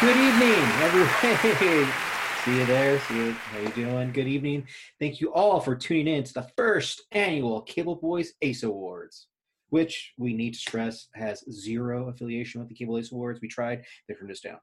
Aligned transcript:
Good 0.00 0.16
evening, 0.16 0.64
everyone. 0.80 1.86
See 2.44 2.56
you 2.56 2.64
there. 2.64 2.98
See 3.00 3.16
you. 3.16 3.32
How 3.32 3.58
you 3.58 3.68
doing? 3.68 4.12
Good 4.12 4.28
evening. 4.28 4.66
Thank 4.98 5.20
you 5.20 5.30
all 5.34 5.60
for 5.60 5.76
tuning 5.76 6.08
in 6.08 6.24
to 6.24 6.32
the 6.32 6.50
first 6.56 7.02
annual 7.12 7.60
Cable 7.60 7.96
Boys 7.96 8.32
Ace 8.40 8.62
Awards, 8.62 9.26
which 9.68 10.14
we 10.16 10.32
need 10.32 10.54
to 10.54 10.58
stress 10.58 11.08
has 11.12 11.44
zero 11.52 12.08
affiliation 12.08 12.62
with 12.62 12.70
the 12.70 12.74
Cable 12.74 12.96
Ace 12.96 13.12
Awards. 13.12 13.40
We 13.42 13.48
tried, 13.48 13.84
they 14.08 14.14
turned 14.14 14.30
us 14.30 14.40
down. 14.40 14.56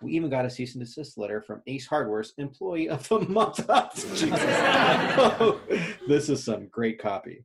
We 0.00 0.12
even 0.12 0.30
got 0.30 0.44
a 0.44 0.50
cease 0.50 0.76
and 0.76 0.84
desist 0.84 1.18
letter 1.18 1.42
from 1.42 1.60
Ace 1.66 1.88
Hardware's 1.88 2.34
Employee 2.38 2.88
of 2.88 3.08
the 3.08 3.18
Month. 3.18 3.68
Oh, 5.20 5.60
this 6.06 6.28
is 6.28 6.44
some 6.44 6.68
great 6.68 7.00
copy. 7.00 7.44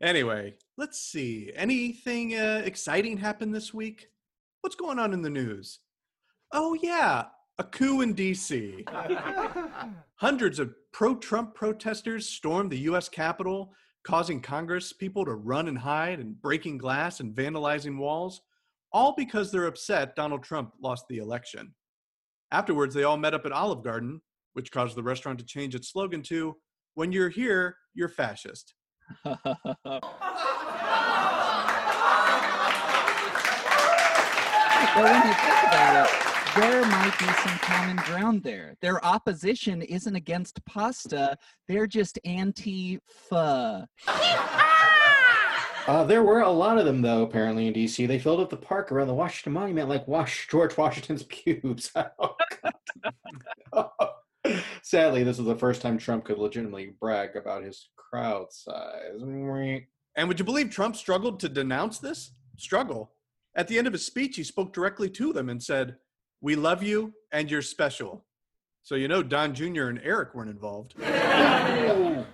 Anyway, 0.00 0.54
let's 0.76 1.00
see. 1.00 1.52
Anything 1.54 2.34
uh, 2.34 2.62
exciting 2.64 3.18
happened 3.18 3.54
this 3.54 3.72
week? 3.72 4.08
What's 4.62 4.74
going 4.74 4.98
on 4.98 5.12
in 5.12 5.22
the 5.22 5.30
news? 5.30 5.78
Oh, 6.56 6.78
yeah, 6.80 7.24
a 7.58 7.64
coup 7.64 8.02
in 8.02 8.14
DC. 8.14 8.88
Hundreds 10.14 10.60
of 10.60 10.72
pro 10.92 11.16
Trump 11.16 11.52
protesters 11.52 12.28
stormed 12.28 12.70
the 12.70 12.78
U.S. 12.78 13.08
Capitol, 13.08 13.72
causing 14.04 14.40
Congress 14.40 14.92
people 14.92 15.24
to 15.24 15.34
run 15.34 15.66
and 15.66 15.76
hide 15.76 16.20
and 16.20 16.40
breaking 16.40 16.78
glass 16.78 17.18
and 17.18 17.34
vandalizing 17.34 17.98
walls, 17.98 18.40
all 18.92 19.14
because 19.16 19.50
they're 19.50 19.66
upset 19.66 20.14
Donald 20.14 20.44
Trump 20.44 20.70
lost 20.80 21.06
the 21.08 21.18
election. 21.18 21.74
Afterwards, 22.52 22.94
they 22.94 23.02
all 23.02 23.16
met 23.16 23.34
up 23.34 23.46
at 23.46 23.50
Olive 23.50 23.82
Garden, 23.82 24.20
which 24.52 24.70
caused 24.70 24.96
the 24.96 25.02
restaurant 25.02 25.40
to 25.40 25.44
change 25.44 25.74
its 25.74 25.90
slogan 25.90 26.22
to 26.22 26.54
When 26.94 27.10
you're 27.10 27.30
here, 27.30 27.76
you're 27.94 28.08
fascist. 28.08 28.74
But 29.24 29.40
when 35.02 35.26
you 35.26 35.34
think 35.34 35.62
about 35.64 36.06
it, 36.06 36.33
there 36.56 36.82
might 36.82 37.18
be 37.18 37.26
some 37.26 37.58
common 37.58 37.96
ground 37.96 38.42
there. 38.42 38.76
Their 38.80 39.04
opposition 39.04 39.82
isn't 39.82 40.14
against 40.14 40.64
pasta, 40.64 41.36
they're 41.68 41.86
just 41.86 42.18
anti 42.24 42.98
pho. 43.08 43.86
Uh, 45.86 46.02
there 46.04 46.22
were 46.22 46.40
a 46.40 46.50
lot 46.50 46.78
of 46.78 46.86
them, 46.86 47.02
though, 47.02 47.22
apparently, 47.22 47.66
in 47.66 47.74
D.C. 47.74 48.06
They 48.06 48.18
filled 48.18 48.40
up 48.40 48.48
the 48.48 48.56
park 48.56 48.90
around 48.90 49.08
the 49.08 49.14
Washington 49.14 49.52
Monument 49.52 49.88
like 49.88 50.08
wash 50.08 50.48
George 50.48 50.76
Washington's 50.76 51.22
pubes. 51.28 51.92
Oh, 53.76 53.86
Sadly, 54.82 55.24
this 55.24 55.38
was 55.38 55.46
the 55.46 55.56
first 55.56 55.82
time 55.82 55.98
Trump 55.98 56.24
could 56.24 56.38
legitimately 56.38 56.94
brag 57.00 57.36
about 57.36 57.64
his 57.64 57.88
crowd 57.96 58.52
size. 58.52 59.20
And 60.16 60.28
would 60.28 60.38
you 60.38 60.44
believe 60.44 60.70
Trump 60.70 60.96
struggled 60.96 61.40
to 61.40 61.48
denounce 61.48 61.98
this? 61.98 62.32
Struggle. 62.56 63.12
At 63.56 63.68
the 63.68 63.78
end 63.78 63.86
of 63.86 63.92
his 63.92 64.06
speech, 64.06 64.36
he 64.36 64.44
spoke 64.44 64.72
directly 64.72 65.08
to 65.10 65.32
them 65.32 65.48
and 65.48 65.62
said, 65.62 65.96
We 66.44 66.56
love 66.56 66.82
you 66.82 67.14
and 67.32 67.50
you're 67.50 67.62
special. 67.62 68.22
So 68.82 68.96
you 68.96 69.08
know 69.08 69.22
Don 69.22 69.54
Jr. 69.54 69.84
and 69.84 69.98
Eric 70.04 70.34
weren't 70.34 70.50
involved. 70.50 70.94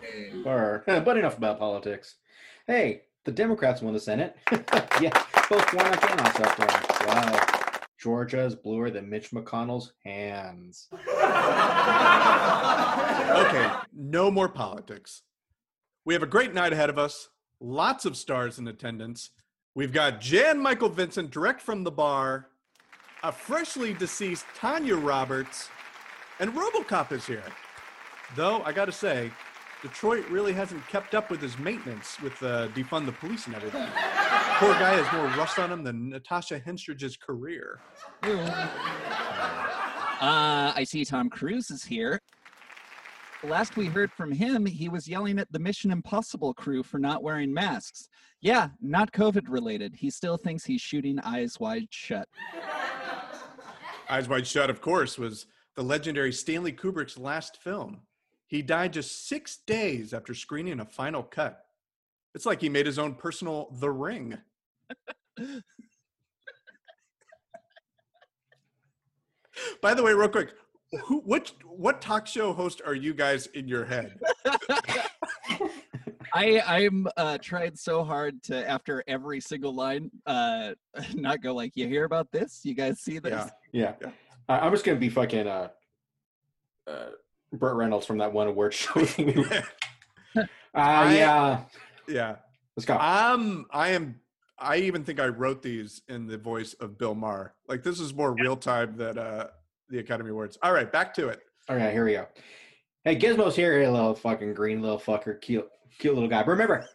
But 0.44 1.16
enough 1.16 1.36
about 1.36 1.61
politics. 1.61 2.16
Hey, 2.66 3.03
the 3.25 3.31
Democrats 3.31 3.83
won 3.83 3.94
the 3.94 4.00
Senate. 4.00 4.34
yeah, 5.00 5.11
both 5.48 5.72
Warnock 5.72 6.11
and 6.11 6.20
Ossoff. 6.22 7.06
Wow. 7.06 7.81
Georgia 8.00 8.44
is 8.44 8.56
bluer 8.56 8.91
than 8.91 9.08
Mitch 9.08 9.31
McConnell's 9.31 9.92
hands. 10.05 10.88
Okay, 13.31 13.70
no 13.92 14.28
more 14.28 14.48
politics. 14.48 15.22
We 16.05 16.14
have 16.14 16.22
a 16.25 16.27
great 16.27 16.53
night 16.53 16.72
ahead 16.72 16.91
of 16.91 16.98
us, 16.98 17.28
lots 17.61 18.05
of 18.05 18.16
stars 18.16 18.59
in 18.59 18.66
attendance. 18.66 19.31
We've 19.76 19.93
got 19.93 20.20
Jan 20.20 20.60
Michael 20.60 20.88
Vincent 20.88 21.31
direct 21.31 21.60
from 21.62 21.84
the 21.84 21.93
bar, 21.93 22.50
a 23.22 23.32
freshly 23.32 23.92
deceased 23.94 24.47
Tanya 24.54 24.97
Roberts, 24.97 25.69
and 26.38 26.53
Robocop 26.54 27.12
is 27.12 27.26
here. 27.26 27.44
Though, 28.34 28.62
I 28.62 28.72
gotta 28.72 28.92
say, 28.92 29.31
Detroit 29.82 30.28
really 30.28 30.53
hasn't 30.53 30.86
kept 30.88 31.14
up 31.14 31.31
with 31.31 31.41
his 31.41 31.58
maintenance 31.58 32.20
with 32.20 32.42
uh, 32.42 32.69
defund 32.69 33.06
the 33.06 33.12
police 33.12 33.47
and 33.47 33.54
everything. 33.54 33.86
Poor 34.58 34.72
guy 34.75 34.94
has 34.94 35.10
more 35.12 35.26
rust 35.38 35.58
on 35.58 35.72
him 35.72 35.82
than 35.82 36.10
Natasha 36.10 36.60
Henstridge's 36.60 37.16
career. 37.16 37.81
Uh, 40.22 40.72
I 40.76 40.84
see 40.84 41.04
Tom 41.04 41.31
Cruise 41.31 41.70
is 41.70 41.82
here. 41.82 42.20
Last 43.42 43.78
we 43.78 43.87
heard 43.87 44.12
from 44.12 44.32
him, 44.32 44.66
he 44.66 44.91
was 44.91 45.08
yelling 45.08 45.38
at 45.38 45.50
the 45.50 45.58
Mission 45.58 45.91
Impossible 45.91 46.52
crew 46.52 46.82
for 46.82 46.98
not 46.98 47.22
wearing 47.22 47.54
masks. 47.54 48.10
Yeah, 48.42 48.69
not 48.82 49.12
COVID 49.12 49.44
related. 49.48 49.94
He 49.94 50.10
still 50.10 50.37
thinks 50.37 50.64
he's 50.64 50.82
shooting 50.82 51.19
eyes 51.20 51.58
wide 51.58 51.87
shut. 51.88 52.28
Eyes 54.10 54.28
Wide 54.28 54.47
Shut, 54.47 54.71
of 54.71 54.81
course, 54.81 55.19
was 55.19 55.47
the 55.76 55.82
legendary 55.82 56.32
Stanley 56.32 56.72
Kubrick's 56.72 57.16
last 57.16 57.56
film. 57.59 58.00
He 58.48 58.62
died 58.62 58.93
just 58.93 59.28
six 59.28 59.59
days 59.66 60.12
after 60.12 60.34
screening 60.34 60.81
a 60.81 60.84
final 60.84 61.22
cut. 61.22 61.65
It's 62.34 62.47
like 62.47 62.60
he 62.60 62.69
made 62.69 62.87
his 62.87 62.99
own 62.99 63.15
personal 63.15 63.69
The 63.78 63.91
Ring. 63.91 64.37
By 69.81 69.94
the 69.94 70.03
way, 70.03 70.12
real 70.12 70.28
quick, 70.28 70.54
who, 71.04 71.20
what 71.20 71.53
what 71.65 72.00
talk 72.00 72.26
show 72.26 72.53
host 72.53 72.82
are 72.84 72.94
you 72.94 73.15
guys 73.15 73.47
in 73.49 73.69
your 73.69 73.84
head? 73.84 74.19
I 76.34 76.60
I'm 76.66 77.06
uh, 77.16 77.38
tried 77.38 77.78
so 77.78 78.04
hard 78.04 78.42
to 78.44 78.68
after 78.68 79.02
every 79.06 79.41
single 79.41 79.74
line 79.74 80.10
uh, 80.26 80.72
not 81.14 81.42
go 81.42 81.54
like 81.54 81.76
you 81.76 81.86
hear 81.86 82.04
about 82.04 82.30
this. 82.32 82.60
You 82.64 82.74
guys 82.74 83.00
see 83.00 83.18
this? 83.18 83.32
Yeah. 83.32 83.50
Yeah. 83.72 83.94
Yeah. 84.00 84.10
I 84.48 84.58
I'm 84.60 84.72
just 84.72 84.84
going 84.84 84.96
to 84.96 85.00
be 85.00 85.08
fucking 85.08 85.46
uh, 85.46 85.69
uh, 86.86 87.06
Burt 87.52 87.76
Reynolds 87.76 88.06
from 88.06 88.19
that 88.19 88.32
one 88.32 88.48
award 88.48 88.74
show. 88.74 89.00
uh, 90.36 90.44
I- 90.74 91.14
yeah. 91.16 91.60
yeah. 92.08 92.36
Let's 92.76 92.86
go. 92.86 92.96
Um, 92.98 93.66
I 93.70 93.90
am. 93.90 94.20
I 94.58 94.76
even 94.76 95.04
think 95.04 95.20
I 95.20 95.26
wrote 95.28 95.62
these 95.62 96.02
in 96.08 96.26
the 96.26 96.36
voice 96.36 96.74
of 96.74 96.98
Bill 96.98 97.14
Maher. 97.14 97.54
Like 97.66 97.82
this 97.82 97.98
is 97.98 98.12
more 98.14 98.34
real 98.34 98.56
time 98.56 98.94
than 98.96 99.19
uh, 99.19 99.48
the 99.88 99.98
Academy 99.98 100.30
Awards. 100.30 100.58
All 100.62 100.72
right, 100.72 100.90
back 100.90 101.14
to 101.14 101.28
it. 101.28 101.40
All 101.69 101.76
right, 101.76 101.92
here 101.92 102.04
we 102.04 102.12
go. 102.12 102.26
Hey, 103.04 103.16
Gizmo's 103.19 103.56
here. 103.56 103.80
Hey, 103.80 103.88
little 103.88 104.14
fucking 104.14 104.52
green 104.52 104.82
little 104.82 104.98
fucker. 104.98 105.40
Cute, 105.40 105.69
cute 105.98 106.14
little 106.14 106.28
guy. 106.28 106.42
But 106.42 106.52
remember, 106.52 106.86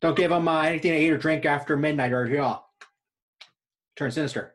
don't 0.00 0.16
give 0.16 0.30
him 0.30 0.48
uh, 0.48 0.62
anything 0.62 0.92
to 0.92 0.98
eat 0.98 1.10
or 1.10 1.18
drink 1.18 1.44
after 1.44 1.76
midnight 1.76 2.12
or 2.12 2.26
he'll 2.26 2.64
turn 3.96 4.10
sinister, 4.10 4.54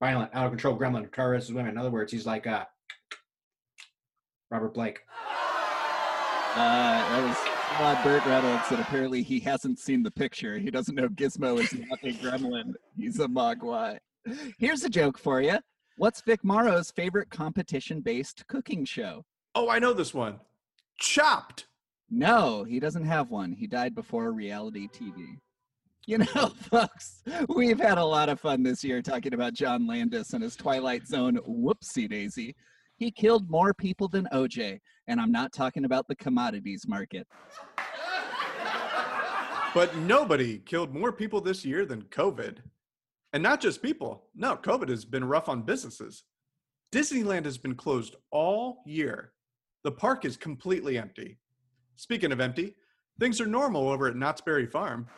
violent, 0.00 0.30
out 0.32 0.46
of 0.46 0.52
control, 0.52 0.78
gremlin, 0.78 1.12
terrorist 1.12 1.52
women. 1.52 1.72
In 1.72 1.78
other 1.78 1.90
words, 1.90 2.12
he's 2.12 2.26
like 2.26 2.46
uh, 2.46 2.64
Robert 4.50 4.74
Blake. 4.74 5.00
Uh, 6.54 6.56
that 6.56 7.22
was 7.22 7.36
uh, 7.78 8.02
Burt 8.02 8.24
Reynolds, 8.24 8.64
and 8.70 8.80
apparently 8.80 9.22
he 9.22 9.40
hasn't 9.40 9.78
seen 9.78 10.02
the 10.02 10.10
picture. 10.10 10.56
He 10.56 10.70
doesn't 10.70 10.94
know 10.94 11.08
Gizmo 11.08 11.60
is 11.60 11.74
not 11.74 11.98
a 12.02 12.12
gremlin. 12.12 12.72
He's 12.96 13.20
a 13.20 13.26
mogwai. 13.26 13.98
Here's 14.58 14.84
a 14.84 14.88
joke 14.88 15.18
for 15.18 15.42
you. 15.42 15.58
What's 15.98 16.20
Vic 16.22 16.42
Morrow's 16.44 16.90
favorite 16.90 17.28
competition-based 17.30 18.46
cooking 18.46 18.84
show? 18.84 19.24
Oh, 19.54 19.68
I 19.68 19.78
know 19.78 19.92
this 19.92 20.14
one. 20.14 20.40
Chopped. 20.98 21.66
No, 22.10 22.64
he 22.64 22.78
doesn't 22.78 23.04
have 23.04 23.30
one. 23.30 23.52
He 23.52 23.66
died 23.66 23.94
before 23.94 24.32
reality 24.32 24.88
TV. 24.88 25.38
You 26.06 26.18
know, 26.18 26.48
folks, 26.70 27.22
we've 27.48 27.80
had 27.80 27.98
a 27.98 28.04
lot 28.04 28.28
of 28.28 28.40
fun 28.40 28.62
this 28.62 28.84
year 28.84 29.02
talking 29.02 29.34
about 29.34 29.54
John 29.54 29.86
Landis 29.86 30.32
and 30.32 30.42
his 30.42 30.54
Twilight 30.54 31.06
Zone 31.06 31.38
whoopsie 31.48 32.08
daisy. 32.08 32.54
He 32.96 33.10
killed 33.10 33.50
more 33.50 33.74
people 33.74 34.08
than 34.08 34.28
OJ, 34.32 34.78
and 35.08 35.20
I'm 35.20 35.32
not 35.32 35.52
talking 35.52 35.84
about 35.84 36.06
the 36.08 36.16
commodities 36.16 36.86
market. 36.86 37.26
But 39.74 39.94
nobody 39.96 40.58
killed 40.60 40.94
more 40.94 41.12
people 41.12 41.40
this 41.40 41.62
year 41.62 41.84
than 41.84 42.02
COVID. 42.04 42.58
And 43.34 43.42
not 43.42 43.60
just 43.60 43.82
people. 43.82 44.24
No, 44.34 44.56
COVID 44.56 44.88
has 44.88 45.04
been 45.04 45.24
rough 45.24 45.50
on 45.50 45.60
businesses. 45.60 46.24
Disneyland 46.90 47.44
has 47.44 47.58
been 47.58 47.74
closed 47.74 48.16
all 48.30 48.82
year. 48.86 49.32
The 49.84 49.92
park 49.92 50.24
is 50.24 50.38
completely 50.38 50.96
empty. 50.96 51.36
Speaking 51.96 52.30
of 52.30 52.40
empty, 52.40 52.74
things 53.18 53.40
are 53.40 53.46
normal 53.46 53.88
over 53.88 54.06
at 54.06 54.16
Knott's 54.16 54.42
Berry 54.42 54.66
Farm. 54.66 55.08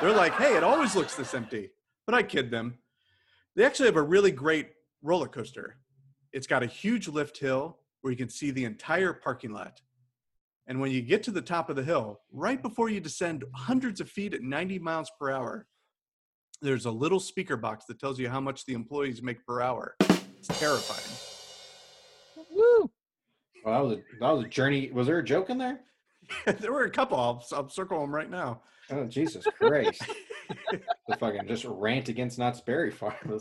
They're 0.00 0.12
like, 0.12 0.34
hey, 0.34 0.56
it 0.56 0.64
always 0.64 0.94
looks 0.94 1.14
this 1.14 1.34
empty. 1.34 1.70
But 2.06 2.14
I 2.14 2.22
kid 2.22 2.50
them. 2.50 2.78
They 3.56 3.64
actually 3.64 3.86
have 3.86 3.96
a 3.96 4.02
really 4.02 4.30
great 4.30 4.70
roller 5.02 5.28
coaster. 5.28 5.76
It's 6.32 6.46
got 6.46 6.62
a 6.62 6.66
huge 6.66 7.08
lift 7.08 7.38
hill 7.38 7.78
where 8.00 8.10
you 8.12 8.16
can 8.16 8.28
see 8.28 8.50
the 8.50 8.64
entire 8.64 9.12
parking 9.12 9.52
lot. 9.52 9.80
And 10.66 10.80
when 10.80 10.90
you 10.90 11.00
get 11.02 11.22
to 11.24 11.30
the 11.30 11.40
top 11.40 11.70
of 11.70 11.76
the 11.76 11.82
hill, 11.82 12.20
right 12.30 12.60
before 12.60 12.90
you 12.90 13.00
descend 13.00 13.44
hundreds 13.54 14.00
of 14.00 14.10
feet 14.10 14.34
at 14.34 14.42
90 14.42 14.78
miles 14.78 15.10
per 15.18 15.30
hour, 15.30 15.66
there's 16.60 16.86
a 16.86 16.90
little 16.90 17.20
speaker 17.20 17.56
box 17.56 17.86
that 17.86 17.98
tells 17.98 18.18
you 18.18 18.28
how 18.28 18.40
much 18.40 18.66
the 18.66 18.74
employees 18.74 19.22
make 19.22 19.44
per 19.46 19.60
hour. 19.60 19.96
It's 20.38 20.48
terrifying. 20.58 21.27
Woo! 23.68 23.72
Well, 23.72 23.82
that 23.82 23.88
was 23.88 23.98
a, 23.98 24.02
that 24.20 24.30
was 24.30 24.44
a 24.44 24.48
journey. 24.48 24.90
Was 24.92 25.06
there 25.06 25.18
a 25.18 25.24
joke 25.24 25.50
in 25.50 25.58
there? 25.58 25.80
there 26.60 26.72
were 26.72 26.84
a 26.84 26.90
couple. 26.90 27.18
I'll, 27.18 27.44
I'll 27.52 27.68
circle 27.68 28.00
them 28.00 28.14
right 28.14 28.30
now. 28.30 28.62
Oh 28.90 29.04
Jesus 29.04 29.44
Christ! 29.60 30.02
the 31.08 31.16
fucking 31.18 31.46
just 31.46 31.64
rant 31.64 32.08
against 32.08 32.38
Knott's 32.38 32.60
Berry 32.60 32.90
Farm. 32.90 33.14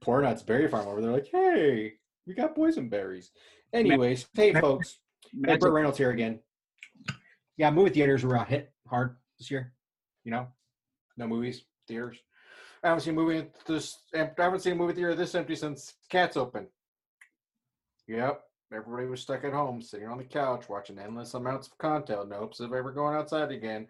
Poor 0.00 0.22
Nuts 0.22 0.42
Berry 0.42 0.68
Farm 0.68 0.88
over 0.88 1.00
there, 1.00 1.12
like, 1.12 1.28
hey, 1.30 1.92
we 2.26 2.34
got 2.34 2.56
boysenberries. 2.56 3.28
Anyways, 3.72 4.26
hey 4.34 4.52
folks, 4.52 4.98
hey, 5.32 5.38
Magic. 5.40 5.70
Reynolds 5.70 5.98
here 5.98 6.10
again. 6.10 6.40
Yeah, 7.56 7.70
movie 7.70 7.90
theaters 7.90 8.24
were 8.24 8.36
uh, 8.36 8.44
hit 8.44 8.72
hard 8.88 9.16
this 9.38 9.50
year. 9.50 9.72
You 10.24 10.32
know, 10.32 10.48
no 11.16 11.28
movies, 11.28 11.64
theaters. 11.86 12.18
I 12.82 12.88
haven't 12.88 13.02
seen 13.02 13.16
a 13.16 13.16
movie 13.16 13.46
this. 13.66 13.96
I 14.12 14.28
haven't 14.36 14.60
seen 14.60 14.72
a 14.72 14.76
movie 14.76 14.94
theater 14.94 15.14
this 15.14 15.36
empty 15.36 15.54
since 15.54 15.94
Cats 16.08 16.36
open. 16.36 16.66
Yep, 18.08 18.42
everybody 18.72 19.06
was 19.06 19.20
stuck 19.20 19.44
at 19.44 19.52
home, 19.52 19.82
sitting 19.82 20.08
on 20.08 20.18
the 20.18 20.24
couch, 20.24 20.68
watching 20.68 20.98
endless 20.98 21.34
amounts 21.34 21.68
of 21.68 21.78
content, 21.78 22.28
no 22.28 22.38
hopes 22.38 22.60
of 22.60 22.72
ever 22.72 22.92
going 22.92 23.16
outside 23.16 23.50
again, 23.50 23.86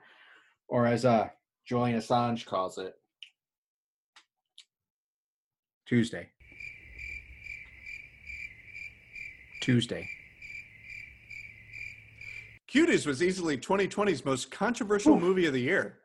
or 0.68 0.86
as 0.86 1.04
uh 1.04 1.28
Julian 1.66 1.98
Assange 1.98 2.46
calls 2.46 2.78
it, 2.78 2.94
Tuesday. 5.86 6.28
Tuesday. 9.60 10.08
Cuties 12.72 13.06
was 13.06 13.22
easily 13.22 13.58
2020's 13.58 14.24
most 14.24 14.50
controversial 14.50 15.16
Oof. 15.16 15.20
movie 15.20 15.46
of 15.46 15.52
the 15.52 15.60
year. 15.60 15.98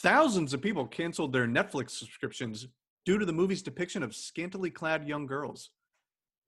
Thousands 0.00 0.52
of 0.52 0.60
people 0.60 0.86
canceled 0.86 1.32
their 1.32 1.46
Netflix 1.46 1.90
subscriptions 1.90 2.68
due 3.04 3.18
to 3.18 3.24
the 3.24 3.32
movie's 3.32 3.62
depiction 3.62 4.02
of 4.02 4.14
scantily 4.14 4.70
clad 4.70 5.08
young 5.08 5.26
girls. 5.26 5.70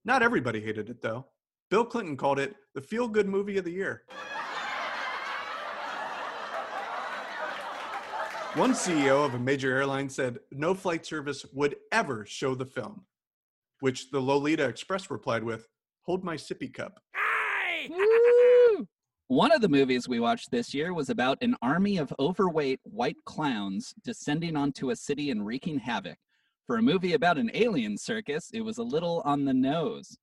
Not 0.05 0.21
everybody 0.21 0.61
hated 0.61 0.89
it, 0.89 1.01
though. 1.01 1.25
Bill 1.69 1.85
Clinton 1.85 2.15
called 2.15 2.39
it 2.39 2.55
the 2.75 2.81
feel 2.81 3.07
good 3.07 3.27
movie 3.27 3.57
of 3.57 3.65
the 3.65 3.71
year. 3.71 4.03
One 8.55 8.71
CEO 8.71 9.25
of 9.25 9.33
a 9.33 9.39
major 9.39 9.75
airline 9.75 10.07
said 10.07 10.39
no 10.51 10.73
flight 10.73 11.05
service 11.05 11.45
would 11.51 11.75
ever 11.91 12.25
show 12.25 12.55
the 12.55 12.65
film, 12.65 13.05
which 13.81 14.11
the 14.11 14.19
Lolita 14.21 14.65
Express 14.65 15.11
replied 15.11 15.43
with, 15.43 15.67
Hold 16.03 16.23
my 16.23 16.35
sippy 16.35 16.73
cup. 16.73 17.01
One 19.27 19.51
of 19.51 19.61
the 19.61 19.67
movies 19.67 20.07
we 20.07 20.19
watched 20.19 20.51
this 20.51 20.71
year 20.71 20.93
was 20.93 21.09
about 21.09 21.39
an 21.41 21.55
army 21.63 21.97
of 21.97 22.13
overweight 22.19 22.79
white 22.83 23.17
clowns 23.25 23.93
descending 24.03 24.55
onto 24.55 24.91
a 24.91 24.95
city 24.95 25.31
and 25.31 25.43
wreaking 25.43 25.79
havoc. 25.79 26.19
For 26.67 26.77
a 26.77 26.81
movie 26.81 27.13
about 27.13 27.37
an 27.37 27.51
alien 27.53 27.95
circus, 27.95 28.49
it 28.51 28.61
was 28.61 28.79
a 28.79 28.83
little 28.83 29.21
on 29.23 29.45
the 29.45 29.53
nose. 29.53 30.17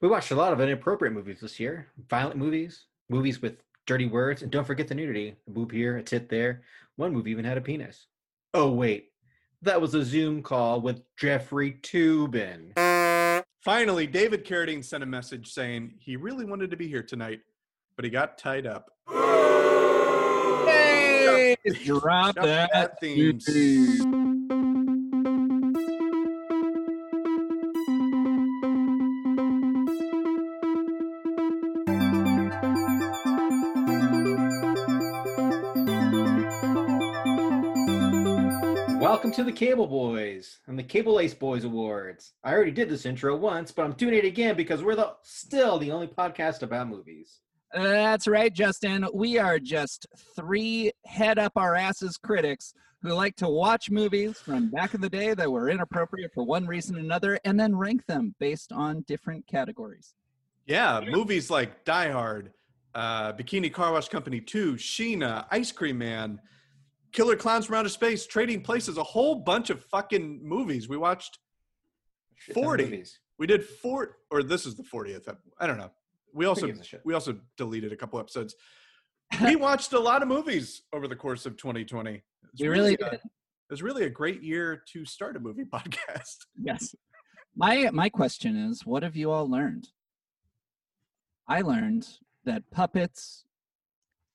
We 0.00 0.08
watched 0.08 0.32
a 0.32 0.34
lot 0.34 0.52
of 0.52 0.60
inappropriate 0.60 1.14
movies 1.14 1.38
this 1.40 1.60
year. 1.60 1.86
Violent 2.10 2.36
movies, 2.36 2.86
movies 3.08 3.40
with 3.40 3.58
dirty 3.86 4.06
words, 4.06 4.42
and 4.42 4.50
don't 4.50 4.66
forget 4.66 4.88
the 4.88 4.96
nudity. 4.96 5.36
A 5.46 5.50
boob 5.50 5.70
here, 5.70 5.96
a 5.98 6.02
tit 6.02 6.28
there. 6.28 6.62
One 6.96 7.12
movie 7.12 7.30
even 7.30 7.44
had 7.44 7.56
a 7.56 7.60
penis. 7.60 8.08
Oh 8.52 8.72
wait, 8.72 9.12
that 9.62 9.80
was 9.80 9.94
a 9.94 10.04
Zoom 10.04 10.42
call 10.42 10.80
with 10.80 11.02
Jeffrey 11.16 11.78
Toobin. 11.82 12.72
Finally, 13.60 14.08
David 14.08 14.44
Carradine 14.44 14.84
sent 14.84 15.04
a 15.04 15.06
message 15.06 15.52
saying 15.52 15.94
he 16.00 16.16
really 16.16 16.44
wanted 16.44 16.68
to 16.72 16.76
be 16.76 16.88
here 16.88 17.02
tonight, 17.04 17.42
but 17.94 18.04
he 18.04 18.10
got 18.10 18.38
tied 18.38 18.66
up. 18.66 18.90
Hey! 21.34 21.56
Drop 21.82 22.36
Drop 22.36 22.46
that, 22.46 22.70
that 22.72 23.00
theme. 23.00 23.40
theme. 23.40 24.48
Welcome 39.00 39.32
to 39.32 39.42
the 39.42 39.50
Cable 39.52 39.88
Boys 39.88 40.58
and 40.68 40.78
the 40.78 40.84
Cable 40.84 41.18
Ace 41.18 41.34
Boys 41.34 41.64
Awards. 41.64 42.34
I 42.44 42.52
already 42.52 42.70
did 42.70 42.88
this 42.88 43.06
intro 43.06 43.36
once, 43.36 43.72
but 43.72 43.84
I'm 43.84 43.94
doing 43.94 44.14
it 44.14 44.24
again 44.24 44.56
because 44.56 44.84
we're 44.84 44.94
the 44.94 45.14
still 45.22 45.80
the 45.80 45.90
only 45.90 46.06
podcast 46.06 46.62
about 46.62 46.88
movies. 46.88 47.40
That's 47.74 48.28
right, 48.28 48.52
Justin. 48.52 49.06
We 49.12 49.38
are 49.38 49.58
just 49.58 50.06
three 50.36 50.92
head 51.04 51.38
up 51.38 51.52
our 51.56 51.74
asses 51.74 52.16
critics 52.16 52.72
who 53.02 53.12
like 53.12 53.34
to 53.36 53.48
watch 53.48 53.90
movies 53.90 54.38
from 54.38 54.70
back 54.70 54.94
in 54.94 55.00
the 55.00 55.10
day 55.10 55.34
that 55.34 55.50
were 55.50 55.68
inappropriate 55.68 56.32
for 56.32 56.44
one 56.44 56.66
reason 56.66 56.96
or 56.96 57.00
another 57.00 57.38
and 57.44 57.58
then 57.58 57.74
rank 57.76 58.06
them 58.06 58.34
based 58.38 58.72
on 58.72 59.04
different 59.08 59.46
categories. 59.46 60.14
Yeah, 60.66 61.00
movies 61.10 61.50
like 61.50 61.84
Die 61.84 62.10
Hard, 62.10 62.52
uh, 62.94 63.32
Bikini 63.34 63.70
Car 63.72 63.92
Wash 63.92 64.08
Company 64.08 64.40
2, 64.40 64.74
Sheena, 64.74 65.44
Ice 65.50 65.72
Cream 65.72 65.98
Man, 65.98 66.40
Killer 67.12 67.36
Clowns 67.36 67.66
from 67.66 67.74
Outer 67.74 67.88
Space, 67.90 68.24
Trading 68.26 68.62
Places, 68.62 68.96
a 68.98 69.02
whole 69.02 69.34
bunch 69.34 69.68
of 69.70 69.84
fucking 69.86 70.40
movies. 70.42 70.88
We 70.88 70.96
watched, 70.96 71.38
Shit 72.36 72.54
ton 72.54 72.62
of 72.64 72.68
40. 72.68 72.84
movies. 72.84 73.18
we 73.38 73.46
did 73.46 73.64
four, 73.64 74.16
or 74.30 74.42
this 74.42 74.64
is 74.64 74.76
the 74.76 74.82
40th. 74.84 75.28
I 75.58 75.66
don't 75.66 75.76
know. 75.78 75.90
We 76.34 76.46
also 76.46 76.66
gives 76.66 76.80
a 76.80 76.84
shit? 76.84 77.00
we 77.04 77.14
also 77.14 77.38
deleted 77.56 77.92
a 77.92 77.96
couple 77.96 78.18
episodes. 78.18 78.54
we 79.42 79.56
watched 79.56 79.92
a 79.92 79.98
lot 79.98 80.20
of 80.20 80.28
movies 80.28 80.82
over 80.92 81.08
the 81.08 81.16
course 81.16 81.46
of 81.46 81.56
2020. 81.56 82.22
It's 82.52 82.60
We 82.60 82.68
really 82.68 82.94
a- 82.94 82.98
did. 82.98 83.12
It 83.14 83.72
was 83.72 83.82
really 83.82 84.04
a 84.04 84.10
great 84.10 84.42
year 84.42 84.82
to 84.92 85.04
start 85.06 85.36
a 85.36 85.40
movie 85.40 85.64
podcast. 85.72 86.36
Yes. 86.60 86.94
My 87.56 87.88
my 87.92 88.08
question 88.08 88.56
is, 88.56 88.84
what 88.84 89.02
have 89.02 89.16
you 89.16 89.30
all 89.30 89.48
learned? 89.48 89.88
I 91.48 91.60
learned 91.62 92.06
that 92.44 92.62
puppets 92.70 93.44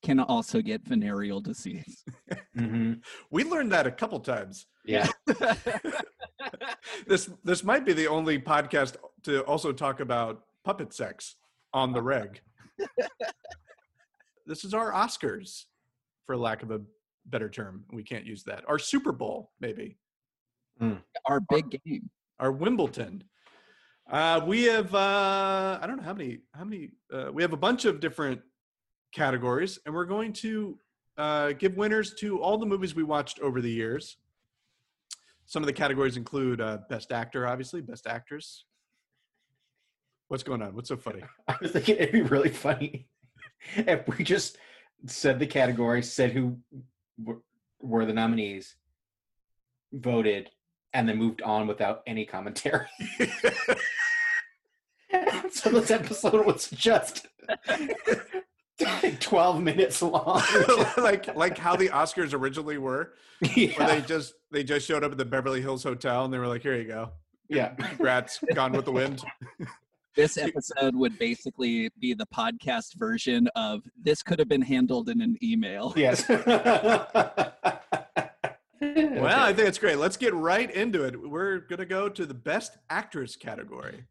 can 0.02 0.20
also 0.22 0.62
get 0.62 0.82
venereal 0.88 1.42
disease. 1.42 2.04
Mhm. 2.58 3.02
We 3.32 3.44
learned 3.44 3.72
that 3.72 3.88
a 3.88 3.92
couple 3.92 4.20
times. 4.20 4.66
Yeah. 4.86 5.08
this 7.08 7.30
this 7.44 7.64
might 7.64 7.86
be 7.86 7.94
the 7.94 8.08
only 8.08 8.40
podcast 8.40 8.96
to 9.24 9.42
also 9.44 9.72
talk 9.72 10.00
about 10.00 10.44
puppet 10.66 10.94
sex 10.94 11.36
on 11.74 11.94
the 11.94 12.02
reg. 12.02 12.42
this 14.46 14.64
is 14.64 14.74
our 14.74 14.92
Oscars, 14.92 15.66
for 16.26 16.38
lack 16.38 16.64
of 16.64 16.72
a 16.72 16.82
better 17.26 17.50
term. 17.50 17.84
We 17.92 18.04
can't 18.04 18.26
use 18.26 18.44
that. 18.44 18.64
Our 18.68 18.80
Super 18.80 19.12
Bowl, 19.12 19.52
maybe. 19.60 19.98
Our 21.26 21.42
big 21.50 21.80
game. 21.86 22.10
Our 22.40 22.52
Wimbledon. 22.52 23.24
Uh, 24.10 24.42
we 24.46 24.64
have 24.64 24.94
uh, 24.96 25.78
I 25.82 25.86
don't 25.86 25.98
know 25.98 26.04
how 26.04 26.14
many 26.14 26.40
how 26.54 26.64
many 26.64 26.90
uh, 27.14 27.32
we 27.32 27.44
have 27.44 27.54
a 27.54 27.58
bunch 27.58 27.86
of 27.86 28.00
different 28.00 28.42
categories, 29.14 29.78
and 29.86 29.94
we're 29.94 30.06
going 30.06 30.34
to 30.34 30.80
uh, 31.18 31.52
give 31.52 31.78
winners 31.78 32.16
to 32.16 32.42
all 32.42 32.58
the 32.58 32.66
movies 32.66 32.96
we 32.96 33.04
watched 33.04 33.40
over 33.40 33.62
the 33.62 33.70
years. 33.70 34.18
Some 35.46 35.62
of 35.62 35.68
the 35.68 35.74
categories 35.74 36.16
include 36.16 36.62
uh, 36.62 36.80
Best 36.90 37.12
Actor, 37.12 37.48
obviously, 37.48 37.82
Best 37.82 38.08
Actress. 38.08 38.66
What's 40.30 40.44
going 40.44 40.62
on? 40.62 40.74
What's 40.76 40.90
so 40.90 40.96
funny? 40.96 41.24
I 41.48 41.56
was 41.60 41.72
thinking 41.72 41.98
it'd 41.98 42.12
be 42.12 42.22
really 42.22 42.50
funny 42.50 43.08
if 43.76 44.08
we 44.08 44.24
just 44.24 44.58
said 45.06 45.40
the 45.40 45.48
category, 45.48 46.02
said 46.04 46.32
who 46.32 46.58
w- 47.20 47.42
were 47.82 48.06
the 48.06 48.14
nominees, 48.14 48.76
voted, 49.92 50.50
and 50.94 51.10
then 51.10 51.18
moved 51.18 51.42
on 51.42 51.68
without 51.68 52.04
any 52.06 52.26
commentary. 52.26 52.86
so 55.52 55.72
this 55.72 55.90
episode 55.92 56.46
was 56.46 56.70
just 56.70 57.26
like 58.80 59.20
12 59.20 59.64
minutes 59.64 60.02
long. 60.02 60.42
like 60.98 61.36
like 61.36 61.58
how 61.58 61.76
the 61.76 61.90
Oscars 61.90 62.34
originally 62.34 62.78
were, 62.78 63.14
where 63.40 63.88
they 63.88 64.02
just 64.02 64.36
they 64.52 64.64
just 64.64 64.86
showed 64.86 65.04
up 65.04 65.12
at 65.12 65.18
the 65.18 65.26
Beverly 65.26 65.62
Hills 65.62 65.84
Hotel 65.84 66.24
and 66.26 66.34
they 66.34 66.38
were 66.38 66.48
like, 66.48 66.62
"Here 66.62 66.76
you 66.76 66.86
go, 66.88 67.14
yeah. 67.48 67.70
congrats, 67.70 68.40
Gone 68.54 68.74
with 68.74 68.86
the 68.86 68.92
Wind." 68.92 69.24
This 70.20 70.38
episode 70.50 70.96
would 70.96 71.18
basically 71.18 71.90
be 71.98 72.14
the 72.14 72.26
podcast 72.26 72.96
version 72.96 73.48
of 73.56 73.84
this 74.02 74.22
could 74.22 74.38
have 74.38 74.50
been 74.50 74.62
handled 74.62 75.08
in 75.08 75.22
an 75.22 75.38
email. 75.42 75.94
Yes. 76.00 76.28
Well, 78.82 79.42
I 79.42 79.52
think 79.52 79.68
it's 79.68 79.78
great. 79.78 79.98
Let's 79.98 80.16
get 80.16 80.34
right 80.34 80.72
into 80.72 81.04
it. 81.04 81.20
We're 81.20 81.60
gonna 81.60 81.86
go 81.86 82.08
to 82.08 82.26
the 82.26 82.34
Best 82.34 82.78
Actress 82.90 83.36
category, 83.36 84.06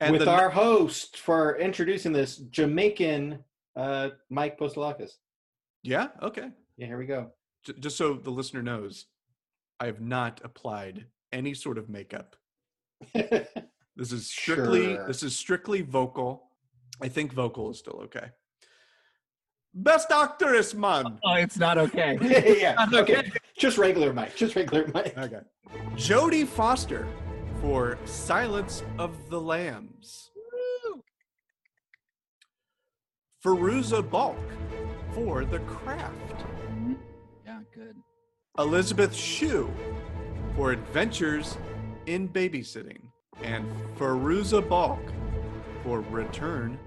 and 0.00 0.10
with 0.12 0.22
the, 0.24 0.30
our 0.30 0.50
host 0.50 1.18
for 1.18 1.56
introducing 1.56 2.12
this 2.12 2.36
Jamaican 2.36 3.44
uh, 3.76 4.08
Mike 4.28 4.58
Postalakis. 4.58 5.12
yeah, 5.84 6.08
okay. 6.20 6.50
Yeah, 6.76 6.86
here 6.86 6.98
we 6.98 7.06
go. 7.06 7.30
J- 7.64 7.74
just 7.78 7.96
so 7.96 8.14
the 8.14 8.30
listener 8.30 8.62
knows, 8.62 9.06
I 9.78 9.86
have 9.86 10.00
not 10.00 10.40
applied 10.42 11.06
any 11.32 11.54
sort 11.54 11.78
of 11.78 11.88
makeup. 11.88 12.34
This 13.98 14.12
is 14.12 14.30
strictly 14.30 14.94
Sure. 14.94 15.06
this 15.08 15.22
is 15.24 15.34
strictly 15.36 15.82
vocal. 15.82 16.50
I 17.02 17.08
think 17.08 17.32
vocal 17.32 17.70
is 17.70 17.78
still 17.80 18.00
okay. 18.04 18.28
Best 19.74 20.10
actress, 20.10 20.72
man. 20.72 21.18
Oh, 21.24 21.34
it's 21.34 21.58
not 21.58 21.76
okay. 21.78 22.16
yeah. 22.60 22.86
Okay. 22.94 23.30
Just 23.58 23.76
regular 23.76 24.12
Mike. 24.12 24.34
Just 24.36 24.54
regular 24.56 24.86
Mike. 24.94 25.18
Okay. 25.18 25.40
Jodie 25.96 26.46
Foster 26.46 27.06
for 27.60 27.98
Silence 28.04 28.82
of 28.98 29.28
the 29.30 29.40
Lambs. 29.40 30.30
Fairuza 33.44 34.08
Balk 34.08 34.38
for 35.12 35.44
The 35.44 35.58
Craft. 35.60 36.38
Mhm. 36.70 36.96
Yeah, 37.44 37.60
good. 37.74 37.96
Elizabeth 38.58 39.14
Shue 39.14 39.70
for 40.56 40.72
Adventures 40.72 41.56
in 42.06 42.28
Babysitting, 42.28 43.07
and 43.42 43.66
Fairuza 43.96 44.66
Balk 44.66 45.00
for 45.82 46.00
Return 46.00 46.78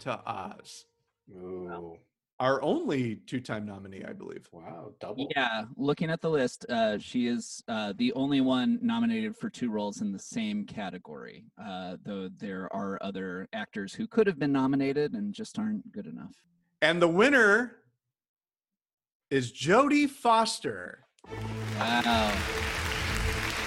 to 0.00 0.20
Oz. 0.26 0.86
Ooh. 1.30 1.96
Our 2.40 2.62
only 2.62 3.16
two-time 3.26 3.66
nominee, 3.66 4.02
I 4.02 4.14
believe. 4.14 4.48
Wow. 4.50 4.92
Double. 4.98 5.28
Yeah, 5.36 5.64
looking 5.76 6.10
at 6.10 6.22
the 6.22 6.30
list, 6.30 6.64
uh, 6.70 6.98
she 6.98 7.26
is 7.26 7.62
uh, 7.68 7.92
the 7.98 8.14
only 8.14 8.40
one 8.40 8.78
nominated 8.80 9.36
for 9.36 9.50
two 9.50 9.70
roles 9.70 10.00
in 10.00 10.10
the 10.10 10.18
same 10.18 10.64
category. 10.64 11.44
Uh, 11.62 11.96
though 12.02 12.30
there 12.38 12.72
are 12.72 12.98
other 13.02 13.46
actors 13.52 13.92
who 13.92 14.06
could 14.06 14.26
have 14.26 14.38
been 14.38 14.52
nominated 14.52 15.12
and 15.12 15.34
just 15.34 15.58
aren't 15.58 15.92
good 15.92 16.06
enough. 16.06 16.34
And 16.80 17.02
the 17.02 17.08
winner 17.08 17.76
is 19.30 19.52
Jodie 19.52 20.08
Foster. 20.08 21.04
Wow, 21.78 22.34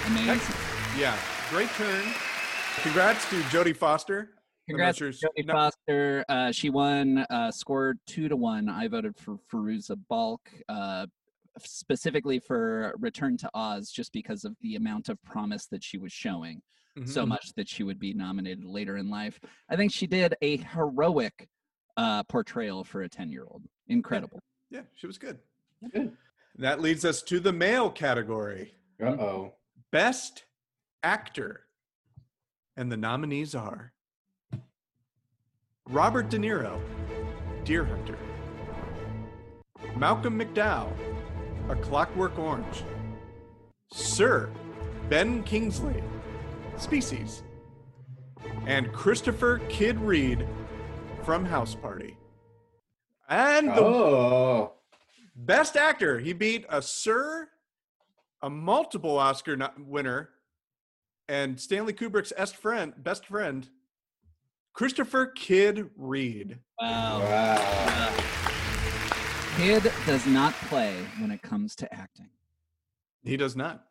amazing! 0.06 0.56
Yeah, 0.98 1.16
great 1.48 1.68
turn. 1.70 2.02
Congrats 2.82 3.28
to 3.30 3.36
Jodie 3.44 3.76
Foster. 3.76 4.30
Congrats, 4.68 4.98
sure- 4.98 5.10
Jodie 5.10 5.46
no- 5.46 5.52
Foster. 5.54 6.24
Uh, 6.28 6.52
she 6.52 6.70
won, 6.70 7.18
uh, 7.30 7.50
scored 7.50 7.98
two 8.06 8.28
to 8.28 8.36
one. 8.36 8.68
I 8.68 8.88
voted 8.88 9.16
for 9.16 9.36
Fairuza 9.50 9.96
Balk. 10.08 10.50
Uh, 10.68 11.06
specifically 11.60 12.40
for 12.40 12.92
Return 12.98 13.36
to 13.36 13.48
Oz, 13.54 13.88
just 13.92 14.12
because 14.12 14.44
of 14.44 14.56
the 14.60 14.74
amount 14.74 15.08
of 15.08 15.22
promise 15.22 15.66
that 15.66 15.84
she 15.84 15.98
was 15.98 16.12
showing. 16.12 16.62
so 17.06 17.24
Mhm. 17.24 17.28
much 17.28 17.52
that 17.56 17.68
she 17.68 17.82
would 17.82 17.98
be 17.98 18.14
nominated 18.14 18.64
later 18.64 18.96
in 18.96 19.10
life. 19.10 19.40
I 19.68 19.74
think 19.74 19.90
she 19.92 20.06
did 20.06 20.36
a 20.42 20.58
heroic 20.58 21.48
uh, 21.96 22.22
portrayal 22.24 22.84
for 22.84 23.02
a 23.02 23.08
10 23.08 23.30
year 23.30 23.44
old. 23.48 23.64
Incredible. 23.88 24.40
Yeah, 24.70 24.82
she 24.94 25.08
was 25.08 25.18
good. 25.18 25.40
Good. 25.92 26.16
That 26.56 26.80
leads 26.80 27.04
us 27.04 27.20
to 27.22 27.40
the 27.40 27.52
male 27.52 27.90
category 27.90 28.74
Uh 29.00 29.06
oh. 29.06 29.54
Best 29.90 30.44
Actor. 31.02 31.63
And 32.76 32.90
the 32.90 32.96
nominees 32.96 33.54
are 33.54 33.92
Robert 35.88 36.28
De 36.28 36.38
Niro, 36.38 36.80
Deer 37.64 37.84
Hunter, 37.84 38.18
Malcolm 39.96 40.38
McDowell, 40.38 40.92
A 41.68 41.76
Clockwork 41.76 42.38
Orange, 42.38 42.82
Sir 43.92 44.50
Ben 45.08 45.42
Kingsley, 45.44 46.02
Species, 46.76 47.42
and 48.66 48.92
Christopher 48.92 49.60
Kid 49.68 49.98
Reid 50.00 50.46
from 51.22 51.44
House 51.44 51.74
Party. 51.74 52.16
And 53.28 53.68
the 53.68 53.84
Oh. 53.84 54.72
Best 55.36 55.76
actor, 55.76 56.18
he 56.18 56.32
beat 56.32 56.64
a 56.68 56.80
Sir, 56.80 57.48
a 58.42 58.48
multiple 58.50 59.18
Oscar 59.18 59.56
winner, 59.78 60.30
and 61.28 61.58
Stanley 61.60 61.92
Kubrick's 61.92 62.32
best 62.36 62.56
friend, 62.56 62.92
best 62.98 63.26
friend, 63.26 63.68
Christopher 64.72 65.26
Kid 65.26 65.90
Reid. 65.96 66.58
Wow. 66.80 67.20
Wow. 67.20 68.14
Kid 69.56 69.92
does 70.04 70.26
not 70.26 70.52
play 70.54 70.96
when 71.20 71.30
it 71.30 71.40
comes 71.42 71.76
to 71.76 71.94
acting. 71.94 72.28
He 73.22 73.36
does 73.36 73.54
not. 73.54 73.84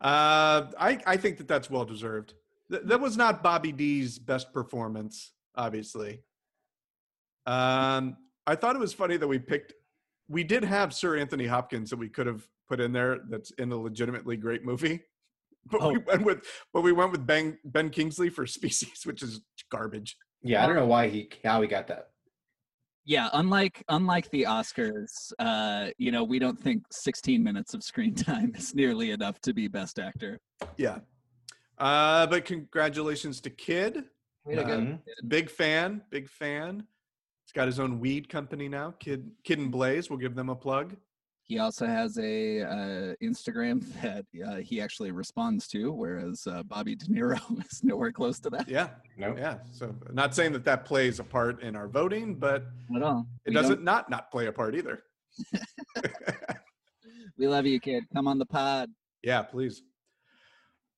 Uh, 0.00 0.70
I 0.78 1.00
I 1.04 1.16
think 1.16 1.38
that 1.38 1.48
that's 1.48 1.68
well 1.68 1.84
deserved. 1.84 2.34
Th- 2.70 2.82
that 2.84 3.00
was 3.00 3.16
not 3.16 3.42
Bobby 3.42 3.72
D's 3.72 4.18
best 4.18 4.52
performance, 4.52 5.32
obviously. 5.56 6.22
Um, 7.46 8.16
I 8.46 8.54
thought 8.54 8.76
it 8.76 8.78
was 8.78 8.94
funny 8.94 9.16
that 9.16 9.26
we 9.26 9.40
picked. 9.40 9.74
We 10.28 10.44
did 10.44 10.62
have 10.64 10.94
Sir 10.94 11.16
Anthony 11.16 11.46
Hopkins 11.46 11.90
that 11.90 11.98
we 11.98 12.08
could 12.08 12.28
have 12.28 12.46
put 12.68 12.78
in 12.78 12.92
there. 12.92 13.18
That's 13.28 13.50
in 13.52 13.72
a 13.72 13.76
legitimately 13.76 14.36
great 14.36 14.64
movie, 14.64 15.00
but 15.70 15.80
we 15.92 15.98
Oh. 15.98 16.02
went 16.06 16.24
with 16.24 16.46
but 16.72 16.82
we 16.82 16.92
went 16.92 17.12
with 17.12 17.26
Ben 17.26 17.58
Ben 17.64 17.90
Kingsley 17.90 18.28
for 18.30 18.46
Species, 18.46 19.02
which 19.04 19.22
is 19.22 19.40
garbage. 19.70 20.16
Yeah, 20.42 20.62
I 20.62 20.66
don't 20.66 20.76
know 20.76 20.86
why 20.86 21.08
he 21.08 21.30
how 21.44 21.60
he 21.62 21.68
got 21.68 21.86
that. 21.88 22.08
Yeah, 23.04 23.28
unlike 23.32 23.82
unlike 23.88 24.30
the 24.30 24.42
Oscars, 24.44 25.32
uh, 25.38 25.88
you 25.98 26.12
know, 26.12 26.24
we 26.24 26.38
don't 26.38 26.58
think 26.60 26.82
16 26.90 27.42
minutes 27.42 27.72
of 27.74 27.82
screen 27.82 28.14
time 28.30 28.52
is 28.54 28.74
nearly 28.74 29.10
enough 29.12 29.40
to 29.42 29.54
be 29.54 29.66
best 29.68 29.98
actor. 29.98 30.38
Yeah. 30.76 30.98
Uh, 31.78 32.26
but 32.26 32.44
congratulations 32.44 33.40
to 33.42 33.50
Kid. 33.50 34.04
Way 34.44 34.56
to 34.56 34.64
go. 34.64 34.78
Mhm. 34.78 35.00
Big 35.28 35.48
fan, 35.50 36.02
big 36.10 36.28
fan. 36.28 36.86
He's 37.44 37.52
got 37.54 37.66
his 37.66 37.80
own 37.80 37.98
weed 37.98 38.28
company 38.28 38.68
now, 38.68 38.90
Kid 39.00 39.30
Kid 39.44 39.58
and 39.58 39.70
Blaze. 39.72 40.10
We'll 40.10 40.18
give 40.18 40.34
them 40.34 40.50
a 40.50 40.56
plug. 40.56 40.96
He 41.48 41.58
also 41.58 41.86
has 41.86 42.18
a 42.18 42.60
uh, 42.62 43.14
Instagram 43.22 43.82
that 44.02 44.26
uh, 44.46 44.56
he 44.56 44.82
actually 44.82 45.10
responds 45.12 45.66
to, 45.68 45.90
whereas 45.90 46.46
uh, 46.46 46.62
Bobby 46.64 46.94
De 46.94 47.06
Niro 47.06 47.40
is 47.72 47.82
nowhere 47.82 48.12
close 48.12 48.38
to 48.40 48.50
that 48.50 48.68
Yeah, 48.68 48.90
No. 49.16 49.34
yeah. 49.36 49.56
So 49.72 49.94
not 50.12 50.34
saying 50.34 50.52
that 50.52 50.64
that 50.66 50.84
plays 50.84 51.20
a 51.20 51.24
part 51.24 51.62
in 51.62 51.74
our 51.74 51.88
voting, 51.88 52.34
but 52.34 52.66
at 52.94 53.02
all. 53.02 53.26
it 53.46 53.50
We 53.50 53.54
don't- 53.54 53.62
doesn't 53.62 53.82
not 53.82 54.10
not 54.10 54.30
play 54.30 54.46
a 54.46 54.52
part 54.52 54.74
either. 54.76 55.02
We 57.38 57.46
love 57.46 57.66
you, 57.66 57.78
kid. 57.78 58.02
Come 58.12 58.26
on 58.26 58.38
the 58.40 58.46
pod. 58.46 58.90
yeah, 59.22 59.42
please. 59.42 59.82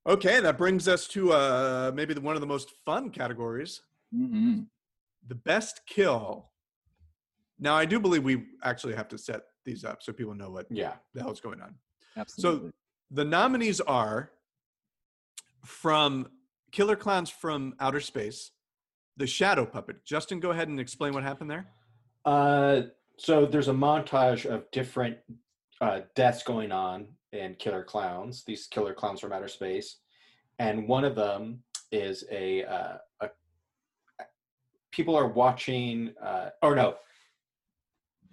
Okay, 0.07 0.41
that 0.41 0.57
brings 0.57 0.89
us 0.89 1.07
to 1.09 1.33
uh 1.35 1.93
maybe 1.95 2.15
the, 2.15 2.21
one 2.23 2.35
of 2.35 2.41
the 2.41 2.47
most 2.47 2.71
fun 2.87 3.11
categories, 3.11 3.83
hmm 4.13 4.61
the 5.29 5.35
best 5.35 5.83
kill. 5.87 6.51
Now, 7.59 7.75
I 7.77 7.85
do 7.85 8.01
believe 8.01 8.25
we 8.25 8.47
actually 8.65 8.95
have 8.95 9.07
to 9.09 9.19
set 9.19 9.43
these 9.65 9.85
up 9.85 10.03
so 10.03 10.13
people 10.13 10.35
know 10.35 10.51
what 10.51 10.67
Yeah. 10.71 10.95
the 11.15 11.23
hell's 11.23 11.41
going 11.41 11.61
on. 11.61 11.75
Absolutely. 12.17 12.69
So 12.69 12.75
the 13.11 13.25
nominees 13.25 13.81
are 13.81 14.31
from 15.65 16.31
Killer 16.73 16.97
Clowns 16.97 17.31
from 17.31 17.75
Outer 17.81 18.01
Space, 18.01 18.53
The 19.17 19.27
Shadow 19.27 19.67
Puppet. 19.67 20.05
Justin, 20.05 20.41
go 20.41 20.51
ahead 20.51 20.69
and 20.69 20.81
explain 20.81 21.13
what 21.13 21.23
happened 21.23 21.51
there. 21.51 21.67
Uh, 22.25 22.83
so 23.17 23.47
there's 23.47 23.69
a 23.69 23.73
montage 23.73 24.47
of 24.47 24.71
different 24.71 25.19
uh, 25.81 26.01
deaths 26.15 26.43
going 26.43 26.73
on 26.73 27.09
in 27.33 27.55
Killer 27.57 27.85
Clowns. 27.85 28.45
These 28.45 28.67
Killer 28.67 28.95
Clowns 28.95 29.21
from 29.21 29.33
outer 29.33 29.49
space, 29.49 29.97
and 30.59 30.87
one 30.89 31.05
of 31.05 31.15
them 31.15 31.63
is 31.93 32.25
a, 32.31 32.65
uh, 32.65 32.99
a 33.21 33.29
people 34.91 35.17
are 35.17 35.29
watching. 35.29 36.15
Uh, 36.23 36.51
or 36.63 36.75
no, 36.75 36.97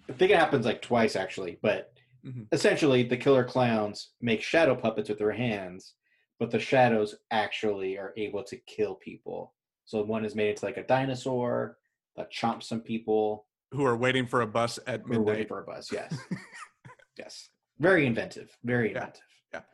I 0.09 0.13
think 0.13 0.31
it 0.31 0.37
happens 0.37 0.65
like 0.65 0.81
twice 0.81 1.15
actually, 1.15 1.59
but 1.61 1.93
Mhm. 2.25 2.47
essentially 2.51 3.03
the 3.03 3.17
Killer 3.17 3.43
Clowns 3.43 4.13
make 4.21 4.41
shadow 4.41 4.75
puppets 4.75 5.09
with 5.09 5.17
their 5.19 5.31
hands, 5.31 5.95
but 6.39 6.51
the 6.51 6.59
shadows 6.59 7.15
actually 7.31 7.97
are 7.97 8.13
able 8.17 8.43
to 8.43 8.57
kill 8.57 8.95
people. 8.95 9.53
So 9.85 10.01
one 10.03 10.25
is 10.25 10.35
made 10.35 10.49
into 10.51 10.65
like 10.65 10.77
a 10.77 10.83
dinosaur 10.83 11.77
that 12.15 12.31
chomps 12.31 12.63
some 12.63 12.81
people 12.81 13.47
Who 13.71 13.85
are 13.85 13.95
waiting 13.97 14.25
for 14.25 14.41
a 14.41 14.47
bus 14.47 14.79
at 14.87 15.03
we're 15.03 15.19
waiting 15.19 15.25
midnight. 15.25 15.47
for 15.49 15.61
a 15.61 15.65
bus. 15.65 15.91
Yes, 15.91 16.17
yes. 17.17 17.49
Very 17.79 18.05
inventive. 18.05 18.57
Very 18.63 18.87
inventive. 18.89 19.21
Yeah. 19.53 19.57
inventive. 19.59 19.69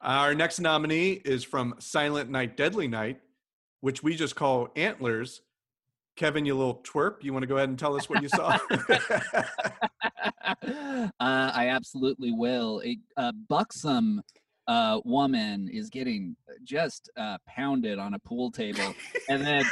Our 0.00 0.34
next 0.34 0.60
nominee 0.60 1.12
is 1.24 1.44
from 1.44 1.74
Silent 1.78 2.30
Night, 2.30 2.56
Deadly 2.56 2.88
Night, 2.88 3.20
which 3.80 4.02
we 4.02 4.14
just 4.16 4.34
call 4.36 4.68
Antlers. 4.76 5.42
Kevin, 6.16 6.44
you 6.44 6.54
little 6.54 6.82
twerp, 6.82 7.22
you 7.22 7.32
want 7.32 7.42
to 7.42 7.46
go 7.46 7.56
ahead 7.56 7.68
and 7.68 7.78
tell 7.78 7.96
us 7.96 8.08
what 8.08 8.22
you 8.22 8.28
saw? 8.28 8.58
uh, 10.62 11.08
I 11.18 11.68
absolutely 11.68 12.32
will. 12.32 12.82
A, 12.84 12.98
a 13.16 13.32
buxom 13.32 14.22
uh, 14.66 15.00
woman 15.04 15.68
is 15.72 15.88
getting 15.88 16.36
just 16.64 17.10
uh, 17.16 17.38
pounded 17.46 17.98
on 17.98 18.14
a 18.14 18.18
pool 18.18 18.50
table, 18.50 18.94
and 19.28 19.44
then 19.44 19.64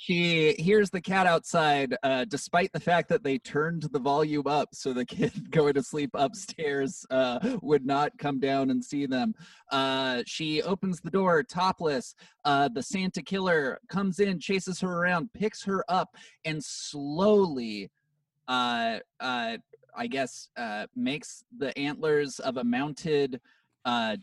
she 0.00 0.54
hears 0.54 0.88
the 0.88 1.00
cat 1.00 1.26
outside, 1.26 1.94
uh, 2.02 2.24
despite 2.24 2.72
the 2.72 2.80
fact 2.80 3.06
that 3.10 3.22
they 3.22 3.36
turned 3.36 3.82
the 3.82 3.98
volume 3.98 4.46
up 4.46 4.70
so 4.72 4.94
the 4.94 5.04
kid 5.04 5.30
going 5.50 5.74
to 5.74 5.82
sleep 5.82 6.08
upstairs 6.14 7.04
uh, 7.10 7.58
would 7.60 7.84
not 7.84 8.16
come 8.16 8.40
down 8.40 8.70
and 8.70 8.82
see 8.82 9.04
them. 9.04 9.34
Uh, 9.70 10.22
she 10.24 10.62
opens 10.62 11.02
the 11.02 11.10
door 11.10 11.42
topless. 11.42 12.14
Uh, 12.46 12.66
the 12.72 12.82
Santa 12.82 13.20
killer 13.20 13.78
comes 13.90 14.20
in, 14.20 14.40
chases 14.40 14.80
her 14.80 14.90
around, 14.90 15.30
picks 15.34 15.62
her 15.64 15.84
up, 15.86 16.16
and 16.46 16.64
slowly 16.64 17.90
uh, 18.48 19.00
uh, 19.20 19.58
I 19.94 20.06
guess, 20.06 20.48
makes 20.96 21.44
the 21.58 21.78
antlers 21.78 22.38
of 22.38 22.56
a 22.56 22.64
mounted 22.64 23.38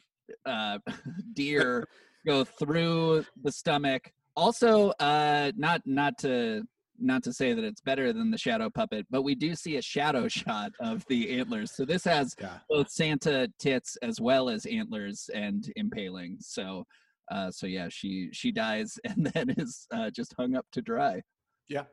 deer 1.34 1.88
go 2.26 2.44
through 2.44 3.26
the 3.44 3.52
stomach. 3.52 4.12
Also, 4.38 4.92
uh, 5.00 5.52
not 5.58 5.82
not 5.86 6.16
to 6.20 6.64
not 7.00 7.24
to 7.24 7.34
say 7.34 7.54
that 7.54 7.64
it's 7.64 7.82
better 7.82 8.14
than 8.14 8.30
the 8.30 8.38
shadow 8.38 8.70
puppet, 8.70 9.06
but 9.10 9.24
we 9.24 9.34
do 9.34 9.56
see 9.56 9.78
a 9.78 9.82
shadow 9.82 10.28
shot 10.28 10.72
of 10.80 11.04
the 11.10 11.40
antlers. 11.40 11.76
So 11.76 11.86
this 11.86 12.04
has 12.04 12.36
yeah. 12.40 12.60
both 12.70 12.90
Santa 12.90 13.52
tits 13.60 13.98
as 14.04 14.22
well 14.22 14.48
as 14.50 14.66
antlers 14.68 15.28
and 15.34 15.72
impaling. 15.76 16.38
So, 16.40 16.86
uh, 17.32 17.50
so 17.50 17.66
yeah, 17.66 17.88
she 17.90 18.30
she 18.32 18.52
dies 18.52 19.00
and 19.04 19.26
then 19.34 19.50
is 19.58 19.88
uh, 19.92 20.12
just 20.12 20.36
hung 20.38 20.56
up 20.56 20.68
to 20.74 20.82
dry. 20.84 21.22
Yeah. 21.68 21.86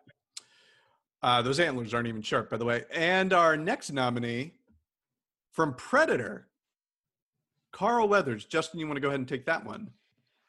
Uh, 1.22 1.40
those 1.40 1.58
antlers 1.58 1.94
aren't 1.94 2.08
even 2.08 2.20
sharp, 2.20 2.50
by 2.50 2.58
the 2.58 2.66
way. 2.66 2.84
And 2.92 3.32
our 3.32 3.56
next 3.56 3.90
nominee 3.90 4.52
from 5.52 5.72
Predator, 5.72 6.48
Carl 7.72 8.06
Weathers. 8.06 8.44
Justin, 8.44 8.80
you 8.80 8.86
want 8.86 8.96
to 8.96 9.00
go 9.00 9.08
ahead 9.08 9.20
and 9.20 9.28
take 9.28 9.46
that 9.46 9.64
one? 9.64 9.90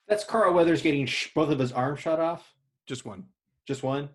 That's 0.07 0.23
Carl 0.23 0.53
Weathers 0.53 0.81
getting 0.81 1.05
sh- 1.05 1.31
both 1.33 1.49
of 1.49 1.59
his 1.59 1.71
arms 1.71 1.99
shot 1.99 2.19
off. 2.19 2.53
Just 2.85 3.05
one. 3.05 3.25
Just 3.67 3.81
one. 3.83 4.09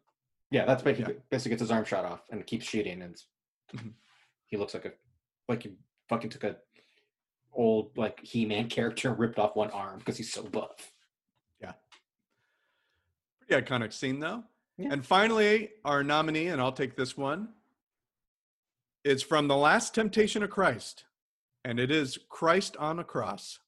Yeah, 0.50 0.64
that's 0.64 0.82
basically 0.82 1.16
basically 1.30 1.50
gets 1.50 1.61
his 1.61 1.70
arm 1.70 1.85
shot 1.85 2.04
off 2.04 2.23
and 2.30 2.47
keeps 2.47 2.64
shooting, 2.66 3.02
and 3.02 3.20
Mhm. 3.75 3.92
he 4.47 4.56
looks 4.56 4.75
like 4.75 4.85
a 4.85 4.92
like 5.49 5.62
he 5.64 5.76
fucking 6.09 6.30
took 6.30 6.44
a 6.44 6.56
old 7.52 7.97
like 7.97 8.20
He-Man 8.20 8.68
character 8.68 9.09
and 9.11 9.18
ripped 9.18 9.38
off 9.38 9.56
one 9.56 9.70
arm 9.70 9.99
because 9.99 10.16
he's 10.16 10.32
so 10.32 10.42
buff. 10.44 10.92
Yeah. 11.61 11.73
Pretty 13.47 13.64
iconic 13.64 13.92
scene, 13.92 14.20
though. 14.20 14.44
Yeah. 14.76 14.92
And 14.92 15.04
finally, 15.04 15.70
our 15.85 16.02
nominee, 16.04 16.47
and 16.49 16.61
I'll 16.61 16.73
take 16.73 16.97
this 16.97 17.16
one, 17.16 17.52
It's 19.04 19.23
from 19.23 19.49
The 19.49 19.56
Last 19.56 19.94
Temptation 19.94 20.42
of 20.42 20.50
Christ, 20.50 21.04
and 21.64 21.78
it 21.80 21.90
is 21.90 22.18
Christ 22.28 22.76
on 22.76 22.99
a 22.99 23.04
cross. 23.04 23.59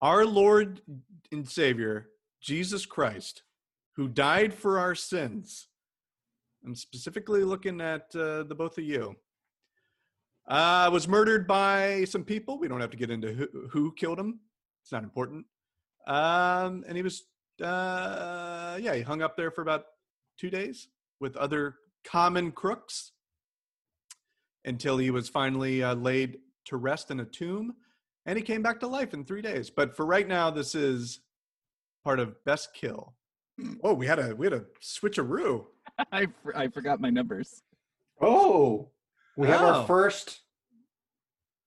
Our 0.00 0.24
Lord 0.24 0.80
and 1.32 1.48
Savior, 1.48 2.08
Jesus 2.40 2.86
Christ, 2.86 3.42
who 3.96 4.06
died 4.06 4.54
for 4.54 4.78
our 4.78 4.94
sins. 4.94 5.68
I'm 6.64 6.76
specifically 6.76 7.42
looking 7.42 7.80
at 7.80 8.14
uh, 8.14 8.44
the 8.44 8.54
both 8.56 8.78
of 8.78 8.84
you. 8.84 9.16
Uh, 10.46 10.88
was 10.92 11.08
murdered 11.08 11.46
by 11.46 12.04
some 12.04 12.24
people. 12.24 12.58
We 12.58 12.68
don't 12.68 12.80
have 12.80 12.90
to 12.90 12.96
get 12.96 13.10
into 13.10 13.32
who, 13.32 13.48
who 13.70 13.92
killed 13.92 14.18
him. 14.18 14.40
It's 14.82 14.92
not 14.92 15.02
important. 15.02 15.44
Um, 16.06 16.84
and 16.86 16.96
he 16.96 17.02
was, 17.02 17.24
uh, 17.60 18.78
yeah, 18.80 18.94
he 18.94 19.02
hung 19.02 19.20
up 19.20 19.36
there 19.36 19.50
for 19.50 19.62
about 19.62 19.84
two 20.38 20.48
days 20.48 20.88
with 21.20 21.36
other 21.36 21.74
common 22.04 22.52
crooks 22.52 23.12
until 24.64 24.96
he 24.96 25.10
was 25.10 25.28
finally 25.28 25.82
uh, 25.82 25.94
laid 25.94 26.38
to 26.66 26.76
rest 26.76 27.10
in 27.10 27.20
a 27.20 27.24
tomb 27.24 27.74
and 28.28 28.36
he 28.36 28.42
came 28.44 28.60
back 28.62 28.78
to 28.80 28.86
life 28.86 29.14
in 29.14 29.24
three 29.24 29.40
days. 29.40 29.70
But 29.70 29.96
for 29.96 30.04
right 30.04 30.28
now, 30.28 30.50
this 30.50 30.74
is 30.74 31.20
part 32.04 32.20
of 32.20 32.44
Best 32.44 32.74
Kill. 32.74 33.14
Hmm. 33.58 33.74
Oh, 33.82 33.94
we 33.94 34.06
had 34.06 34.18
a 34.18 34.36
we 34.36 34.44
had 34.46 34.52
a 34.52 34.64
switcheroo. 34.82 35.64
I, 36.12 36.26
for- 36.42 36.56
I 36.56 36.68
forgot 36.68 37.00
my 37.00 37.08
numbers. 37.08 37.62
Oh, 38.20 38.90
we 39.36 39.48
have 39.48 39.62
Oh. 39.62 39.66
our 39.80 39.86
first. 39.86 40.40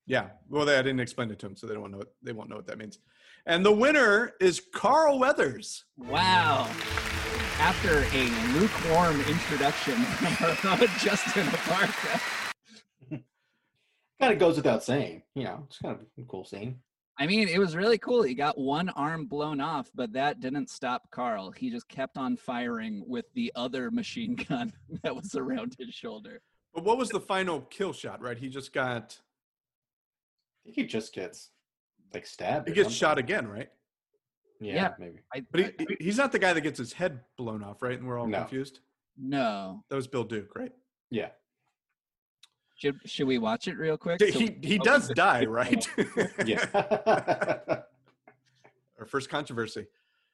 Yeah, 0.06 0.30
well, 0.50 0.65
they, 0.65 0.77
I 0.77 0.82
didn't 0.82 1.00
explain 1.00 1.32
it 1.32 1.39
to 1.39 1.48
them, 1.48 1.56
so 1.56 1.65
they 1.68 1.74
don't 1.74 1.89
know. 1.91 2.00
What, 2.00 2.13
they 2.22 2.32
won't 2.32 2.50
know 2.50 2.58
what 2.58 2.68
that 2.68 2.77
means. 2.77 3.00
And 3.48 3.65
the 3.65 3.72
winner 3.72 4.34
is 4.39 4.62
Carl 4.74 5.18
Weathers. 5.20 5.84
Wow. 5.98 6.70
After 7.60 8.03
a 8.15 8.60
lukewarm 8.60 9.20
introduction 9.22 9.96
from 10.56 10.80
Justin 11.00 11.46
Aparca. 11.48 12.40
Kind 14.22 14.34
of 14.34 14.40
goes 14.40 14.56
without 14.56 14.84
saying, 14.84 15.24
you 15.36 15.44
know. 15.44 15.63
It's 15.68 15.80
kind 15.80 15.96
of 15.96 16.01
a 16.18 16.28
cool 16.28 16.46
scene. 16.46 16.80
I 17.18 17.28
mean, 17.28 17.48
it 17.48 17.60
was 17.60 17.75
really 17.75 17.98
cool. 17.98 18.24
He 18.24 18.34
got 18.34 18.58
one 18.58 18.90
arm 18.90 19.25
blown 19.25 19.60
off, 19.60 19.92
but 19.94 20.13
that 20.13 20.40
didn't 20.40 20.70
stop 20.70 21.10
Carl. 21.12 21.51
He 21.51 21.70
just 21.70 21.88
kept 21.90 22.18
on 22.18 22.38
firing 22.38 23.04
with 23.08 23.25
the 23.34 23.51
other 23.56 23.92
machine 23.92 24.36
gun 24.50 24.72
that 25.04 25.16
was 25.16 25.36
around 25.36 25.75
his 25.78 25.94
shoulder. 25.94 26.42
But 26.74 26.84
what 26.84 26.98
was 26.98 27.10
the 27.10 27.20
final 27.20 27.62
kill 27.62 27.94
shot? 27.94 28.22
Right, 28.22 28.38
he 28.38 28.48
just 28.48 28.74
got 28.74 29.20
I 30.62 30.66
think 30.66 30.75
he 30.75 30.86
just 30.86 31.13
gets 31.13 31.50
like 32.13 32.25
stabbed. 32.28 32.68
he 32.68 32.74
gets 32.74 32.86
something. 32.88 32.98
shot 32.98 33.18
again, 33.18 33.48
right? 33.48 33.70
Yeah, 34.60 34.74
Yeah. 34.75 34.94
maybe. 35.00 35.20
I, 35.34 35.42
But 35.51 35.60
he, 35.60 35.66
I- 35.66 35.74
he- 35.80 36.06
he's 36.06 36.18
not 36.18 36.32
the 36.32 36.40
guy 36.40 36.54
that 36.54 36.62
gets 36.62 36.78
his 36.78 36.94
head 36.94 37.22
blown 37.38 37.63
off, 37.63 37.82
right? 37.82 37.98
And 37.98 38.08
we're 38.08 38.19
all 38.19 38.28
No. 38.28 38.39
confused. 38.39 38.80
no. 39.17 39.84
That 39.89 39.95
was 39.95 40.08
Bill 40.08 40.24
Duke, 40.24 40.56
right? 40.56 40.72
Yeah. 41.10 41.30
Should 42.82 43.00
should 43.06 43.28
we 43.28 43.38
watch 43.38 43.67
it 43.67 43.78
real 43.78 43.96
quick? 43.96 44.20
He 44.22 44.32
So- 44.32 44.39
he, 44.39 44.58
he 44.63 44.80
oh, 44.80 44.84
does 44.84 45.10
die, 45.10 45.46
right? 45.46 45.88
Yeah. 46.46 46.65
Our 49.00 49.06
first 49.06 49.30
controversy. 49.30 49.86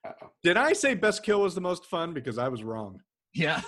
Uh-oh. 0.05 0.29
Did 0.43 0.55
I 0.55 0.71
say 0.73 0.93
Best 0.93 1.23
Kill 1.23 1.41
was 1.41 1.55
the 1.55 1.61
most 1.61 1.85
fun? 1.85 2.13
Because 2.13 2.37
I 2.37 2.47
was 2.47 2.63
wrong. 2.63 3.01
Yeah. 3.33 3.61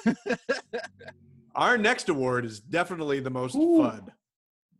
Our 1.55 1.77
next 1.77 2.07
award 2.07 2.45
is 2.45 2.59
definitely 2.61 3.19
the 3.19 3.29
most 3.29 3.55
Ooh. 3.55 3.83
fun. 3.83 4.11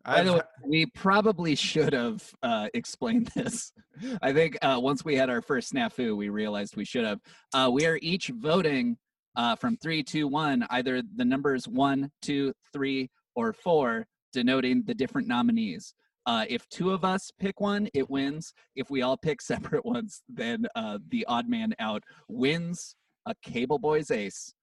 By 0.06 0.24
the 0.24 0.32
I've- 0.32 0.32
way, 0.32 0.42
we 0.66 0.86
probably 0.88 1.56
should 1.56 1.92
have 1.92 2.24
uh, 2.42 2.70
explained 2.74 3.32
this. 3.36 3.74
I 4.22 4.32
think 4.32 4.58
uh, 4.62 4.80
once 4.82 5.04
we 5.04 5.16
had 5.16 5.30
our 5.30 5.42
first 5.42 5.74
snafu, 5.74 6.16
we 6.16 6.30
realized 6.30 6.78
we 6.78 6.86
should 6.86 7.04
have. 7.04 7.20
Uh, 7.54 7.70
we 7.72 7.86
are 7.86 8.00
each 8.02 8.30
voting 8.30 8.98
uh, 9.36 9.56
from 9.58 9.76
three, 9.78 10.04
two, 10.04 10.28
one, 10.28 10.66
either 10.70 11.02
the 11.16 11.26
numbers 11.26 11.68
one, 11.68 12.12
two, 12.22 12.54
three, 12.72 13.10
or 13.40 13.54
four, 13.54 14.06
denoting 14.34 14.84
the 14.86 14.94
different 14.94 15.28
nominees. 15.28 15.94
Uh, 16.26 16.46
if 16.50 16.68
two 16.70 16.92
of 16.92 17.04
us 17.06 17.32
pick 17.40 17.60
one, 17.62 17.88
it 17.94 18.10
wins. 18.10 18.54
If 18.76 18.90
we 18.90 19.02
all 19.02 19.18
pick 19.18 19.42
separate 19.54 19.86
ones, 19.86 20.22
then 20.28 20.66
uh, 20.76 21.00
the 21.10 21.26
odd 21.28 21.48
man 21.50 21.74
out 21.80 22.04
wins 22.28 22.96
a 23.26 23.34
Cable 23.44 23.80
Boys 23.80 24.12
ace. 24.12 24.54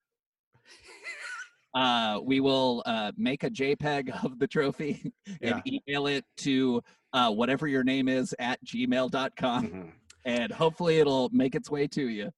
Uh, 1.75 2.19
we 2.25 2.41
will 2.41 2.83
uh, 2.87 3.13
make 3.19 3.45
a 3.45 3.51
JPEG 3.51 4.25
of 4.25 4.39
the 4.39 4.47
trophy 4.47 5.13
and 5.43 5.61
email 5.67 6.07
it 6.07 6.25
to 6.39 6.81
uh, 7.13 7.31
whatever 7.31 7.69
your 7.69 7.85
name 7.85 8.09
is 8.09 8.35
at 8.39 8.59
gmail.com 8.65 9.67
Mhm. 9.69 9.93
and 10.25 10.51
hopefully 10.51 11.01
it'll 11.01 11.29
make 11.35 11.55
its 11.55 11.71
way 11.71 11.87
to 11.89 12.09
you. 12.09 12.31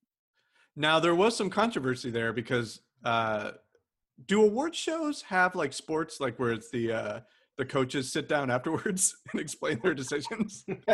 Now 0.75 0.99
there 0.99 1.15
was 1.15 1.37
some 1.37 1.49
controversy 1.49 2.09
there 2.09 2.33
because 2.33 2.81
uh, 3.05 3.51
do 4.27 4.43
award 4.43 4.75
shows 4.75 5.21
have 5.23 5.55
like 5.55 5.73
sports, 5.73 6.19
like 6.19 6.37
where 6.39 6.51
it's 6.51 6.69
the 6.69 6.91
uh, 6.91 7.19
the 7.57 7.65
coaches 7.65 8.11
sit 8.11 8.27
down 8.27 8.49
afterwards 8.49 9.15
and 9.31 9.41
explain 9.41 9.79
their 9.83 9.93
decisions? 9.93 10.65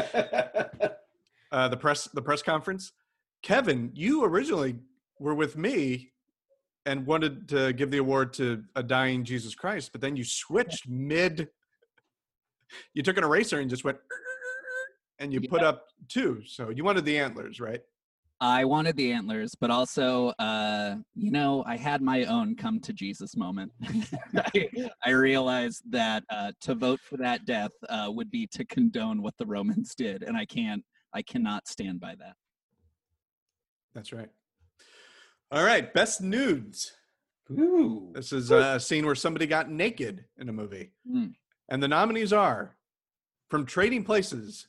uh, 1.51 1.67
the 1.69 1.77
press 1.77 2.05
the 2.13 2.21
press 2.21 2.41
conference. 2.41 2.91
Kevin, 3.41 3.91
you 3.93 4.23
originally 4.23 4.75
were 5.19 5.35
with 5.35 5.57
me 5.57 6.11
and 6.85 7.05
wanted 7.05 7.47
to 7.49 7.73
give 7.73 7.91
the 7.91 7.97
award 7.97 8.33
to 8.33 8.63
a 8.75 8.83
dying 8.83 9.23
Jesus 9.23 9.55
Christ, 9.55 9.91
but 9.91 10.01
then 10.01 10.15
you 10.15 10.23
switched 10.23 10.87
mid. 10.87 11.49
You 12.93 13.03
took 13.03 13.17
an 13.17 13.23
eraser 13.23 13.59
and 13.59 13.69
just 13.69 13.83
went, 13.83 13.97
and 15.19 15.31
you 15.31 15.41
put 15.47 15.63
up 15.63 15.87
two. 16.07 16.41
So 16.45 16.69
you 16.69 16.83
wanted 16.83 17.05
the 17.05 17.17
antlers, 17.17 17.59
right? 17.59 17.81
I 18.45 18.63
wanted 18.63 18.95
the 18.95 19.11
antlers, 19.11 19.55
but 19.59 19.71
also, 19.71 20.27
uh, 20.37 20.97
you 21.15 21.31
know, 21.31 21.63
I 21.65 21.77
had 21.77 22.03
my 22.03 22.25
own 22.25 22.55
come 22.55 22.79
to 22.81 22.93
Jesus 22.93 23.35
moment. 23.35 23.71
I, 24.35 24.69
I 25.03 25.09
realized 25.09 25.81
that 25.89 26.23
uh, 26.29 26.51
to 26.61 26.75
vote 26.75 26.99
for 26.99 27.17
that 27.17 27.45
death 27.45 27.71
uh, 27.89 28.05
would 28.09 28.29
be 28.29 28.45
to 28.51 28.63
condone 28.63 29.23
what 29.23 29.33
the 29.39 29.47
Romans 29.47 29.95
did, 29.95 30.21
and 30.21 30.37
I 30.37 30.45
can't, 30.45 30.83
I 31.11 31.23
cannot 31.23 31.67
stand 31.67 31.99
by 31.99 32.13
that. 32.19 32.35
That's 33.95 34.13
right. 34.13 34.29
All 35.49 35.63
right, 35.63 35.91
best 35.91 36.21
nudes. 36.21 36.93
Ooh. 37.49 38.11
This 38.13 38.31
is 38.31 38.51
a 38.51 38.79
scene 38.79 39.07
where 39.07 39.15
somebody 39.15 39.47
got 39.47 39.71
naked 39.71 40.23
in 40.37 40.49
a 40.49 40.53
movie. 40.53 40.91
Mm. 41.11 41.33
And 41.69 41.81
the 41.81 41.87
nominees 41.87 42.31
are 42.31 42.77
from 43.49 43.65
Trading 43.65 44.03
Places, 44.03 44.67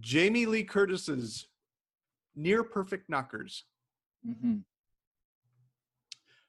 Jamie 0.00 0.46
Lee 0.46 0.64
Curtis's 0.64 1.48
Near 2.36 2.62
Perfect 2.62 3.08
Knockers. 3.08 3.64
hmm 4.24 4.58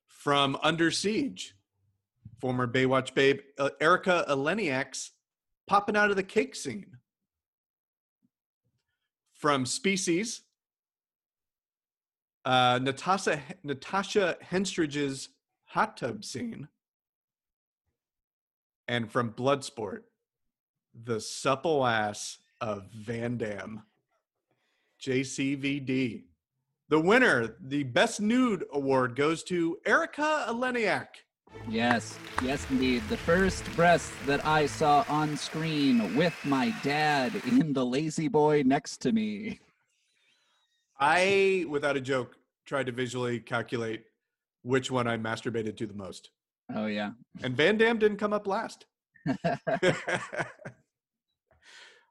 From 0.08 0.58
Under 0.62 0.92
Siege, 0.92 1.56
former 2.40 2.68
Baywatch 2.68 3.14
babe 3.14 3.40
uh, 3.58 3.70
Erika 3.80 4.26
Eleniak's 4.30 5.12
popping 5.68 5.96
out 5.96 6.10
of 6.10 6.16
the 6.16 6.24
cake 6.24 6.56
scene. 6.56 6.98
From 9.34 9.66
Species, 9.66 10.42
uh, 12.46 12.80
Natasha 12.82 13.42
Natasha 13.64 14.38
Henstridge's 14.42 15.30
hot 15.66 15.98
tub 15.98 16.24
scene. 16.24 16.68
And 18.88 19.12
from 19.12 19.34
Bloodsport, 19.34 20.04
the 20.94 21.20
supple 21.20 21.86
ass 21.86 22.38
of 22.62 22.88
Van 22.94 23.38
Damme, 23.38 23.84
JCVD. 25.02 26.24
The 26.90 27.00
winner, 27.00 27.56
the 27.62 27.84
Best 27.84 28.22
Nude 28.22 28.64
Award, 28.72 29.16
goes 29.16 29.44
to 29.44 29.78
Erika 29.86 30.46
Eleniak. 30.48 31.08
Yes, 31.70 32.18
yes, 32.42 32.66
indeed. 32.70 33.04
The 33.10 33.18
first 33.18 33.66
breast 33.76 34.12
that 34.26 34.46
I 34.46 34.66
saw 34.66 35.04
on 35.10 35.36
screen 35.36 36.16
with 36.16 36.34
my 36.46 36.74
dad 36.84 37.34
in 37.48 37.74
the 37.74 37.86
lazy 37.86 38.28
boy 38.28 38.64
next 38.66 38.98
to 39.02 39.12
me. 39.12 39.60
I, 41.00 41.66
without 41.70 41.98
a 41.98 42.02
joke, 42.02 42.36
tried 42.66 42.86
to 42.88 42.92
visually 42.92 43.40
calculate 43.40 44.04
which 44.64 44.90
one 44.90 45.08
I 45.08 45.18
masturbated 45.18 45.78
to 45.78 45.88
the 45.88 45.94
most. 45.94 46.32
Oh, 46.74 46.88
yeah. 46.88 47.12
And 47.44 47.56
Van 47.56 47.78
Damme 47.78 48.00
didn't 48.00 48.18
come 48.18 48.34
up 48.34 48.48
last. 48.48 48.86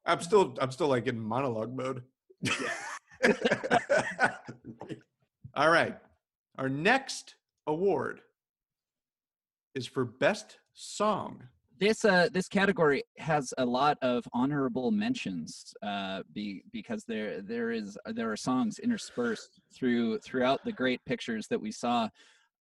I'm 0.07 0.21
still 0.21 0.57
I'm 0.61 0.71
still 0.71 0.89
like 0.89 1.07
in 1.07 1.19
monologue 1.19 1.75
mode. 1.75 2.03
All 5.55 5.71
right. 5.71 5.97
Our 6.59 6.69
next 6.69 7.37
award 7.67 8.21
is 9.75 9.87
for 9.87 10.05
best 10.05 10.59
song. 10.73 11.43
this 11.79 12.05
uh 12.05 12.29
this 12.33 12.49
category 12.49 13.03
has 13.19 13.53
a 13.59 13.65
lot 13.65 13.99
of 14.03 14.25
honorable 14.33 14.91
mentions 14.91 15.75
uh 15.83 16.23
be, 16.33 16.63
because 16.73 17.05
there 17.05 17.43
there 17.43 17.71
is 17.71 17.99
there 18.07 18.31
are 18.33 18.37
songs 18.37 18.79
interspersed 18.79 19.61
through 19.75 20.19
throughout 20.21 20.65
the 20.65 20.73
great 20.73 21.01
pictures 21.05 21.47
that 21.49 21.61
we 21.61 21.71
saw 21.71 22.09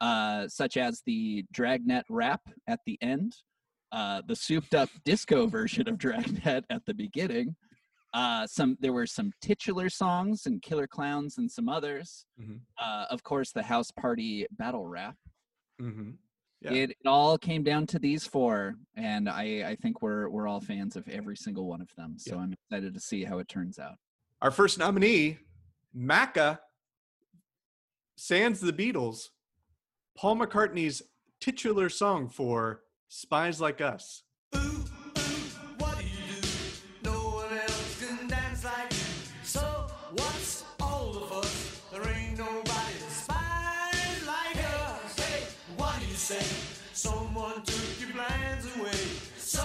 uh 0.01 0.47
such 0.47 0.75
as 0.77 1.01
the 1.05 1.45
dragnet 1.53 2.05
rap 2.09 2.41
at 2.67 2.79
the 2.85 2.97
end 3.01 3.33
uh 3.93 4.21
the 4.27 4.35
souped 4.35 4.75
up 4.75 4.89
disco 5.05 5.47
version 5.47 5.87
of 5.87 5.97
dragnet 5.97 6.65
at 6.69 6.85
the 6.85 6.93
beginning 6.93 7.55
uh 8.15 8.47
some 8.47 8.77
there 8.79 8.93
were 8.93 9.05
some 9.05 9.29
titular 9.41 9.89
songs 9.89 10.45
and 10.47 10.61
killer 10.61 10.87
clowns 10.87 11.37
and 11.37 11.51
some 11.51 11.67
others 11.69 12.25
Mhm. 12.41 12.59
uh 12.79 13.05
of 13.11 13.21
course 13.23 13.51
the 13.51 13.61
house 13.63 13.91
party 13.91 14.47
battle 14.51 14.85
rap 14.87 15.15
Mm-hmm. 15.81 16.11
Yeah. 16.61 16.71
it, 16.71 16.89
it 16.91 17.05
all 17.05 17.37
came 17.37 17.61
down 17.61 17.85
to 17.87 17.99
these 17.99 18.25
four, 18.25 18.75
and 18.95 19.27
I, 19.29 19.43
I 19.71 19.75
think 19.75 20.01
we're 20.01 20.29
we're 20.29 20.47
all 20.47 20.61
fans 20.61 20.95
of 20.95 21.05
every 21.09 21.35
single 21.35 21.65
one 21.67 21.81
of 21.81 21.93
them. 21.97 22.17
So 22.17 22.35
Yeah. 22.35 22.41
I'm 22.43 22.53
excited 22.53 22.93
to 22.93 22.99
see 23.01 23.25
how 23.25 23.39
it 23.39 23.49
turns 23.49 23.77
out. 23.77 23.97
Our 24.41 24.51
first 24.51 24.79
nominee, 24.79 25.37
Macca, 25.95 26.59
sans 28.15 28.61
the 28.61 28.71
Beatles, 28.73 29.29
Paul 30.17 30.37
McCartney's 30.37 31.01
titular 31.41 31.89
song 31.89 32.29
for 32.29 32.81
Spies 33.09 33.59
Like 33.59 33.81
Us. 33.81 34.23
Say? 46.25 46.43
Someone 46.91 47.61
took 47.61 47.99
your 47.99 48.09
plans 48.09 48.65
away. 48.75 48.97
So 49.37 49.61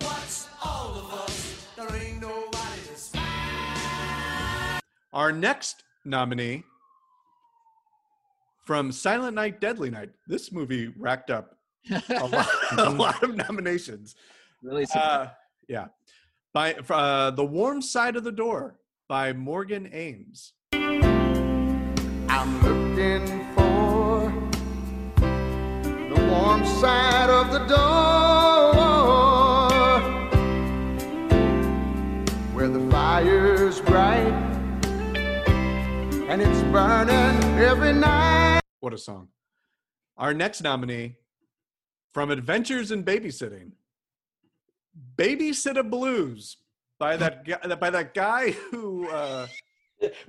what's 0.00 0.48
all 0.64 0.98
of 0.98 1.14
us? 1.14 1.68
There 1.76 1.86
ain't 1.96 2.20
nobody 2.20 2.80
that 2.88 2.98
spies. 2.98 4.80
Our 5.12 5.30
next 5.30 5.84
nominee 6.04 6.64
from 8.64 8.90
Silent 8.90 9.36
Night, 9.36 9.60
Deadly 9.60 9.88
Night. 9.88 10.10
This 10.26 10.50
movie 10.50 10.92
racked 10.98 11.30
up 11.30 11.56
a 11.90 12.26
lot, 12.26 12.48
a 12.76 12.90
lot 13.04 13.22
of 13.22 13.36
nominations. 13.36 14.16
really 14.64 14.86
surprised. 14.86 15.30
Uh, 15.30 15.32
yeah. 15.68 15.86
By 16.52 16.74
uh, 16.74 17.30
The 17.30 17.44
Warm 17.44 17.80
Side 17.80 18.16
of 18.16 18.24
the 18.24 18.32
Door 18.32 18.80
by 19.08 19.32
Morgan 19.32 19.88
Ames. 19.92 20.54
I'm 20.72 22.62
looking 22.64 23.39
the 26.60 26.66
side 26.66 27.30
of 27.30 27.52
the 27.52 27.58
door 27.60 28.80
where 32.52 32.68
the 32.68 32.90
fire's 32.90 33.80
bright 33.80 34.34
and 36.28 36.42
it's 36.42 36.62
burning 36.64 37.58
every 37.58 37.94
night. 37.94 38.60
What 38.80 38.92
a 38.92 38.98
song. 38.98 39.28
Our 40.18 40.34
next 40.34 40.60
nominee 40.60 41.16
from 42.12 42.30
Adventures 42.30 42.90
in 42.90 43.04
Babysitting, 43.04 43.72
Babysitter 45.16 45.88
Blues 45.88 46.58
by 46.98 47.16
that 47.16 47.46
guy, 47.46 47.74
by 47.74 47.88
that 47.88 48.12
guy 48.12 48.50
who 48.50 49.08
uh, 49.08 49.46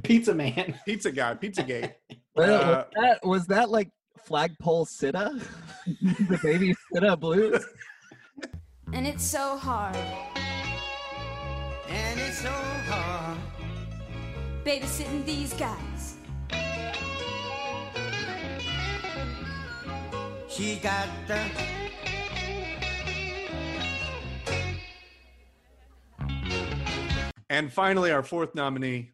Pizza 0.01 0.33
Man. 0.33 0.79
pizza 0.85 1.11
guy, 1.11 1.35
Pizzagate. 1.35 1.95
Well, 2.33 2.61
uh, 2.61 2.65
was, 2.65 2.85
that, 2.95 3.19
was 3.25 3.47
that 3.47 3.69
like 3.69 3.89
flagpole 4.17 4.85
sitta? 4.85 5.41
the 5.85 6.39
baby 6.43 6.75
sitta 6.93 7.17
blues? 7.17 7.65
and 8.93 9.07
it's 9.07 9.23
so 9.23 9.57
hard. 9.57 9.95
And 11.87 12.19
it's 12.19 12.39
so 12.39 12.49
hard. 12.49 13.37
Babysitting 14.63 15.25
these 15.25 15.53
guys. 15.53 16.17
She 20.47 20.75
got 20.77 21.07
the 21.27 21.39
And 27.51 27.71
finally, 27.71 28.11
our 28.11 28.23
fourth 28.23 28.55
nominee 28.55 29.11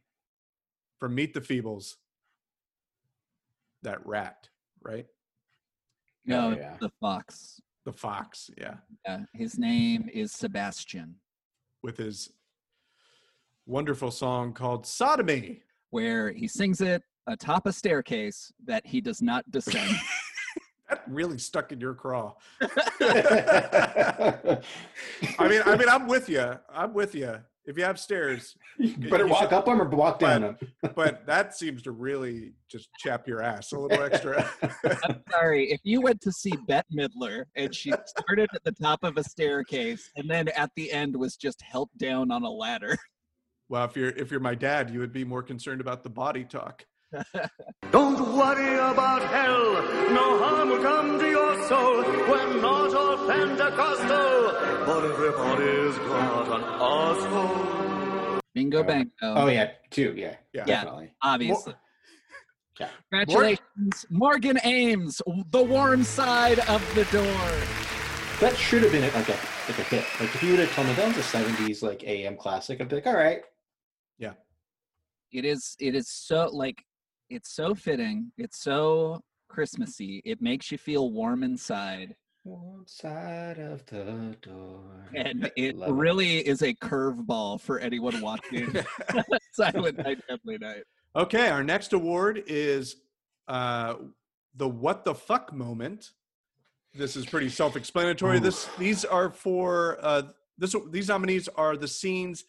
from 0.99 1.15
Meet 1.15 1.33
the 1.33 1.41
Feebles, 1.41 1.95
that 3.81 4.05
rat, 4.05 4.49
right? 4.87 5.05
No, 6.25 6.47
Oh, 6.51 6.55
yeah. 6.55 6.77
the 6.79 6.89
fox. 6.99 7.61
The 7.85 7.93
fox, 7.93 8.49
yeah, 8.57 8.75
Yeah, 9.05 9.21
his 9.33 9.57
name 9.57 10.09
is 10.13 10.31
Sebastian. 10.31 11.15
with 11.83 11.97
his 11.97 12.31
wonderful 13.65 14.11
song 14.11 14.51
called 14.53 14.85
Sodomy. 14.85 15.61
Where 15.91 16.31
he 16.31 16.47
sings 16.47 16.81
it 16.81 17.01
atop 17.27 17.65
a 17.67 17.71
staircase 17.73 18.51
that 18.65 18.85
he 18.85 18.99
does 19.01 19.21
not 19.21 19.49
descend. 19.51 19.95
That 20.89 21.03
really 21.09 21.37
stuck 21.37 21.73
in 21.73 21.81
your 21.81 21.93
craw. 21.93 22.33
I 22.61 22.67
I 25.39 25.47
mean, 25.49 25.61
I 25.65 25.75
mean, 25.75 25.89
I'm 25.89 26.07
with 26.07 26.29
you. 26.29 26.57
I'm 26.73 26.93
with 26.93 27.13
you. 27.13 27.35
If 27.67 27.77
you 27.77 27.83
have 27.83 27.99
stairs, 27.99 28.55
you 28.79 28.95
better 29.09 29.25
you 29.25 29.31
walk 29.31 29.41
should- 29.43 29.53
up 29.53 29.65
them 29.65 29.81
or 29.81 29.87
walk 29.89 30.19
down 30.19 30.41
them. 30.41 30.57
but 30.95 31.27
that 31.27 31.55
seems 31.55 31.83
to 31.83 31.91
really 31.91 32.53
just 32.69 32.89
chap 32.97 33.27
your 33.27 33.41
ass 33.41 33.73
a 33.73 33.79
little 33.79 34.01
extra. 34.03 34.49
I'm 35.03 35.21
sorry, 35.29 35.69
if 35.69 35.81
you 35.83 36.01
went 36.01 36.21
to 36.21 36.31
see 36.31 36.53
Bette 36.67 36.87
Midler 36.95 37.43
and 37.55 37.75
she 37.75 37.91
started 38.05 38.49
at 38.55 38.63
the 38.63 38.71
top 38.71 39.03
of 39.03 39.17
a 39.17 39.23
staircase 39.23 40.09
and 40.15 40.29
then 40.29 40.47
at 40.49 40.71
the 40.75 40.91
end 40.91 41.15
was 41.15 41.35
just 41.35 41.61
helped 41.61 41.97
down 41.97 42.31
on 42.31 42.43
a 42.43 42.49
ladder. 42.49 42.97
well, 43.69 43.83
if 43.85 43.95
you're 43.95 44.09
if 44.09 44.31
you're 44.31 44.39
my 44.39 44.55
dad, 44.55 44.89
you 44.89 44.99
would 44.99 45.13
be 45.13 45.25
more 45.25 45.43
concerned 45.43 45.81
about 45.81 46.03
the 46.03 46.09
body 46.09 46.43
talk. 46.45 46.85
Don't 47.91 48.19
worry 48.35 48.75
about 48.75 49.21
hell, 49.23 49.73
no 50.13 50.37
harm 50.43 50.69
will 50.69 50.81
come 50.81 51.19
to 51.19 51.25
your 51.29 51.67
soul. 51.67 52.01
We're 52.03 52.61
not 52.61 52.93
all 52.93 53.17
Pentecostal, 53.27 54.51
but 54.85 55.05
everybody's 55.05 55.97
got 55.99 56.47
an 56.57 56.63
asshole. 56.63 58.39
Bingo 58.53 58.79
Oh. 58.79 58.83
bango. 58.83 59.09
Oh 59.21 59.47
yeah, 59.47 59.71
two. 59.89 60.13
Yeah, 60.17 60.35
Yeah. 60.53 60.63
Yeah. 60.65 60.65
definitely. 60.65 61.11
obviously. 61.21 61.75
Yeah. 62.79 62.89
Congratulations, 63.11 64.05
Morgan 64.09 64.59
Ames, 64.63 65.21
the 65.51 65.63
warm 65.63 66.03
side 66.03 66.59
of 66.59 66.81
the 66.95 67.05
door. 67.05 67.51
That 68.39 68.55
should 68.55 68.83
have 68.83 68.91
been 68.91 69.01
like 69.01 69.13
a 69.29 69.31
like 69.67 69.79
a 69.79 69.83
hit. 69.83 70.05
Like 70.19 70.35
if 70.35 70.43
you 70.43 70.51
would 70.51 70.59
have 70.59 70.71
told 70.73 70.87
me 70.87 70.93
that 70.93 71.07
was 71.07 71.17
a 71.17 71.37
'70s 71.37 71.81
like 71.81 72.03
AM 72.03 72.35
classic, 72.37 72.79
I'd 72.81 72.89
be 72.89 72.95
like, 72.97 73.07
all 73.07 73.15
right. 73.15 73.41
Yeah. 74.19 74.33
It 75.31 75.43
is. 75.45 75.75
It 75.79 75.95
is 75.95 76.07
so 76.09 76.49
like 76.53 76.83
it's 77.29 77.53
so 77.53 77.75
fitting. 77.75 78.31
It's 78.37 78.61
so 78.61 79.21
Christmassy. 79.49 80.21
It 80.25 80.41
makes 80.41 80.71
you 80.71 80.77
feel 80.77 81.11
warm 81.11 81.43
inside. 81.43 82.15
One 82.43 82.85
side 82.87 83.59
of 83.59 83.85
the 83.87 84.35
door. 84.41 85.09
And 85.13 85.51
it 85.57 85.75
Love 85.75 85.91
really 85.91 86.37
is 86.37 86.61
a 86.61 86.73
curveball 86.75 87.59
for 87.59 87.79
anyone 87.79 88.21
watching 88.21 88.73
Silent 89.51 89.97
Night 89.97 90.19
Deadly 90.29 90.57
Night. 90.57 90.83
Okay, 91.15 91.49
our 91.49 91.63
next 91.63 91.93
award 91.93 92.43
is 92.47 92.97
uh, 93.47 93.95
the 94.55 94.67
"What 94.67 95.03
the 95.03 95.15
fuck" 95.15 95.51
moment. 95.53 96.11
This 96.93 97.15
is 97.15 97.25
pretty 97.25 97.49
self-explanatory. 97.49 98.37
Ooh. 98.37 98.41
This 98.41 98.69
these 98.77 99.03
are 99.03 99.29
for 99.29 99.97
uh, 100.01 100.23
this 100.57 100.73
these 100.89 101.09
nominees 101.09 101.49
are 101.49 101.75
the 101.75 101.87
scenes 101.87 102.45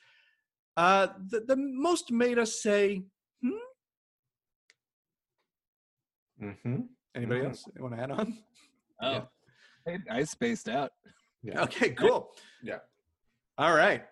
uh, 0.77 1.09
that 1.31 1.49
the 1.49 1.57
most 1.57 2.13
made 2.13 2.39
us 2.39 2.63
say. 2.63 3.03
Mm-hmm. 6.43 6.77
Anybody 7.15 7.41
Mhm. 7.41 7.47
else 7.49 7.65
want 7.79 7.95
to 7.97 8.01
add 8.03 8.11
on? 8.11 8.39
Oh, 9.01 9.13
Yeah. 9.87 9.97
I, 10.11 10.19
I 10.19 10.25
spaced 10.25 10.69
out. 10.69 10.93
Yeah. 11.43 11.63
Okay, 11.63 11.91
cool. 11.91 12.31
Yeah. 12.63 12.79
All 13.57 13.75
right. 13.75 14.05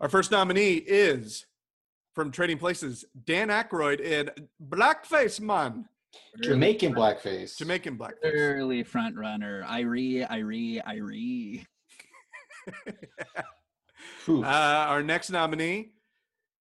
Our 0.00 0.08
first 0.10 0.30
nominee 0.30 0.74
is 0.74 1.46
from 2.14 2.30
Trading 2.30 2.58
Places, 2.58 3.04
Dan 3.24 3.48
Aykroyd 3.48 4.00
in 4.00 4.30
Blackface 4.68 5.40
Man, 5.40 5.88
Jamaican 6.42 6.94
blackface. 6.94 7.56
Jamaican 7.56 7.96
blackface. 7.96 8.12
Early 8.24 8.82
front 8.82 9.16
runner. 9.16 9.62
Irie, 9.66 10.28
Irie, 10.28 10.82
Irie. 10.84 11.64
Ooh. 14.28 14.44
Uh, 14.44 14.84
our 14.88 15.02
next 15.02 15.30
nominee. 15.30 15.92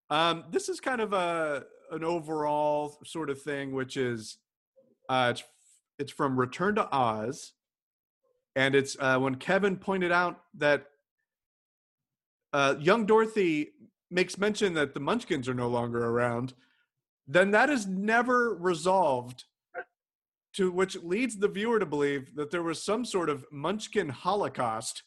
Um, 0.10 0.46
this 0.50 0.70
is 0.70 0.80
kind 0.80 1.02
of 1.02 1.14
a 1.14 1.66
an 1.92 2.04
overall 2.04 2.98
sort 3.06 3.30
of 3.30 3.42
thing, 3.42 3.72
which 3.74 3.98
is 3.98 4.38
uh, 5.10 5.30
it's 5.32 5.44
it's 5.98 6.12
from 6.14 6.40
Return 6.40 6.76
to 6.76 6.88
Oz, 6.96 7.54
and 8.56 8.76
it's 8.76 8.96
uh, 9.00 9.18
when 9.18 9.36
Kevin 9.36 9.76
pointed 9.76 10.12
out 10.12 10.40
that 10.58 10.86
uh, 12.54 12.76
young 12.80 13.06
Dorothy 13.06 13.72
makes 14.10 14.38
mention 14.38 14.74
that 14.76 14.94
the 14.94 15.00
Munchkins 15.00 15.50
are 15.50 15.54
no 15.54 15.68
longer 15.68 16.06
around. 16.06 16.54
Then 17.28 17.52
that 17.52 17.70
is 17.70 17.86
never 17.86 18.56
resolved. 18.56 19.46
To 20.56 20.72
which 20.72 20.98
leads 21.04 21.38
the 21.38 21.48
viewer 21.48 21.78
to 21.78 21.86
believe 21.86 22.34
that 22.34 22.50
there 22.50 22.64
was 22.64 22.82
some 22.82 23.06
sort 23.06 23.30
of 23.30 23.46
Munchkin 23.52 24.10
Holocaust 24.10 25.04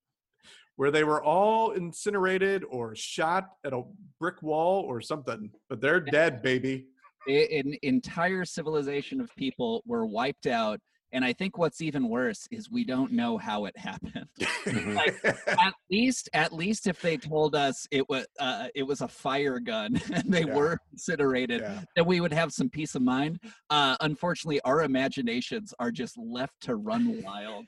where 0.76 0.90
they 0.90 1.04
were 1.04 1.22
all 1.22 1.72
incinerated 1.72 2.64
or 2.70 2.96
shot 2.96 3.50
at 3.62 3.74
a 3.74 3.82
brick 4.18 4.42
wall 4.42 4.82
or 4.82 5.02
something, 5.02 5.50
but 5.68 5.82
they're 5.82 6.00
dead, 6.00 6.40
baby. 6.40 6.86
An 7.28 7.74
entire 7.82 8.44
civilization 8.44 9.20
of 9.20 9.34
people 9.36 9.82
were 9.86 10.06
wiped 10.06 10.46
out. 10.46 10.80
And 11.12 11.24
I 11.24 11.32
think 11.32 11.56
what's 11.58 11.80
even 11.80 12.08
worse 12.08 12.48
is 12.50 12.72
we 12.72 12.82
don't 12.84 13.12
know 13.12 13.38
how 13.38 13.66
it 13.66 13.76
happened. 13.78 14.26
Like, 14.94 15.24
at 15.24 15.74
least, 15.90 16.28
at 16.32 16.52
least 16.52 16.86
if 16.88 17.00
they 17.00 17.16
told 17.16 17.54
us 17.54 17.86
it 17.92 18.08
was 18.08 18.26
uh, 18.40 18.66
it 18.74 18.82
was 18.82 19.00
a 19.00 19.06
fire 19.08 19.60
gun 19.60 20.00
and 20.12 20.24
they 20.32 20.44
Yeah. 20.44 20.54
were 20.54 20.78
incinerated, 20.92 21.60
Yeah. 21.60 21.82
that 21.94 22.04
we 22.06 22.20
would 22.20 22.32
have 22.32 22.52
some 22.52 22.68
peace 22.68 22.94
of 22.96 23.02
mind. 23.02 23.38
Uh, 23.70 23.96
unfortunately, 24.00 24.60
our 24.62 24.82
imaginations 24.82 25.72
are 25.78 25.92
just 25.92 26.18
left 26.18 26.60
to 26.62 26.74
run 26.76 27.22
wild. 27.22 27.64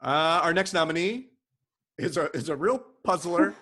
Uh, 0.00 0.40
our 0.44 0.54
next 0.54 0.72
nominee 0.74 1.30
is 1.98 2.16
a 2.16 2.30
is 2.36 2.48
a 2.48 2.54
real 2.56 2.78
puzzler. 3.02 3.54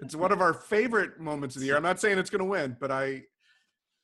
it's 0.00 0.16
one 0.16 0.32
of 0.32 0.40
our 0.40 0.54
favorite 0.54 1.20
moments 1.20 1.56
of 1.56 1.60
the 1.60 1.66
year. 1.66 1.76
I'm 1.76 1.82
not 1.82 2.00
saying 2.00 2.18
it's 2.18 2.30
going 2.30 2.38
to 2.40 2.44
win, 2.46 2.76
but 2.80 2.90
I, 2.90 3.22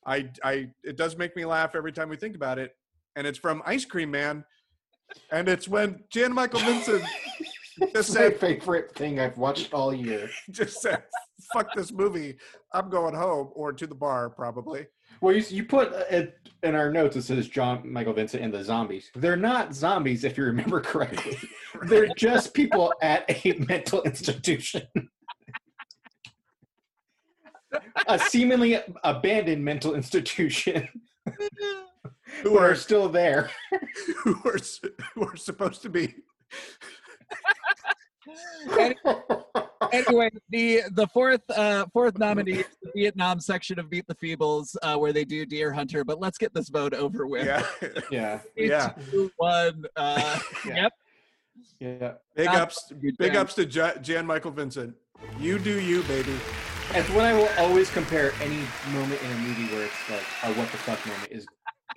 I, 0.05 0.29
I, 0.43 0.69
it 0.83 0.97
does 0.97 1.17
make 1.17 1.35
me 1.35 1.45
laugh 1.45 1.75
every 1.75 1.91
time 1.91 2.09
we 2.09 2.15
think 2.15 2.35
about 2.35 2.59
it. 2.59 2.75
And 3.15 3.27
it's 3.27 3.37
from 3.37 3.61
Ice 3.65 3.85
Cream 3.85 4.11
Man, 4.11 4.45
and 5.31 5.49
it's 5.49 5.67
when 5.67 6.03
Jan 6.11 6.31
Michael 6.31 6.59
Vincent 6.59 7.03
just 7.93 8.09
It's 8.09 8.15
my 8.15 8.31
favorite 8.31 8.93
thing 8.95 9.19
I've 9.19 9.37
watched 9.37 9.73
all 9.73 9.93
year. 9.93 10.29
just 10.51 10.81
said, 10.81 11.03
"Fuck 11.53 11.73
this 11.75 11.91
movie. 11.91 12.37
I'm 12.73 12.89
going 12.89 13.15
home 13.15 13.51
or 13.53 13.73
to 13.73 13.87
the 13.87 13.95
bar, 13.95 14.29
probably." 14.29 14.87
Well, 15.21 15.35
you, 15.35 15.43
you 15.49 15.65
put 15.65 15.93
uh, 15.93 16.03
it 16.09 16.37
in 16.63 16.75
our 16.75 16.91
notes, 16.91 17.15
it 17.15 17.23
says 17.23 17.47
John 17.47 17.81
Michael 17.91 18.13
Vincent 18.13 18.43
and 18.43 18.53
the 18.53 18.63
zombies. 18.63 19.09
They're 19.15 19.35
not 19.35 19.73
zombies, 19.73 20.23
if 20.23 20.37
you 20.37 20.45
remember 20.45 20.79
correctly. 20.79 21.37
They're 21.83 22.09
just 22.17 22.53
people 22.53 22.93
at 23.01 23.25
a 23.29 23.53
mental 23.67 24.01
institution. 24.03 24.87
A 28.07 28.17
seemingly 28.17 28.79
abandoned 29.03 29.63
mental 29.63 29.95
institution 29.95 30.87
Who 32.43 32.51
who 32.51 32.57
are 32.57 32.71
are 32.71 32.75
still 32.75 33.09
there. 33.09 33.49
who 34.23 34.35
are 34.45 34.57
who 35.15 35.23
are 35.27 35.35
supposed 35.35 35.81
to 35.83 35.89
be 35.89 36.15
anyway, 39.91 40.29
the 40.49 40.81
the 40.91 41.07
fourth 41.13 41.41
uh, 41.51 41.85
fourth 41.93 42.17
nominee 42.17 42.59
is 42.59 42.65
the 42.81 42.91
Vietnam 42.95 43.39
section 43.39 43.79
of 43.79 43.89
Meet 43.91 44.05
the 44.07 44.15
Feebles, 44.15 44.75
uh, 44.83 44.95
where 44.97 45.13
they 45.13 45.25
do 45.25 45.45
Deer 45.45 45.71
Hunter. 45.71 46.03
But 46.03 46.19
let's 46.19 46.37
get 46.37 46.53
this 46.53 46.69
vote 46.69 46.93
over 46.93 47.25
with. 47.27 47.45
yeah 47.45 47.65
yeah, 48.11 48.37
Three, 48.55 48.69
yeah. 48.69 48.89
two, 49.09 49.31
one. 49.37 49.85
Uh, 49.95 50.39
Yeah. 50.65 50.75
Yep. 50.75 50.93
yeah. 51.79 52.11
big 52.35 52.45
Not 52.45 52.55
ups 52.55 52.91
big 53.17 53.35
ups 53.35 53.53
to 53.55 53.65
Ja- 53.65 53.97
Jan 53.97 54.25
Michael 54.25 54.51
Vincent. 54.51 54.95
You 55.39 55.59
do 55.59 55.79
you, 55.79 56.03
baby. 56.03 56.33
It's 56.95 57.09
when 57.11 57.25
I 57.25 57.33
will 57.33 57.49
always 57.59 57.89
compare 57.91 58.33
any 58.41 58.59
moment 58.91 59.21
in 59.21 59.31
a 59.31 59.35
movie 59.37 59.71
where 59.73 59.85
it's 59.85 60.09
like 60.09 60.23
a 60.43 60.53
what 60.59 60.71
the 60.71 60.77
fuck 60.77 61.03
moment 61.05 61.31
is 61.31 61.45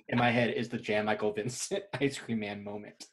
in 0.09 0.17
my 0.19 0.29
head 0.29 0.51
is 0.53 0.69
the 0.69 0.77
Jan 0.77 1.05
Michael 1.05 1.33
Vincent 1.33 1.83
Ice 2.01 2.17
Cream 2.19 2.39
Man 2.41 2.63
moment. 2.63 3.05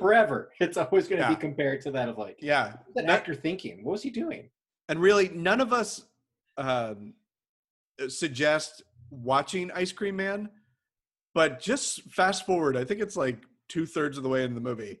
Forever. 0.00 0.50
It's 0.58 0.76
always 0.76 1.06
going 1.06 1.20
to 1.22 1.28
Yeah. 1.28 1.34
be 1.34 1.36
compared 1.40 1.80
to 1.82 1.92
that 1.92 2.08
of 2.08 2.18
like, 2.18 2.38
Yeah, 2.40 2.74
that 2.96 3.04
No- 3.06 3.12
actor 3.12 3.34
thinking? 3.34 3.84
What 3.84 3.92
was 3.92 4.02
he 4.02 4.10
doing? 4.10 4.50
and 4.88 4.98
really 5.00 5.28
none 5.30 5.60
of 5.62 5.72
us 5.72 6.02
um, 6.58 7.14
suggest 8.08 8.82
watching 9.10 9.70
Ice 9.70 9.92
Cream 9.92 10.16
Man, 10.16 10.50
but 11.34 11.58
just 11.60 12.02
fast 12.10 12.44
forward. 12.44 12.76
I 12.76 12.84
think 12.84 13.00
it's 13.00 13.16
like 13.16 13.38
two 13.68 13.86
thirds 13.86 14.16
of 14.18 14.24
the 14.24 14.28
way 14.28 14.44
in 14.44 14.54
the 14.54 14.60
movie, 14.60 14.98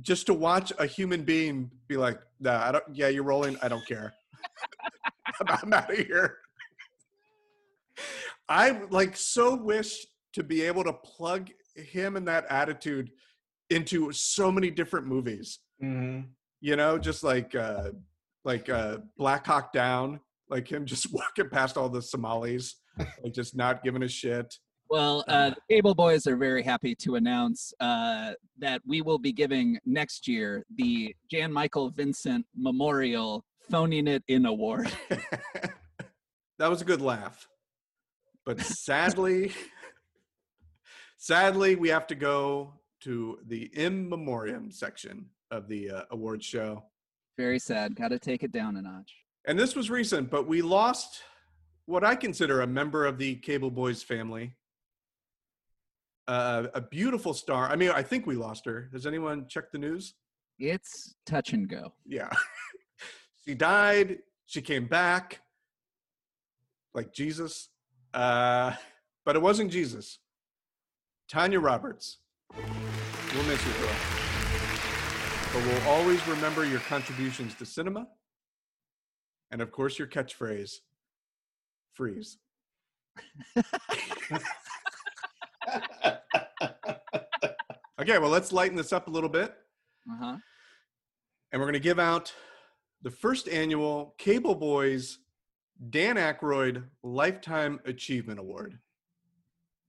just 0.00 0.26
to 0.26 0.34
watch 0.34 0.72
a 0.78 0.86
human 0.86 1.22
being 1.24 1.70
be 1.88 1.96
like, 1.96 2.20
"Nah, 2.38 2.62
I 2.68 2.72
don't. 2.72 2.84
Yeah, 2.92 3.08
you're 3.08 3.24
rolling. 3.24 3.56
I 3.62 3.68
don't 3.68 3.84
care. 3.86 4.14
I'm, 5.48 5.58
I'm 5.62 5.72
out 5.72 5.90
of 5.90 5.98
here." 5.98 6.38
I 8.48 8.80
like 8.90 9.16
so 9.16 9.54
wish 9.54 10.06
to 10.32 10.42
be 10.42 10.62
able 10.62 10.84
to 10.84 10.92
plug 10.92 11.50
him 11.76 12.16
and 12.16 12.26
that 12.28 12.46
attitude 12.50 13.10
into 13.68 14.10
so 14.12 14.50
many 14.50 14.70
different 14.70 15.06
movies 15.06 15.60
Mm-hmm. 15.82 16.28
you 16.60 16.76
know, 16.76 16.98
just 16.98 17.24
like 17.24 17.54
uh 17.54 17.90
like 18.44 18.68
uh 18.68 18.98
Black 19.16 19.46
Hawk 19.46 19.72
Down, 19.72 20.20
like 20.48 20.70
him 20.70 20.84
just 20.84 21.06
walking 21.12 21.48
past 21.48 21.76
all 21.76 21.88
the 21.88 22.02
Somalis, 22.02 22.76
like 22.98 23.32
just 23.32 23.56
not 23.56 23.82
giving 23.82 24.02
a 24.02 24.08
shit. 24.08 24.54
Well, 24.90 25.24
uh, 25.28 25.50
the 25.50 25.56
Cable 25.70 25.94
Boys 25.94 26.26
are 26.26 26.36
very 26.36 26.64
happy 26.64 26.96
to 26.96 27.14
announce 27.14 27.72
uh, 27.78 28.32
that 28.58 28.82
we 28.84 29.02
will 29.02 29.20
be 29.20 29.32
giving 29.32 29.78
next 29.86 30.26
year 30.26 30.64
the 30.76 31.14
Jan 31.30 31.52
Michael 31.52 31.90
Vincent 31.90 32.44
Memorial 32.56 33.44
Phoning 33.70 34.08
It 34.08 34.24
In 34.26 34.46
Award. 34.46 34.90
that 36.58 36.68
was 36.68 36.82
a 36.82 36.84
good 36.84 37.00
laugh. 37.00 37.48
But 38.44 38.60
sadly, 38.60 39.52
sadly, 41.18 41.76
we 41.76 41.88
have 41.88 42.06
to 42.08 42.14
go 42.14 42.74
to 43.02 43.38
the 43.46 43.70
in 43.74 44.08
memoriam 44.08 44.70
section 44.70 45.26
of 45.50 45.68
the 45.68 45.90
uh, 45.90 46.02
award 46.10 46.42
show. 46.42 46.84
Very 47.36 47.58
sad. 47.58 47.94
Got 47.94 48.08
to 48.08 48.18
take 48.18 48.42
it 48.42 48.52
down 48.52 48.76
a 48.76 48.82
notch. 48.82 49.14
And 49.46 49.58
this 49.58 49.74
was 49.74 49.88
recent, 49.88 50.30
but 50.30 50.46
we 50.46 50.62
lost 50.62 51.22
what 51.86 52.04
I 52.04 52.14
consider 52.14 52.60
a 52.60 52.66
member 52.66 53.06
of 53.06 53.18
the 53.18 53.36
Cable 53.36 53.70
Boys 53.70 54.02
family. 54.02 54.54
Uh, 56.28 56.66
a 56.74 56.80
beautiful 56.80 57.34
star. 57.34 57.68
I 57.68 57.76
mean, 57.76 57.90
I 57.90 58.02
think 58.02 58.26
we 58.26 58.36
lost 58.36 58.66
her. 58.66 58.88
Has 58.92 59.06
anyone 59.06 59.46
checked 59.48 59.72
the 59.72 59.78
news? 59.78 60.14
It's 60.58 61.14
touch 61.24 61.52
and 61.52 61.68
go. 61.68 61.92
Yeah. 62.06 62.30
she 63.46 63.54
died. 63.54 64.18
She 64.46 64.62
came 64.62 64.86
back 64.86 65.40
like 66.94 67.12
Jesus. 67.12 67.68
Uh, 68.12 68.72
but 69.24 69.36
it 69.36 69.42
wasn't 69.42 69.70
Jesus. 69.70 70.18
Tanya 71.28 71.60
Roberts. 71.60 72.18
We'll 72.56 73.44
miss 73.44 73.64
you, 73.64 73.72
girl. 73.74 73.94
But 75.52 75.64
we'll 75.64 75.88
always 75.88 76.26
remember 76.26 76.64
your 76.64 76.80
contributions 76.80 77.54
to 77.56 77.66
cinema. 77.66 78.08
And 79.50 79.60
of 79.60 79.70
course, 79.72 79.98
your 79.98 80.08
catchphrase 80.08 80.80
freeze. 81.92 82.38
Okay, 88.00 88.16
well, 88.16 88.30
let's 88.30 88.50
lighten 88.50 88.78
this 88.78 88.94
up 88.94 89.08
a 89.08 89.10
little 89.10 89.28
bit. 89.28 89.54
Uh 90.10 90.16
huh. 90.18 90.36
and 91.52 91.60
we're 91.60 91.66
going 91.66 91.74
to 91.74 91.80
give 91.80 91.98
out 91.98 92.32
the 93.02 93.10
first 93.10 93.48
annual 93.48 94.14
Cable 94.18 94.54
Boys 94.54 95.18
Dan 95.88 96.16
Aykroyd 96.16 96.84
Lifetime 97.02 97.80
Achievement 97.86 98.38
Award. 98.38 98.78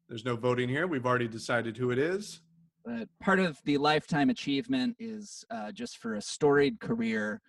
There's 0.08 0.26
no 0.26 0.36
voting 0.36 0.70
here. 0.70 0.88
We've 0.88 1.06
already 1.06 1.28
decided 1.28 1.78
who 1.78 1.92
it 1.92 2.00
is. 2.00 2.42
But 2.86 3.08
part 3.20 3.40
of 3.40 3.60
the 3.66 3.78
lifetime 3.78 4.30
achievement 4.30 4.96
is 5.00 5.46
uh, 5.52 5.72
just 5.72 5.98
for 5.98 6.16
a 6.16 6.22
storied 6.22 6.80
career 6.80 7.42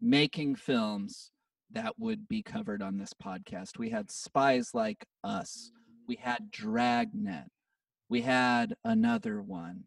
making 0.00 0.56
films 0.56 1.30
that 1.72 1.94
would 1.98 2.26
be 2.28 2.42
covered 2.42 2.82
on 2.82 2.96
this 2.98 3.12
podcast. 3.12 3.78
We 3.78 3.90
had 3.90 4.10
Spies 4.10 4.74
Like 4.74 5.04
Us, 5.22 5.70
we 6.08 6.16
had 6.16 6.50
Dragnet, 6.50 7.46
we 8.08 8.22
had 8.22 8.74
another 8.84 9.40
one, 9.42 9.84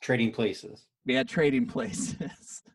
Trading 0.00 0.32
places. 0.32 0.86
we 1.04 1.14
had 1.14 1.28
Trading 1.28 1.66
Places. 1.66 2.62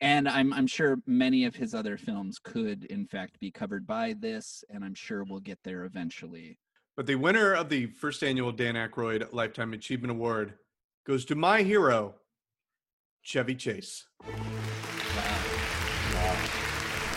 and 0.00 0.28
I'm, 0.28 0.52
I'm 0.52 0.66
sure 0.66 0.98
many 1.06 1.44
of 1.44 1.56
his 1.56 1.74
other 1.74 1.96
films 1.96 2.38
could, 2.38 2.84
in 2.84 3.06
fact, 3.06 3.40
be 3.40 3.50
covered 3.50 3.86
by 3.86 4.14
this, 4.18 4.62
and 4.68 4.84
I'm 4.84 4.94
sure 4.94 5.24
we'll 5.24 5.40
get 5.40 5.58
there 5.64 5.84
eventually. 5.84 6.58
But 6.96 7.06
the 7.06 7.14
winner 7.14 7.52
of 7.54 7.68
the 7.68 7.86
first 7.86 8.22
annual 8.22 8.52
Dan 8.52 8.74
Aykroyd 8.74 9.32
Lifetime 9.32 9.72
Achievement 9.72 10.10
Award 10.10 10.54
goes 11.06 11.24
to 11.26 11.34
my 11.34 11.62
hero, 11.62 12.14
Chevy 13.22 13.54
Chase. 13.54 14.06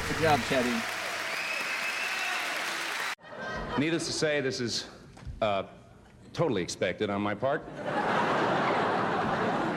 Good 0.07 0.21
job, 0.21 0.39
Chevy. 0.49 0.75
Needless 3.77 4.07
to 4.07 4.13
say, 4.13 4.41
this 4.41 4.59
is 4.59 4.87
uh, 5.41 5.63
totally 6.33 6.61
expected 6.61 7.09
on 7.09 7.21
my 7.21 7.33
part. 7.33 7.63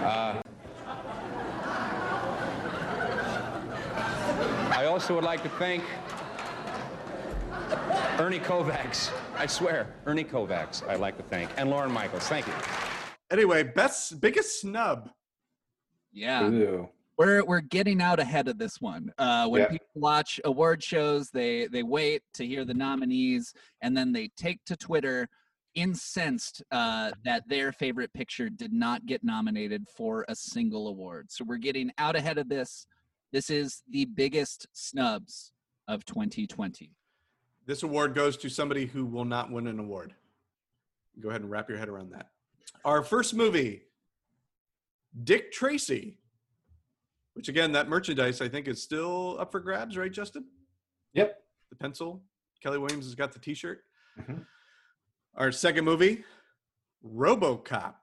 Uh, 0.03 0.41
I 4.75 4.82
also 4.93 5.15
would 5.15 5.25
like 5.25 5.43
to 5.43 5.49
thank 5.49 5.83
Ernie 8.19 8.39
Kovacs. 8.39 9.11
I 9.39 9.47
swear, 9.47 9.87
Ernie 10.05 10.23
Kovacs, 10.23 10.87
I'd 10.87 11.01
like 11.01 11.17
to 11.17 11.23
thank. 11.23 11.49
And 11.57 11.71
Lorne 11.71 11.91
Michaels. 11.91 12.29
Thank 12.29 12.47
you. 12.47 12.53
Anyway, 13.31 13.63
best 13.63 14.21
biggest 14.21 14.61
snub. 14.61 15.09
Yeah. 16.13 16.47
Ooh. 16.47 16.91
we're 17.17 17.43
we're 17.43 17.63
getting 17.63 18.03
out 18.03 18.21
ahead 18.21 18.49
of 18.49 18.59
this 18.59 18.83
one. 18.83 19.11
Uh, 19.17 19.49
when 19.49 19.63
Yeah. 19.63 19.69
people 19.69 19.87
watch 19.95 20.39
award 20.45 20.83
shows, 20.83 21.31
they 21.31 21.69
they 21.69 21.83
wait 21.83 22.23
to 22.35 22.47
hear 22.47 22.67
the 22.67 22.75
nominees, 22.75 23.55
and 23.81 23.97
then 23.97 24.13
they 24.13 24.29
take 24.37 24.63
to 24.67 24.77
Twitter 24.77 25.27
incensed 25.75 26.63
uh, 26.71 27.13
that 27.25 27.49
their 27.49 27.73
favorite 27.73 28.13
picture 28.13 28.51
did 28.51 28.75
not 28.75 29.07
get 29.07 29.25
nominated 29.25 29.87
for 29.97 30.27
a 30.29 30.35
single 30.35 30.89
award. 30.89 31.33
So 31.33 31.47
we're 31.47 31.57
getting 31.57 31.91
out 31.97 32.15
ahead 32.15 32.37
of 32.37 32.51
this. 32.51 32.87
This 33.33 33.49
is 33.49 33.83
the 33.91 34.05
biggest 34.05 34.67
snubs 34.73 35.53
of 35.89 36.05
2020. 36.05 36.93
This 37.67 37.83
award 37.83 38.15
goes 38.15 38.37
to 38.39 38.49
somebody 38.49 38.87
who 38.87 39.07
will 39.07 39.25
not 39.25 39.51
win 39.51 39.67
an 39.67 39.79
award. 39.79 40.15
Go 41.21 41.31
ahead 41.31 41.41
and 41.41 41.51
wrap 41.51 41.69
your 41.69 41.79
head 41.79 41.89
around 41.89 42.11
that. 42.13 42.31
Our 42.85 43.03
first 43.03 43.35
movie, 43.35 43.83
Dick 45.25 45.53
Tracy, 45.53 46.19
which 47.35 47.49
again, 47.49 47.73
that 47.73 47.89
merchandise 47.89 48.41
I 48.41 48.49
think 48.49 48.69
is 48.69 48.83
still 48.83 49.37
up 49.41 49.53
for 49.53 49.61
grabs, 49.61 49.97
right, 49.97 50.13
Justin? 50.13 50.45
Yep. 51.15 51.43
The 51.71 51.77
pencil. 51.77 52.23
Kelly 52.63 52.79
Williams 52.79 53.07
has 53.07 53.15
got 53.15 53.33
the 53.33 53.39
t 53.39 53.55
shirt. 53.55 53.85
Mhm. 54.19 54.47
Our 55.37 55.53
second 55.53 55.85
movie, 55.85 56.25
Robocop. 57.05 57.95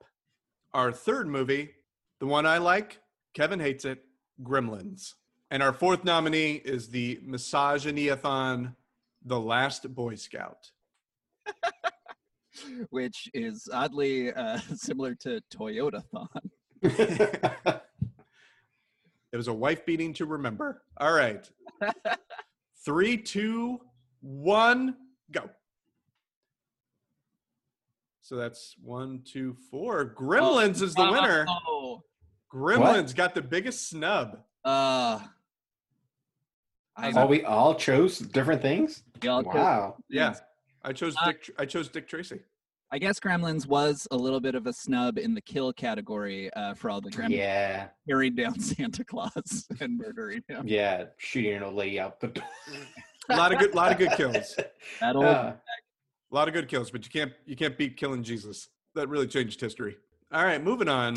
Our 0.74 0.92
third 0.92 1.28
movie, 1.28 1.74
the 2.18 2.26
one 2.26 2.46
I 2.46 2.58
like, 2.58 3.00
Kevin 3.34 3.60
hates 3.60 3.84
it, 3.84 4.04
Gremlins. 4.42 5.14
And 5.50 5.62
our 5.62 5.72
fourth 5.72 6.04
nominee 6.04 6.52
is 6.64 6.88
the 6.88 7.20
Misogyny-a-thon, 7.24 8.76
The 9.24 9.40
Last 9.40 9.92
Boy 9.94 10.14
Scout. 10.14 10.70
which 12.90 13.28
is 13.34 13.68
oddly 13.72 14.32
uh, 14.32 14.58
similar 14.74 15.14
to 15.16 15.40
Toyota 15.52 16.02
Thon. 16.12 17.80
It 19.32 19.36
was 19.36 19.46
a 19.46 19.52
wife 19.52 19.86
beating 19.86 20.12
to 20.14 20.26
remember. 20.26 20.82
All 20.96 21.12
right. 21.12 21.48
Three, 22.84 23.16
two, 23.16 23.80
one, 24.20 24.96
go. 25.30 25.48
So 28.22 28.34
that's 28.34 28.74
one, 28.82 29.22
two, 29.24 29.56
four. 29.70 30.16
Gremlins 30.18 30.82
is 30.82 30.96
the 30.96 31.08
winner. 31.08 31.46
Oh, 31.48 32.02
Gremlins 32.52 33.14
got 33.14 33.36
the 33.36 33.42
biggest 33.42 33.88
snub. 33.88 34.40
uh, 34.64 35.20
I 37.00 37.12
oh, 37.22 37.26
we 37.26 37.44
all 37.44 37.74
chose 37.74 38.18
different 38.18 38.62
things. 38.62 39.02
y'all 39.22 39.42
chose 39.42 39.54
Wow. 39.54 39.96
Yeah. 40.08 40.34
I 40.84 40.92
chose 40.92 41.14
Uh, 41.20 41.26
Dick. 41.26 41.50
I 41.58 41.64
chose 41.66 41.88
Dick 41.88 42.08
Tracy. 42.08 42.40
I 42.92 42.98
guess 42.98 43.20
Gremlins 43.20 43.66
was 43.66 44.08
a 44.10 44.16
little 44.16 44.40
bit 44.40 44.54
of 44.56 44.66
a 44.66 44.72
snub 44.72 45.16
in 45.18 45.32
the 45.34 45.40
kill 45.40 45.72
category 45.72 46.52
uh, 46.54 46.74
for 46.74 46.90
all 46.90 47.00
the 47.00 47.10
Gremlins 47.10 47.30
Yeah. 47.36 47.88
carrying 48.08 48.34
down 48.34 48.58
Santa 48.60 49.04
Claus 49.04 49.68
and 49.80 49.96
murdering 49.96 50.42
him. 50.48 50.66
Yeah. 50.66 51.04
Shooting 51.18 51.54
an 51.54 51.62
old 51.62 51.74
lady 51.76 52.00
out 52.00 52.18
the 52.20 52.28
door. 52.28 52.44
A 53.28 53.36
lot 53.36 53.52
of 53.52 53.58
good, 53.60 53.74
lot 53.74 53.92
of 53.92 53.98
good 53.98 54.10
kills. 54.12 54.56
That 55.00 55.14
old 55.16 55.24
Uh, 55.26 55.52
A 56.32 56.34
lot 56.34 56.48
of 56.48 56.54
good 56.54 56.68
kills, 56.68 56.90
but 56.90 57.04
you 57.04 57.10
can't 57.10 57.32
you 57.46 57.54
can't 57.56 57.76
beat 57.78 57.96
killing 57.96 58.22
Jesus. 58.22 58.68
That 58.94 59.08
really 59.08 59.26
changed 59.28 59.60
history. 59.60 59.96
All 60.32 60.44
right, 60.44 60.62
moving 60.62 60.88
on. 60.88 61.16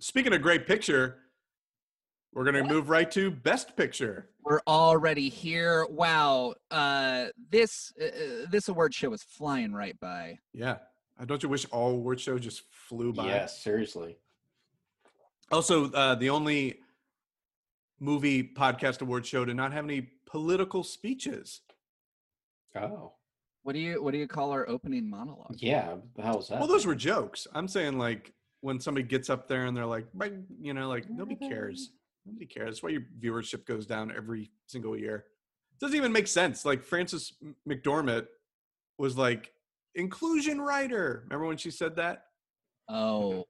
Speaking 0.00 0.32
of 0.34 0.42
great 0.42 0.66
picture, 0.66 1.18
we're 2.34 2.44
gonna 2.44 2.64
move 2.64 2.88
right 2.88 3.10
to 3.12 3.30
best 3.30 3.76
picture. 3.76 4.28
we're 4.42 4.60
already 4.66 5.28
here. 5.28 5.86
Wow, 5.88 6.54
uh, 6.70 7.26
this 7.50 7.92
uh, 8.00 8.04
uh, 8.04 8.46
this 8.50 8.68
award 8.68 8.92
show 8.92 9.12
is 9.12 9.22
flying 9.22 9.72
right 9.72 9.98
by. 10.00 10.38
Yeah. 10.52 10.76
Don't 11.26 11.42
you 11.44 11.48
wish 11.48 11.64
all 11.66 11.92
award 11.92 12.20
shows 12.20 12.40
just 12.40 12.62
flew 12.70 13.12
by? 13.12 13.26
yes, 13.26 13.62
seriously. 13.62 14.16
Also, 15.52 15.92
uh, 15.92 16.16
the 16.16 16.30
only 16.30 16.80
movie 18.00 18.42
podcast 18.42 19.00
award 19.00 19.24
show 19.24 19.44
to 19.44 19.54
not 19.54 19.72
have 19.72 19.84
any 19.84 20.08
political 20.26 20.82
speeches. 20.82 21.60
Oh. 22.74 23.12
What 23.62 23.74
do 23.74 23.78
you 23.78 24.02
what 24.02 24.10
do 24.12 24.18
you 24.18 24.26
call 24.26 24.50
our 24.50 24.68
opening 24.68 25.08
monologue? 25.08 25.54
Yeah. 25.58 25.94
The 26.16 26.22
hell 26.22 26.38
was 26.38 26.48
that? 26.48 26.58
Well, 26.58 26.68
those 26.68 26.84
were 26.84 26.96
jokes. 26.96 27.46
I'm 27.54 27.68
saying 27.68 27.96
like 27.96 28.32
when 28.60 28.80
somebody 28.80 29.06
gets 29.06 29.30
up 29.30 29.46
there 29.46 29.66
and 29.66 29.76
they're 29.76 29.86
like, 29.86 30.06
"Right," 30.12 30.34
you 30.60 30.74
know, 30.74 30.88
like 30.88 31.08
nobody 31.08 31.36
cares. 31.36 31.90
Nobody 32.26 32.46
cares. 32.46 32.66
That's 32.66 32.82
why 32.82 32.90
your 32.90 33.02
viewership 33.20 33.66
goes 33.66 33.86
down 33.86 34.12
every 34.16 34.50
single 34.66 34.96
year. 34.96 35.26
It 35.72 35.80
doesn't 35.80 35.96
even 35.96 36.12
make 36.12 36.26
sense. 36.26 36.64
Like 36.64 36.82
Frances 36.82 37.32
McDormand 37.68 38.26
was 38.98 39.16
like 39.18 39.52
inclusion 39.94 40.60
rider. 40.60 41.24
Remember 41.24 41.46
when 41.46 41.56
she 41.56 41.70
said 41.70 41.96
that? 41.96 42.24
Oh, 42.88 43.44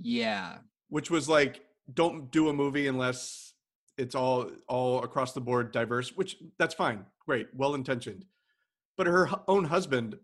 yeah. 0.00 0.58
Which 0.88 1.10
was 1.10 1.28
like, 1.28 1.62
don't 1.94 2.30
do 2.30 2.48
a 2.48 2.52
movie 2.52 2.88
unless 2.88 3.54
it's 3.96 4.14
all 4.14 4.50
all 4.68 5.02
across 5.04 5.32
the 5.32 5.40
board 5.40 5.72
diverse. 5.72 6.16
Which 6.16 6.36
that's 6.58 6.74
fine, 6.74 7.06
great, 7.24 7.48
well 7.54 7.74
intentioned. 7.74 8.24
But 8.96 9.06
her 9.06 9.28
own 9.48 9.64
husband, 9.64 10.18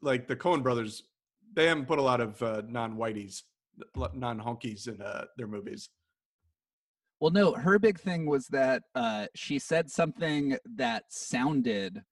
like 0.00 0.26
the 0.26 0.36
Coen 0.36 0.62
brothers, 0.62 1.02
they 1.54 1.66
haven't 1.66 1.86
put 1.86 1.98
a 1.98 2.02
lot 2.02 2.20
of 2.20 2.40
uh, 2.42 2.62
non-whiteys, 2.68 3.42
non-honkies 4.14 4.88
in 4.88 5.00
uh, 5.00 5.24
their 5.36 5.46
movies. 5.46 5.90
Well, 7.20 7.30
no, 7.30 7.54
her 7.54 7.78
big 7.78 7.98
thing 7.98 8.26
was 8.26 8.46
that 8.48 8.82
uh, 8.94 9.26
she 9.34 9.58
said 9.58 9.90
something 9.90 10.58
that 10.76 11.04
sounded, 11.08 12.02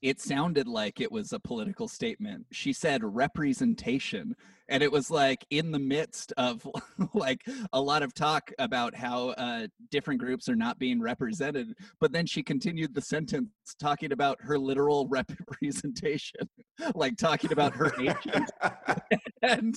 it 0.00 0.18
sounded 0.18 0.66
like 0.66 0.98
it 0.98 1.12
was 1.12 1.34
a 1.34 1.38
political 1.38 1.86
statement. 1.86 2.46
She 2.50 2.72
said 2.72 3.04
representation, 3.04 4.34
and 4.70 4.82
it 4.82 4.90
was 4.90 5.10
like 5.10 5.44
in 5.50 5.72
the 5.72 5.78
midst 5.78 6.32
of 6.38 6.66
like 7.14 7.42
a 7.74 7.80
lot 7.80 8.02
of 8.02 8.14
talk 8.14 8.50
about 8.58 8.94
how 8.94 9.30
uh, 9.30 9.66
different 9.90 10.20
groups 10.20 10.48
are 10.48 10.56
not 10.56 10.78
being 10.78 11.02
represented. 11.02 11.74
But 12.00 12.12
then 12.12 12.24
she 12.24 12.42
continued 12.42 12.94
the 12.94 13.02
sentence 13.02 13.50
talking 13.78 14.10
about 14.10 14.38
her 14.40 14.58
literal 14.58 15.06
representation, 15.10 16.48
like 16.94 17.18
talking 17.18 17.52
about 17.52 17.74
her 17.74 17.92
agent 18.00 18.50
and, 19.42 19.76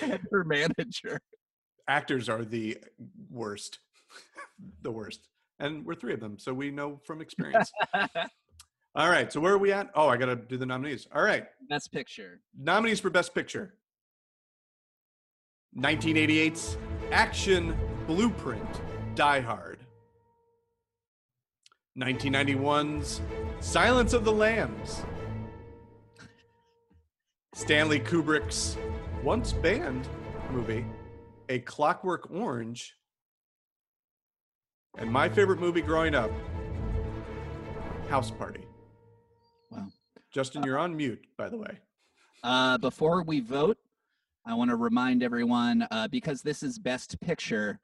and 0.00 0.20
her 0.30 0.44
manager. 0.44 1.20
Actors 1.86 2.30
are 2.30 2.44
the 2.44 2.78
worst, 3.28 3.80
the 4.82 4.90
worst, 4.90 5.28
and 5.58 5.84
we're 5.84 5.94
three 5.94 6.12
of 6.14 6.20
them, 6.20 6.38
so 6.38 6.52
we 6.54 6.70
know 6.70 7.00
from 7.04 7.20
experience. 7.26 7.70
All 8.94 9.08
right, 9.08 9.32
so 9.32 9.40
where 9.40 9.52
are 9.54 9.58
we 9.58 9.72
at? 9.72 9.90
Oh, 9.94 10.08
I 10.08 10.16
got 10.16 10.26
to 10.26 10.36
do 10.36 10.56
the 10.56 10.66
nominees. 10.66 11.06
All 11.14 11.22
right, 11.22 11.46
Best 11.68 11.92
picture. 11.92 12.40
nominees 12.58 12.98
for 13.00 13.10
Best 13.10 13.34
Picture 13.34 13.74
1988's 15.78 16.76
Action 17.12 17.76
Blueprint 18.06 18.80
Die 19.14 19.40
Hard. 19.40 19.78
1991's 21.98 23.20
Silence 23.60 24.12
of 24.12 24.24
the 24.24 24.32
Lambs. 24.32 25.04
Stanley 27.54 28.00
Kubrick's 28.00 28.76
once 29.22 29.52
banned 29.52 30.08
movie, 30.50 30.84
A 31.48 31.58
Clockwork 31.60 32.30
Orange. 32.32 32.94
And 34.98 35.10
my 35.10 35.28
favorite 35.28 35.60
movie 35.60 35.82
growing 35.82 36.14
up, 36.14 36.30
House 38.08 38.30
Party. 38.30 38.66
Wow. 39.70 39.86
Justin, 40.32 40.62
you're 40.64 40.78
on 40.78 40.96
mute, 40.96 41.24
by 41.36 41.48
the 41.48 41.56
way. 41.56 41.78
Uh, 42.42 42.76
before 42.78 43.22
we 43.22 43.40
vote, 43.40 43.78
I 44.46 44.54
want 44.54 44.70
to 44.70 44.76
remind 44.76 45.22
everyone 45.22 45.86
uh, 45.90 46.08
because 46.08 46.42
this 46.42 46.62
is 46.62 46.78
Best 46.78 47.20
Picture, 47.20 47.78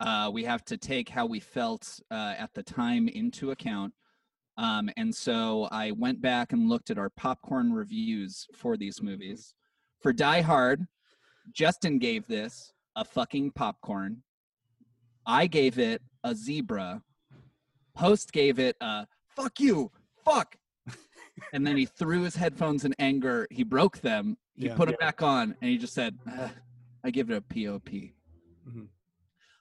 uh, 0.00 0.30
we 0.32 0.44
have 0.44 0.64
to 0.66 0.76
take 0.76 1.08
how 1.08 1.26
we 1.26 1.40
felt 1.40 2.00
uh, 2.10 2.34
at 2.38 2.52
the 2.54 2.62
time 2.62 3.08
into 3.08 3.50
account. 3.50 3.92
Um, 4.56 4.90
and 4.96 5.14
so 5.14 5.68
I 5.72 5.92
went 5.92 6.20
back 6.20 6.52
and 6.52 6.68
looked 6.68 6.90
at 6.90 6.98
our 6.98 7.10
popcorn 7.10 7.72
reviews 7.72 8.46
for 8.54 8.76
these 8.76 9.00
movies. 9.02 9.54
For 10.00 10.12
Die 10.12 10.40
Hard, 10.42 10.86
Justin 11.52 11.98
gave 11.98 12.26
this 12.26 12.72
a 12.96 13.04
fucking 13.04 13.52
popcorn. 13.52 14.22
I 15.24 15.46
gave 15.46 15.78
it 15.78 16.02
a 16.24 16.34
zebra. 16.34 17.02
Post 17.94 18.32
gave 18.32 18.58
it 18.58 18.76
a 18.80 19.06
fuck 19.36 19.60
you, 19.60 19.90
fuck. 20.24 20.56
and 21.52 21.66
then 21.66 21.76
he 21.76 21.86
threw 21.86 22.22
his 22.22 22.36
headphones 22.36 22.84
in 22.84 22.94
anger. 22.98 23.46
He 23.50 23.62
broke 23.64 23.98
them. 23.98 24.36
He 24.54 24.66
Yeah. 24.66 24.76
put 24.76 24.86
them 24.88 24.96
back 25.00 25.22
on, 25.22 25.56
and 25.60 25.70
he 25.70 25.78
just 25.78 25.94
said, 25.94 26.18
"I 27.04 27.10
give 27.10 27.30
it 27.30 27.36
a 27.36 27.40
POP." 27.40 28.14
Mhm. 28.68 28.88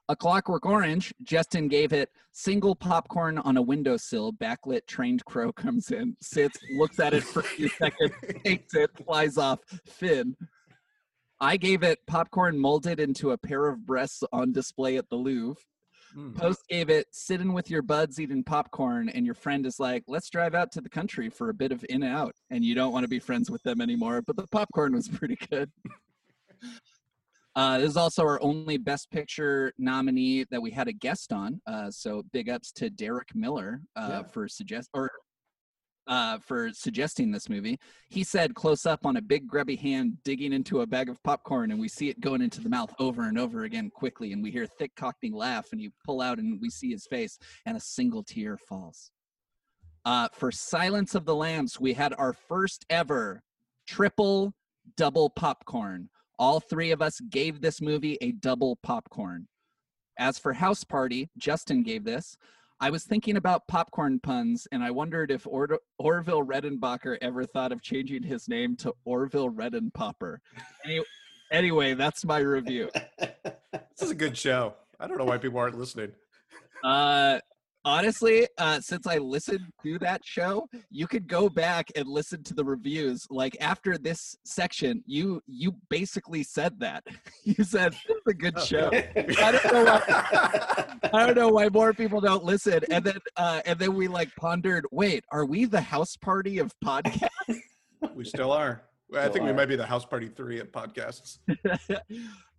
A 0.10 0.16
Clockwork 0.16 0.66
Orange. 0.66 1.14
Justin 1.24 1.68
gave 1.70 1.94
it 1.94 2.10
single 2.34 2.76
popcorn 2.76 3.38
on 3.38 3.56
a 3.58 3.62
windowsill. 3.62 4.34
Backlit 4.34 4.86
trained 4.86 5.24
crow 5.26 5.52
comes 5.54 5.92
in, 5.92 6.18
sits, 6.22 6.58
looks 6.74 7.00
at 7.00 7.14
it 7.14 7.24
for 7.24 7.40
a 7.40 7.44
few 7.44 7.70
seconds, 7.70 8.12
takes 8.46 8.74
it, 8.76 8.92
flies 9.06 9.38
off. 9.38 9.60
Finn. 9.86 10.36
I 11.40 11.58
gave 11.58 11.82
it 11.84 12.06
popcorn 12.06 12.60
molded 12.60 13.00
into 13.00 13.32
a 13.32 13.38
pair 13.38 13.68
of 13.68 13.86
breasts 13.86 14.22
on 14.32 14.52
display 14.52 14.98
at 14.98 15.10
the 15.10 15.16
Louvre. 15.16 15.62
Mm. 16.16 16.36
Post 16.36 16.62
gave 16.70 16.90
it 16.90 17.08
sitting 17.12 17.54
with 17.54 17.70
your 17.70 17.82
buds 17.82 18.20
eating 18.20 18.44
popcorn, 18.44 19.10
and 19.10 19.26
your 19.26 19.36
friend 19.36 19.66
is 19.66 19.80
like, 19.80 20.04
let's 20.08 20.30
drive 20.30 20.54
out 20.56 20.72
to 20.74 20.82
the 20.82 20.90
country 20.90 21.30
for 21.30 21.50
a 21.50 21.54
bit 21.54 21.72
of 21.72 21.86
in 21.90 22.04
and 22.04 22.14
out. 22.14 22.36
And 22.50 22.64
you 22.66 22.76
don't 22.76 22.92
want 22.92 23.04
to 23.04 23.08
be 23.10 23.20
friends 23.20 23.50
with 23.50 23.64
them 23.64 23.82
anymore, 23.82 24.22
but 24.22 24.36
the 24.36 24.48
popcorn 24.48 24.94
was 24.94 25.08
pretty 25.20 25.38
good. 25.50 25.72
Uh, 27.56 27.80
this 27.80 27.90
is 27.90 27.98
also 27.98 28.24
our 28.24 28.42
only 28.42 28.78
Best 28.78 29.12
Picture 29.12 29.74
nominee 29.78 30.46
that 30.52 30.62
we 30.62 30.72
had 30.72 30.88
a 30.88 30.94
guest 30.94 31.34
on. 31.34 31.62
Uh, 31.68 31.92
so 31.92 32.24
big 32.32 32.50
ups 32.50 32.72
to 32.74 32.90
Derek 32.90 33.36
Miller 33.36 33.82
uh, 33.96 34.08
Yeah. 34.10 34.24
for 34.24 34.48
suggest 34.48 34.90
or 34.94 35.12
uh, 36.08 36.38
for 36.40 36.72
suggesting 36.74 37.32
this 37.32 37.50
movie. 37.50 37.80
He 38.10 38.24
said 38.24 38.56
close 38.56 38.86
up 38.86 39.06
on 39.06 39.18
a 39.18 39.22
big 39.22 39.48
grubby 39.48 39.76
hand 39.76 40.18
digging 40.24 40.54
into 40.54 40.82
a 40.82 40.88
bag 40.88 41.10
of 41.10 41.22
popcorn, 41.24 41.72
and 41.72 41.80
we 41.80 41.88
see 41.88 42.10
it 42.10 42.20
going 42.20 42.42
into 42.42 42.62
the 42.62 42.70
mouth 42.70 42.94
over 43.00 43.24
and 43.24 43.38
over 43.38 43.64
again 43.64 43.90
quickly, 43.90 44.34
and 44.34 44.44
we 44.44 44.52
hear 44.52 44.64
a 44.64 44.68
thick 44.68 44.96
cockney 44.96 45.32
laugh, 45.32 45.72
and 45.72 45.82
you 45.82 45.92
pull 46.06 46.22
out 46.22 46.40
and 46.40 46.60
we 46.62 46.70
see 46.70 46.92
his 46.92 47.06
face, 47.06 47.38
and 47.66 47.78
a 47.78 47.82
single 47.82 48.24
tear 48.24 48.58
falls. 48.58 49.12
Uh, 50.04 50.28
for 50.34 50.52
Silence 50.52 51.14
of 51.14 51.26
the 51.26 51.36
Lambs, 51.36 51.80
we 51.80 51.94
had 51.94 52.14
our 52.18 52.34
first 52.34 52.86
ever 52.90 53.44
triple 53.88 54.54
double 54.98 55.30
popcorn. 55.30 56.10
All 56.40 56.60
three 56.60 56.92
of 56.92 57.02
us 57.02 57.20
gave 57.30 57.62
this 57.62 57.82
movie 57.82 58.18
a 58.20 58.32
double 58.32 58.78
popcorn. 58.78 59.48
As 60.18 60.40
for 60.40 60.54
House 60.54 60.84
Party, 60.84 61.30
Justin 61.38 61.84
gave 61.84 62.04
this. 62.04 62.36
I 62.84 62.90
was 62.90 63.04
thinking 63.04 63.38
about 63.38 63.68
popcorn 63.68 64.20
puns, 64.20 64.68
and 64.72 64.84
I 64.84 64.90
wondered 64.90 65.30
if 65.30 65.46
Or- 65.46 65.80
Orville 66.00 66.44
Redenbacher 66.44 67.16
ever 67.22 67.46
thought 67.46 67.72
of 67.72 67.84
changing 67.84 68.24
his 68.24 68.48
name 68.50 68.76
to 68.78 68.92
Orville 69.06 69.52
Redenpopper. 69.52 70.40
Any- 70.84 71.06
anyway, 71.52 71.94
that's 71.94 72.26
my 72.26 72.40
review. 72.40 72.90
This 73.98 74.08
is 74.08 74.12
a 74.12 74.16
good 74.16 74.36
show. 74.36 74.74
I 75.00 75.06
don't 75.08 75.18
know 75.20 75.26
why 75.26 75.38
people 75.38 75.60
aren't 75.60 75.78
listening. 75.78 76.12
Uh, 76.84 77.40
honestly, 77.86 78.48
uh, 78.58 78.80
since 78.80 79.08
I 79.08 79.18
listened 79.18 79.66
to 79.84 80.00
that 80.00 80.22
show, 80.24 80.68
you 80.90 81.08
could 81.08 81.28
go 81.28 81.50
back 81.50 81.88
and 81.96 82.08
listen 82.08 82.44
to 82.44 82.54
the 82.54 82.64
reviews. 82.64 83.28
Like 83.30 83.58
after 83.60 83.98
this 83.98 84.36
section, 84.46 85.04
you 85.06 85.42
you 85.48 85.76
basically 85.90 86.44
said 86.44 86.80
that. 86.80 87.04
You 87.44 87.64
said 87.64 87.94
this 87.94 88.18
is 88.18 88.22
a 88.28 88.34
good 88.34 88.60
show. 88.60 88.92
I 88.94 89.52
don't 89.52 89.74
know 89.74 89.84
why. 89.84 91.00
I 91.14 91.26
don't 91.26 91.36
know 91.36 91.50
why 91.50 91.70
more 91.70 91.92
people 91.92 92.22
don't 92.22 92.44
listen. 92.44 92.82
And 92.92 93.04
then 93.04 93.18
uh, 93.36 93.62
and 93.66 93.80
then 93.80 93.96
we 93.96 94.08
like 94.08 94.30
pondered. 94.36 94.86
Wait, 94.92 95.26
are 95.32 95.46
we 95.46 95.66
the 95.66 95.82
house 95.82 96.16
party 96.16 96.60
of 96.60 96.72
podcasts? 96.86 97.30
We 98.16 98.26
still 98.26 98.52
are. 98.52 98.84
I 99.18 99.30
think 99.30 99.46
we 99.46 99.54
might 99.54 99.66
be 99.66 99.76
the 99.76 99.86
house 99.86 100.06
party 100.06 100.30
three 100.30 100.60
at 100.60 100.72
podcasts. 100.72 101.40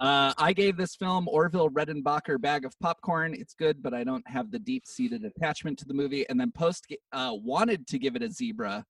uh, 0.01 0.35
I 0.37 0.53
gave 0.53 0.77
this 0.77 0.95
film 0.95 1.27
Orville 1.29 1.71
Redenbacher 1.71 2.41
bag 2.41 2.65
of 2.65 2.79
popcorn. 2.81 3.35
It's 3.35 3.55
good, 3.55 3.83
but 3.83 3.95
I 3.95 4.05
don't 4.05 4.27
have 4.29 4.51
the 4.51 4.59
deep 4.59 4.87
seated 4.87 5.25
attachment 5.25 5.79
to 5.79 5.87
the 5.87 5.95
movie. 5.95 6.29
And 6.29 6.39
then 6.39 6.53
Post 6.53 6.87
uh, 7.13 7.33
wanted 7.33 7.87
to 7.89 7.99
give 7.99 8.17
it 8.17 8.23
a 8.23 8.31
zebra. 8.31 8.85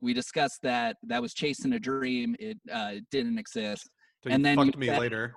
We 0.00 0.14
discussed 0.14 0.62
that 0.62 0.96
that 1.04 1.22
was 1.22 1.32
chasing 1.32 1.74
a 1.74 1.78
dream. 1.78 2.34
It 2.38 2.58
uh, 2.72 2.94
didn't 3.10 3.38
exist. 3.38 3.88
So 4.24 4.30
And 4.30 4.44
then 4.44 4.58
you 4.58 4.64
fucked 4.66 4.78
me 4.78 4.86
said- 4.88 4.98
later. 4.98 5.34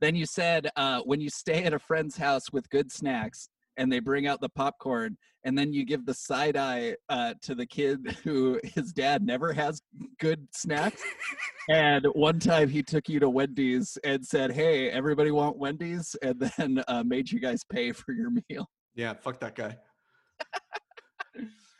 Then 0.00 0.16
you 0.16 0.26
said 0.26 0.68
uh, 0.74 1.00
when 1.04 1.20
you 1.20 1.30
stay 1.30 1.62
at 1.62 1.72
a 1.72 1.78
friend's 1.78 2.16
house 2.16 2.52
with 2.52 2.68
good 2.70 2.90
snacks 2.90 3.48
and 3.76 3.90
they 3.90 4.00
bring 4.00 4.26
out 4.26 4.40
the 4.40 4.48
popcorn, 4.48 5.16
and 5.44 5.56
then 5.56 5.72
you 5.72 5.84
give 5.84 6.04
the 6.06 6.14
side 6.14 6.56
eye 6.56 6.96
uh, 7.08 7.34
to 7.42 7.54
the 7.54 7.66
kid 7.66 8.16
who 8.24 8.60
his 8.64 8.92
dad 8.92 9.24
never 9.24 9.52
has 9.52 9.82
good 10.20 10.46
snacks. 10.52 11.02
and 11.68 12.06
one 12.14 12.38
time 12.38 12.68
he 12.68 12.82
took 12.82 13.08
you 13.08 13.20
to 13.20 13.28
Wendy's 13.28 13.98
and 14.04 14.24
said, 14.24 14.52
"Hey, 14.52 14.90
everybody 14.90 15.30
want 15.30 15.56
Wendy's?" 15.56 16.14
and 16.22 16.38
then 16.58 16.82
uh, 16.88 17.02
made 17.02 17.30
you 17.30 17.40
guys 17.40 17.62
pay 17.70 17.92
for 17.92 18.12
your 18.12 18.30
meal. 18.48 18.68
Yeah, 18.94 19.14
fuck 19.14 19.40
that 19.40 19.54
guy. 19.54 19.76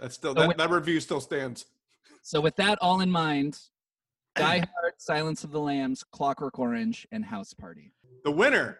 That's 0.00 0.14
still 0.16 0.34
So 0.34 0.40
that, 0.40 0.48
wait- 0.48 0.58
that 0.58 0.70
review 0.70 0.98
still 1.00 1.20
stands. 1.20 1.66
So 2.22 2.40
with 2.40 2.56
that 2.56 2.78
all 2.80 3.00
in 3.00 3.10
mind, 3.10 3.58
Die 4.36 4.58
Hard, 4.58 4.94
Silence 4.98 5.44
of 5.44 5.50
the 5.52 5.60
Lambs, 5.60 6.02
Clockwork 6.12 6.58
Orange, 6.58 7.06
and 7.12 7.24
House 7.24 7.52
Party. 7.52 7.92
The 8.24 8.30
winner 8.30 8.78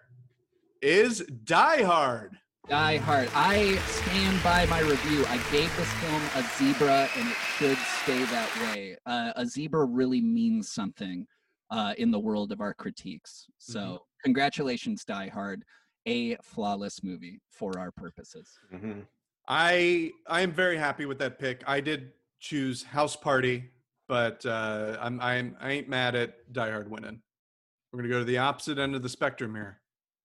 is 0.81 1.21
Die 1.45 1.83
Hard. 1.83 2.39
Die 2.69 2.97
Hard. 2.99 3.29
I 3.35 3.77
stand 3.89 4.43
by 4.45 4.67
my 4.67 4.81
review. 4.81 5.25
I 5.27 5.37
gave 5.51 5.75
this 5.77 5.93
film 5.95 6.23
a 6.37 6.43
zebra, 6.57 7.09
and 7.17 7.29
it 7.29 7.37
should 7.57 7.77
stay 8.03 8.23
that 8.27 8.49
way. 8.61 8.97
Uh, 9.05 9.33
a 9.35 9.45
zebra 9.45 9.85
really 9.85 10.21
means 10.21 10.71
something 10.71 11.27
uh, 11.71 11.95
in 11.99 12.13
the 12.13 12.19
world 12.21 12.53
of 12.53 12.61
our 12.61 12.73
critiques. 12.73 13.47
So, 13.59 14.05
congratulations, 14.23 15.05
Die 15.05 15.29
Hard. 15.29 15.65
A 16.07 16.37
flawless 16.37 17.03
movie 17.03 17.41
for 17.51 17.79
our 17.79 17.91
purposes. 17.91 18.49
Mhm. 18.73 19.07
I 19.49 20.13
I 20.29 20.41
am 20.43 20.53
very 20.53 20.77
happy 20.77 21.05
with 21.05 21.19
that 21.19 21.39
pick. 21.39 21.63
I 21.67 21.81
did 21.81 22.13
choose 22.39 22.83
House 22.85 23.17
Party, 23.17 23.71
but 24.09 24.47
uh, 24.47 24.97
I'm 25.01 25.21
I'm 25.21 25.57
I 25.61 25.73
ain't 25.73 25.89
mad 25.89 26.15
at 26.15 26.53
Die 26.53 26.71
Hard 26.71 26.91
winning. 26.91 27.23
We're 27.93 27.99
gonna 27.99 28.09
go 28.09 28.19
to 28.21 28.25
the 28.25 28.39
opposite 28.39 28.79
end 28.79 28.95
of 28.95 29.03
the 29.03 29.09
spectrum 29.09 29.55
here. 29.55 29.82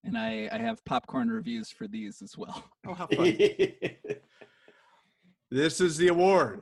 And 0.07 0.17
I, 0.17 0.47
I 0.53 0.57
have 0.57 0.83
popcorn 0.85 1.29
reviews 1.29 1.69
for 1.69 1.85
these 1.85 2.21
as 2.21 2.37
well. 2.37 2.63
Oh, 2.87 2.93
how 2.93 3.07
fun! 3.07 3.37
this 5.51 5.81
is 5.81 5.97
the 5.97 6.07
award 6.07 6.61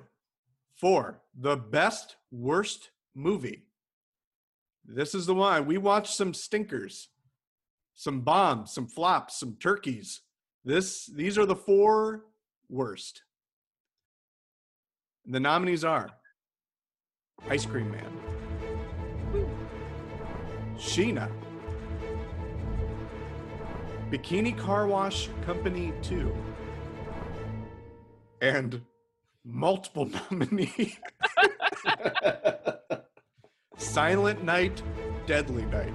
for 0.76 1.22
the 1.40 1.56
best 1.56 2.16
worst 2.32 2.90
movie. 3.14 3.68
This 4.84 5.14
is 5.14 5.28
the 5.28 5.36
one 5.36 5.68
we 5.68 5.78
watched 5.78 6.16
some 6.16 6.34
stinkers, 6.34 7.10
some 7.94 8.22
bombs, 8.22 8.74
some 8.74 8.88
flops, 8.88 9.40
some 9.40 9.58
turkeys. 9.60 10.22
This 10.64 11.06
these 11.06 11.38
are 11.38 11.46
the 11.46 11.56
four 11.56 12.26
worst. 12.68 13.22
The 15.28 15.40
nominees 15.40 15.84
are 15.84 16.10
Ice 17.48 17.68
Cream 17.68 17.92
Man, 17.92 19.48
Sheena, 20.78 21.30
Bikini 24.16 24.58
Car 24.58 24.88
Wash 24.88 25.28
Company 25.46 25.92
2, 26.02 26.34
and 28.40 28.82
multiple 29.44 30.10
nominee 30.32 30.98
Silent 33.76 34.42
Night, 34.42 34.82
Deadly 35.28 35.66
Night. 35.66 35.94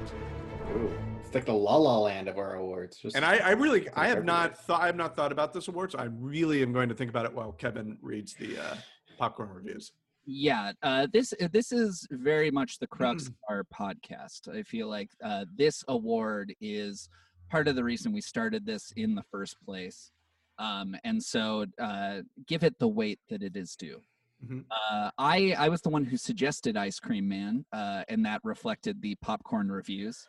Ooh, 0.72 0.92
it's 1.24 1.34
like 1.34 1.46
the 1.46 1.54
La 1.54 1.76
La 1.76 1.98
Land 1.98 2.28
of 2.28 2.36
our 2.36 2.56
awards. 2.56 2.98
Just 2.98 3.16
And 3.16 3.24
I, 3.24 3.38
I 3.38 3.50
really, 3.52 3.88
I 3.94 4.08
have 4.08 4.18
everywhere. 4.18 4.24
not 4.24 4.58
thought, 4.66 4.82
I 4.82 4.86
have 4.86 4.96
not 4.96 5.16
thought 5.16 5.32
about 5.32 5.54
this 5.54 5.68
award, 5.68 5.92
so 5.92 5.98
I 5.98 6.08
really 6.12 6.60
am 6.60 6.74
going 6.74 6.90
to 6.90 6.94
think 6.94 7.08
about 7.08 7.24
it 7.24 7.32
while 7.32 7.52
Kevin 7.52 7.96
reads 8.02 8.34
the 8.34 8.58
uh, 8.58 8.74
popcorn 9.16 9.48
reviews. 9.48 9.92
Yeah, 10.26 10.72
uh, 10.82 11.06
this 11.10 11.32
this 11.50 11.72
is 11.72 12.06
very 12.10 12.50
much 12.50 12.80
the 12.80 12.86
crux 12.86 13.28
of 13.28 13.34
our 13.48 13.64
podcast. 13.64 14.54
I 14.54 14.62
feel 14.62 14.88
like 14.88 15.08
uh, 15.24 15.46
this 15.56 15.82
award 15.88 16.54
is 16.60 17.08
part 17.50 17.68
of 17.68 17.76
the 17.76 17.84
reason 17.84 18.12
we 18.12 18.20
started 18.20 18.64
this 18.64 18.92
in 18.96 19.14
the 19.14 19.24
first 19.30 19.56
place, 19.64 20.12
um, 20.58 20.96
and 21.04 21.22
so 21.22 21.66
uh, 21.80 22.20
give 22.46 22.62
it 22.64 22.78
the 22.78 22.88
weight 22.88 23.18
that 23.28 23.42
it 23.42 23.56
is 23.56 23.74
due. 23.76 24.00
Mhm. 24.44 24.64
Uh, 24.70 25.10
I 25.18 25.54
I 25.58 25.68
was 25.68 25.82
the 25.82 25.90
one 25.90 26.04
who 26.04 26.16
suggested 26.16 26.76
Ice 26.76 26.98
Cream 26.98 27.28
Man, 27.28 27.64
uh, 27.72 28.04
and 28.08 28.24
that 28.24 28.40
reflected 28.44 29.02
the 29.02 29.14
popcorn 29.16 29.70
reviews. 29.70 30.26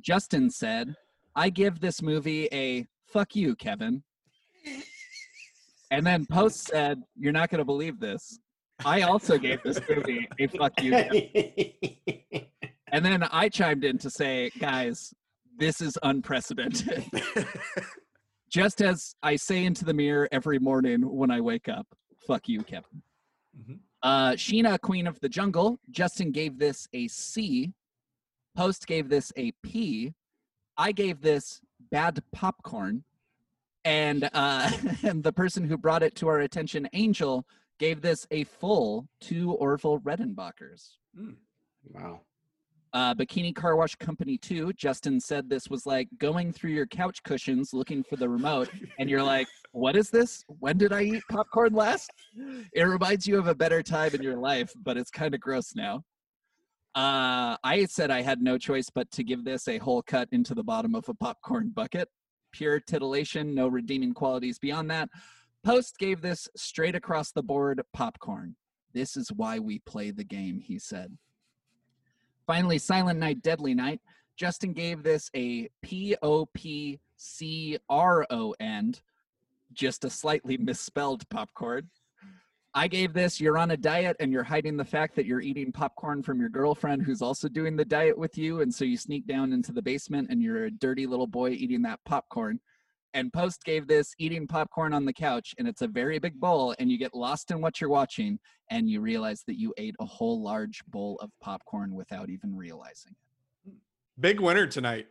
Justin 0.00 0.50
said, 0.50 0.94
"I 1.34 1.48
give 1.48 1.80
this 1.80 2.02
movie 2.02 2.48
a 2.52 2.86
fuck 3.06 3.34
you, 3.34 3.56
Kevin." 3.56 4.02
And 5.90 6.04
then 6.04 6.26
Post 6.26 6.64
said, 6.66 7.02
"You're 7.16 7.32
not 7.32 7.48
going 7.48 7.60
to 7.60 7.64
believe 7.64 8.00
this. 8.00 8.38
I 8.84 9.02
also 9.02 9.38
gave 9.38 9.62
this 9.62 9.80
movie 9.88 10.28
a 10.38 10.46
fuck 10.48 10.82
you." 10.82 10.92
And 12.92 13.04
then 13.04 13.24
I 13.24 13.48
chimed 13.48 13.84
in 13.84 13.98
to 13.98 14.08
say, 14.08 14.50
"Guys, 14.60 15.12
this 15.58 15.80
is 15.80 15.98
unprecedented." 16.02 17.04
Just 18.50 18.80
as 18.80 19.14
I 19.22 19.36
say 19.36 19.64
into 19.64 19.84
the 19.84 19.94
mirror 19.94 20.28
every 20.30 20.58
morning 20.58 21.02
when 21.02 21.30
I 21.30 21.40
wake 21.40 21.68
up, 21.68 21.86
"Fuck 22.26 22.48
you, 22.48 22.62
Kevin." 22.62 23.02
Mhm. 23.58 23.78
Uh, 24.02 24.32
Sheena, 24.32 24.80
Queen 24.80 25.06
of 25.06 25.18
the 25.20 25.28
Jungle. 25.28 25.80
Justin 25.90 26.30
gave 26.30 26.58
this 26.58 26.86
a 26.92 27.08
C. 27.08 27.72
Post 28.54 28.86
gave 28.86 29.08
this 29.08 29.32
a 29.36 29.52
P. 29.62 30.14
I 30.76 30.92
gave 30.92 31.20
this 31.20 31.60
bad 31.90 32.22
popcorn. 32.32 33.04
And 33.84 34.28
uh, 34.32 34.70
and 35.02 35.22
the 35.22 35.32
person 35.32 35.64
who 35.64 35.76
brought 35.76 36.02
it 36.02 36.14
to 36.16 36.28
our 36.28 36.40
attention, 36.40 36.88
Angel, 36.92 37.46
gave 37.78 38.00
this 38.00 38.26
a 38.30 38.44
full 38.44 39.08
two 39.20 39.52
Orville 39.52 40.00
Redenbachers. 40.00 40.96
wow. 41.84 42.20
Uh, 42.96 43.14
Bikini 43.14 43.54
Car 43.54 43.76
Wash 43.76 43.94
Company 43.96 44.38
2, 44.38 44.72
Justin 44.72 45.20
said 45.20 45.50
this 45.50 45.68
was 45.68 45.84
like 45.84 46.08
going 46.16 46.50
through 46.50 46.70
your 46.70 46.86
couch 46.86 47.22
cushions 47.24 47.74
looking 47.74 48.02
for 48.02 48.16
the 48.16 48.26
remote, 48.26 48.70
and 48.98 49.10
you're 49.10 49.22
like, 49.22 49.46
what 49.72 49.96
is 49.96 50.08
this? 50.08 50.42
When 50.60 50.78
did 50.78 50.94
I 50.94 51.02
eat 51.02 51.22
popcorn 51.30 51.74
last? 51.74 52.10
It 52.72 52.84
reminds 52.84 53.26
you 53.26 53.38
of 53.38 53.48
a 53.48 53.54
better 53.54 53.82
time 53.82 54.14
in 54.14 54.22
your 54.22 54.38
life, 54.38 54.72
but 54.82 54.96
it's 54.96 55.10
kind 55.10 55.34
of 55.34 55.42
gross 55.42 55.74
now. 55.74 56.04
Uh, 56.94 57.58
I 57.62 57.84
said 57.84 58.10
I 58.10 58.22
had 58.22 58.40
no 58.40 58.56
choice 58.56 58.88
but 58.88 59.10
to 59.10 59.22
give 59.22 59.44
this 59.44 59.68
a 59.68 59.76
whole 59.76 60.00
cut 60.00 60.30
into 60.32 60.54
the 60.54 60.64
bottom 60.64 60.94
of 60.94 61.06
a 61.10 61.14
popcorn 61.14 61.72
bucket. 61.74 62.08
Pure 62.52 62.80
titillation, 62.88 63.54
no 63.54 63.68
redeeming 63.68 64.14
qualities 64.14 64.58
beyond 64.58 64.90
that. 64.90 65.10
Post 65.62 65.98
gave 65.98 66.22
this 66.22 66.48
straight 66.56 66.94
across 66.94 67.30
the 67.30 67.42
board 67.42 67.82
popcorn. 67.92 68.56
This 68.94 69.18
is 69.18 69.30
why 69.30 69.58
we 69.58 69.80
play 69.80 70.12
the 70.12 70.24
game, 70.24 70.60
he 70.60 70.78
said. 70.78 71.18
Finally, 72.46 72.78
Silent 72.78 73.18
Night, 73.18 73.42
Deadly 73.42 73.74
Night. 73.74 74.00
Justin 74.36 74.72
gave 74.72 75.02
this 75.02 75.30
a 75.34 75.68
P 75.82 76.14
O 76.22 76.46
P 76.46 77.00
C 77.16 77.78
R 77.88 78.26
O 78.30 78.54
N, 78.60 78.94
just 79.72 80.04
a 80.04 80.10
slightly 80.10 80.56
misspelled 80.58 81.28
popcorn. 81.28 81.90
I 82.74 82.88
gave 82.88 83.14
this, 83.14 83.40
you're 83.40 83.56
on 83.56 83.70
a 83.70 83.76
diet 83.76 84.18
and 84.20 84.30
you're 84.30 84.44
hiding 84.44 84.76
the 84.76 84.84
fact 84.84 85.16
that 85.16 85.24
you're 85.24 85.40
eating 85.40 85.72
popcorn 85.72 86.22
from 86.22 86.38
your 86.38 86.50
girlfriend 86.50 87.02
who's 87.02 87.22
also 87.22 87.48
doing 87.48 87.74
the 87.74 87.86
diet 87.86 88.18
with 88.18 88.36
you. 88.36 88.60
And 88.60 88.72
so 88.72 88.84
you 88.84 88.98
sneak 88.98 89.26
down 89.26 89.54
into 89.54 89.72
the 89.72 89.80
basement 89.80 90.28
and 90.30 90.42
you're 90.42 90.66
a 90.66 90.70
dirty 90.70 91.06
little 91.06 91.26
boy 91.26 91.52
eating 91.52 91.80
that 91.82 92.00
popcorn. 92.04 92.60
And 93.16 93.32
Post 93.32 93.64
gave 93.64 93.86
this 93.88 94.12
eating 94.18 94.46
popcorn 94.46 94.92
on 94.92 95.06
the 95.06 95.12
couch 95.12 95.54
and 95.58 95.66
it's 95.66 95.80
a 95.80 95.88
very 95.88 96.18
big 96.18 96.38
bowl 96.38 96.74
and 96.78 96.90
you 96.90 96.98
get 96.98 97.14
lost 97.14 97.50
in 97.50 97.62
what 97.62 97.80
you're 97.80 97.88
watching 97.88 98.38
and 98.70 98.90
you 98.90 99.00
realize 99.00 99.42
that 99.46 99.58
you 99.58 99.72
ate 99.78 99.94
a 100.00 100.04
whole 100.04 100.42
large 100.42 100.84
bowl 100.88 101.16
of 101.22 101.30
popcorn 101.42 101.94
without 101.94 102.28
even 102.28 102.54
realizing 102.54 103.12
it. 103.66 103.72
Big 104.20 104.38
winner 104.38 104.66
tonight. 104.66 105.06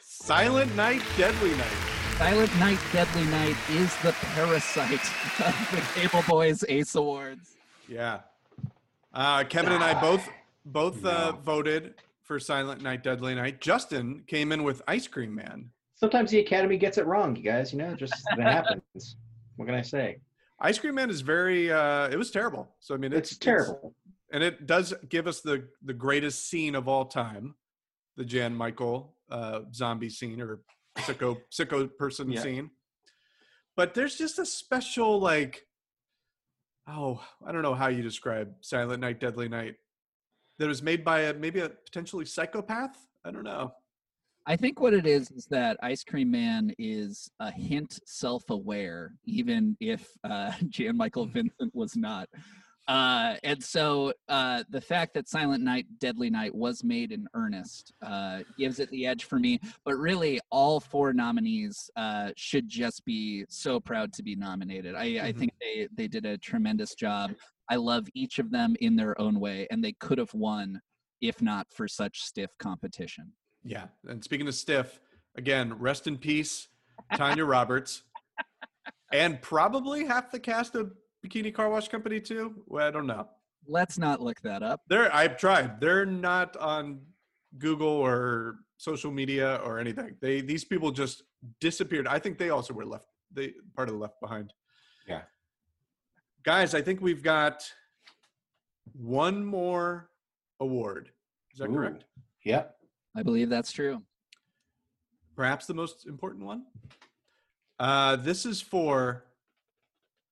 Silent 0.00 0.74
Night, 0.76 1.02
Deadly 1.16 1.50
Night. 1.56 1.76
Silent 2.16 2.56
Night, 2.60 2.78
Deadly 2.92 3.24
Night 3.24 3.56
is 3.70 3.92
the 4.02 4.12
parasite 4.12 4.92
of 5.40 5.68
the 5.72 6.00
Cable 6.00 6.22
Boys 6.28 6.64
Ace 6.68 6.94
Awards. 6.94 7.56
Yeah. 7.88 8.20
Uh, 9.12 9.42
Kevin 9.42 9.72
and 9.72 9.82
I 9.82 10.00
both 10.00 10.28
both 10.64 11.04
uh, 11.04 11.32
No. 11.32 11.38
voted 11.44 11.94
for 12.26 12.38
Silent 12.40 12.82
Night, 12.82 13.02
Deadly 13.02 13.34
Night. 13.34 13.60
Justin 13.60 14.24
came 14.26 14.52
in 14.52 14.64
with 14.64 14.82
Ice 14.88 15.06
Cream 15.06 15.34
Man. 15.34 15.70
Sometimes 15.94 16.30
the 16.30 16.40
Academy 16.40 16.76
gets 16.76 16.98
it 16.98 17.06
wrong, 17.06 17.34
you 17.36 17.42
guys. 17.42 17.72
You 17.72 17.78
know, 17.78 17.94
just 17.94 18.14
that 18.36 18.46
happens. 18.52 19.16
What 19.56 19.64
can 19.64 19.74
I 19.74 19.80
say? 19.80 20.18
Ice 20.60 20.78
Cream 20.78 20.96
Man 20.96 21.08
is 21.08 21.22
very. 21.22 21.72
Uh, 21.72 22.08
it 22.08 22.18
was 22.18 22.30
terrible. 22.30 22.68
So 22.80 22.94
I 22.94 22.98
mean, 22.98 23.14
It's, 23.14 23.38
terrible. 23.38 23.94
and 24.30 24.42
it 24.42 24.66
does 24.66 24.92
give 25.08 25.26
us 25.26 25.40
the 25.40 25.66
the 25.82 25.94
greatest 25.94 26.50
scene 26.50 26.74
of 26.74 26.88
all 26.88 27.06
time, 27.06 27.54
the 28.18 28.24
Jan 28.26 28.54
Michael 28.54 29.16
uh, 29.30 29.60
zombie 29.74 30.10
scene 30.10 30.42
or 30.42 30.60
sicko 30.98 31.38
sicko 31.50 31.88
person 31.96 32.30
Yeah. 32.30 32.42
scene. 32.42 32.70
But 33.76 33.94
there's 33.94 34.16
just 34.18 34.38
a 34.38 34.44
special 34.44 35.18
like, 35.20 35.62
oh, 36.86 37.24
I 37.46 37.50
don't 37.52 37.62
know 37.62 37.74
how 37.74 37.88
you 37.88 38.02
describe 38.02 38.52
Silent 38.60 39.00
Night, 39.00 39.20
Deadly 39.20 39.48
Night, 39.48 39.76
that 40.58 40.68
was 40.68 40.82
made 40.82 41.04
by 41.04 41.20
a 41.22 41.34
maybe 41.34 41.60
a 41.60 41.68
potentially 41.68 42.24
psychopath. 42.24 43.06
I 43.24 43.30
don't 43.30 43.44
know. 43.44 43.72
I 44.48 44.54
think 44.56 44.80
what 44.80 44.94
it 44.94 45.06
is 45.06 45.30
is 45.32 45.46
that 45.46 45.76
Ice 45.82 46.04
Cream 46.04 46.30
Man 46.30 46.72
is 46.78 47.28
a 47.40 47.50
hint 47.50 47.98
self-aware, 48.06 49.14
even 49.24 49.76
if 49.80 50.08
uh, 50.22 50.52
Jan 50.68 50.96
Michael 50.96 51.26
Vincent 51.26 51.74
was 51.74 51.96
not. 51.96 52.28
Uh, 52.86 53.34
and 53.42 53.60
so 53.60 54.12
uh, 54.28 54.62
the 54.70 54.80
fact 54.80 55.12
that 55.14 55.28
Silent 55.28 55.64
Night, 55.64 55.86
Deadly 55.98 56.30
Night 56.30 56.54
was 56.54 56.84
made 56.84 57.10
in 57.10 57.26
earnest 57.34 57.92
uh, 58.00 58.42
gives 58.56 58.78
it 58.78 58.88
the 58.90 59.04
edge 59.04 59.24
for 59.24 59.40
me. 59.40 59.58
But 59.84 59.96
really, 59.96 60.38
all 60.50 60.78
four 60.78 61.12
nominees 61.12 61.90
uh, 61.96 62.30
should 62.36 62.68
just 62.68 63.04
be 63.04 63.44
so 63.48 63.80
proud 63.80 64.12
to 64.12 64.22
be 64.22 64.36
nominated. 64.36 64.94
I, 64.94 65.02
I 65.26 65.32
Mhm. 65.32 65.38
think 65.38 65.52
they 65.60 65.88
they 65.96 66.06
did 66.06 66.24
a 66.24 66.38
tremendous 66.38 66.94
job. 66.94 67.32
I 67.70 67.76
love 67.76 68.08
each 68.14 68.38
of 68.38 68.50
them 68.50 68.76
in 68.80 68.96
their 68.96 69.20
own 69.20 69.40
way, 69.40 69.66
and 69.70 69.82
they 69.82 69.92
could 69.92 70.18
have 70.18 70.32
won 70.34 70.80
if 71.20 71.40
not 71.40 71.66
for 71.72 71.88
such 71.88 72.22
stiff 72.22 72.50
competition. 72.58 73.32
Yeah. 73.64 73.86
And 74.06 74.22
speaking 74.22 74.46
of 74.48 74.54
stiff, 74.54 75.00
again, 75.36 75.74
rest 75.78 76.06
in 76.06 76.18
peace, 76.18 76.68
Tanya 77.14 77.44
Roberts, 77.46 78.02
and 79.12 79.40
probably 79.40 80.04
half 80.04 80.30
the 80.30 80.38
cast 80.38 80.74
of 80.74 80.92
Bikini 81.24 81.52
Car 81.52 81.68
Wash 81.68 81.88
Company 81.88 82.20
too. 82.20 82.54
Well, 82.66 82.86
I 82.86 82.90
don't 82.90 83.06
know. 83.06 83.28
Let's 83.66 83.98
not 83.98 84.20
look 84.20 84.40
that 84.42 84.62
up. 84.62 84.82
They're 84.88 85.12
I've 85.14 85.36
tried. 85.36 85.80
They're 85.80 86.06
not 86.06 86.56
on 86.56 87.00
Google 87.58 87.88
or 87.88 88.58
social 88.76 89.10
media 89.10 89.60
or 89.64 89.78
anything. 89.78 90.16
They 90.20 90.40
these 90.40 90.64
people 90.64 90.92
just 90.92 91.24
disappeared. 91.60 92.06
I 92.06 92.18
think 92.18 92.38
they 92.38 92.50
also 92.50 92.74
were 92.74 92.84
left 92.84 93.06
they 93.32 93.54
part 93.74 93.88
of 93.88 93.94
the 93.94 94.00
left 94.00 94.20
behind. 94.20 94.52
Yeah. 95.08 95.22
Guys, 96.46 96.76
I 96.76 96.80
think 96.80 97.00
we've 97.00 97.24
got 97.24 97.68
one 98.92 99.44
more 99.44 100.10
award. 100.60 101.10
Is 101.52 101.58
that 101.58 101.68
Ooh. 101.68 101.74
correct? 101.74 102.04
Yep. 102.44 102.76
I 103.16 103.24
believe 103.24 103.50
that's 103.50 103.72
true. 103.72 104.00
Perhaps 105.34 105.66
the 105.66 105.74
most 105.74 106.06
important 106.06 106.44
one. 106.44 106.62
Uh, 107.80 108.14
this 108.14 108.46
is 108.46 108.60
for 108.60 109.24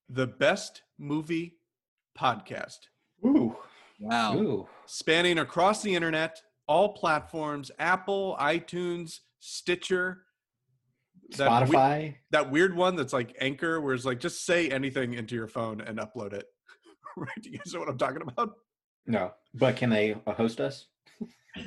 the 0.08 0.28
best 0.28 0.82
movie 0.98 1.56
podcast. 2.16 2.78
Ooh. 3.26 3.56
Wow. 3.98 4.36
Ooh. 4.36 4.68
spanning 4.86 5.40
across 5.40 5.82
the 5.82 5.96
internet, 5.96 6.40
all 6.68 6.90
platforms 6.90 7.72
Apple, 7.80 8.36
iTunes, 8.40 9.18
Stitcher. 9.40 10.22
That, 11.36 11.68
we- 11.68 11.74
Spotify. 11.76 12.14
that 12.30 12.50
weird 12.50 12.74
one 12.76 12.96
that's 12.96 13.12
like 13.12 13.36
Anchor, 13.40 13.80
where 13.80 13.94
it's 13.94 14.04
like 14.04 14.20
just 14.20 14.44
say 14.44 14.68
anything 14.70 15.14
into 15.14 15.34
your 15.34 15.48
phone 15.48 15.80
and 15.80 15.98
upload 15.98 16.32
it. 16.32 16.46
right? 17.16 17.28
Do 17.42 17.50
you 17.50 17.58
guys 17.58 17.72
know 17.74 17.80
what 17.80 17.88
I'm 17.88 17.98
talking 17.98 18.22
about? 18.22 18.54
no. 19.06 19.32
But 19.54 19.76
can 19.76 19.90
they 19.90 20.16
uh, 20.26 20.32
host 20.32 20.60
us? 20.60 20.86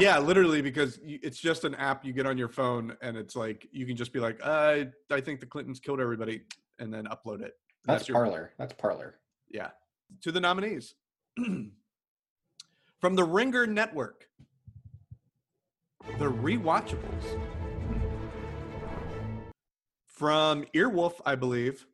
yeah, 0.00 0.18
literally, 0.18 0.60
because 0.60 0.98
you, 1.02 1.18
it's 1.22 1.38
just 1.38 1.64
an 1.64 1.74
app 1.76 2.04
you 2.04 2.12
get 2.12 2.26
on 2.26 2.36
your 2.36 2.48
phone, 2.50 2.94
and 3.00 3.16
it's 3.16 3.34
like 3.34 3.66
you 3.72 3.86
can 3.86 3.96
just 3.96 4.12
be 4.12 4.20
like, 4.20 4.44
I, 4.44 4.88
I 5.10 5.20
think 5.22 5.40
the 5.40 5.46
Clintons 5.46 5.80
killed 5.80 6.00
everybody, 6.00 6.42
and 6.78 6.92
then 6.92 7.06
upload 7.06 7.40
it. 7.40 7.54
That's, 7.86 8.08
your- 8.08 8.16
Parler. 8.16 8.52
That's 8.58 8.74
Parler. 8.74 9.14
Yeah. 9.50 9.70
To 10.22 10.32
the 10.32 10.40
nominees. 10.40 10.94
From 13.00 13.16
the 13.16 13.24
Ringer 13.24 13.66
Network, 13.66 14.28
The 16.18 16.30
Rewatchables. 16.30 17.40
From 20.26 20.64
Earwolf, 20.72 21.14
I 21.26 21.34
believe, 21.34 21.84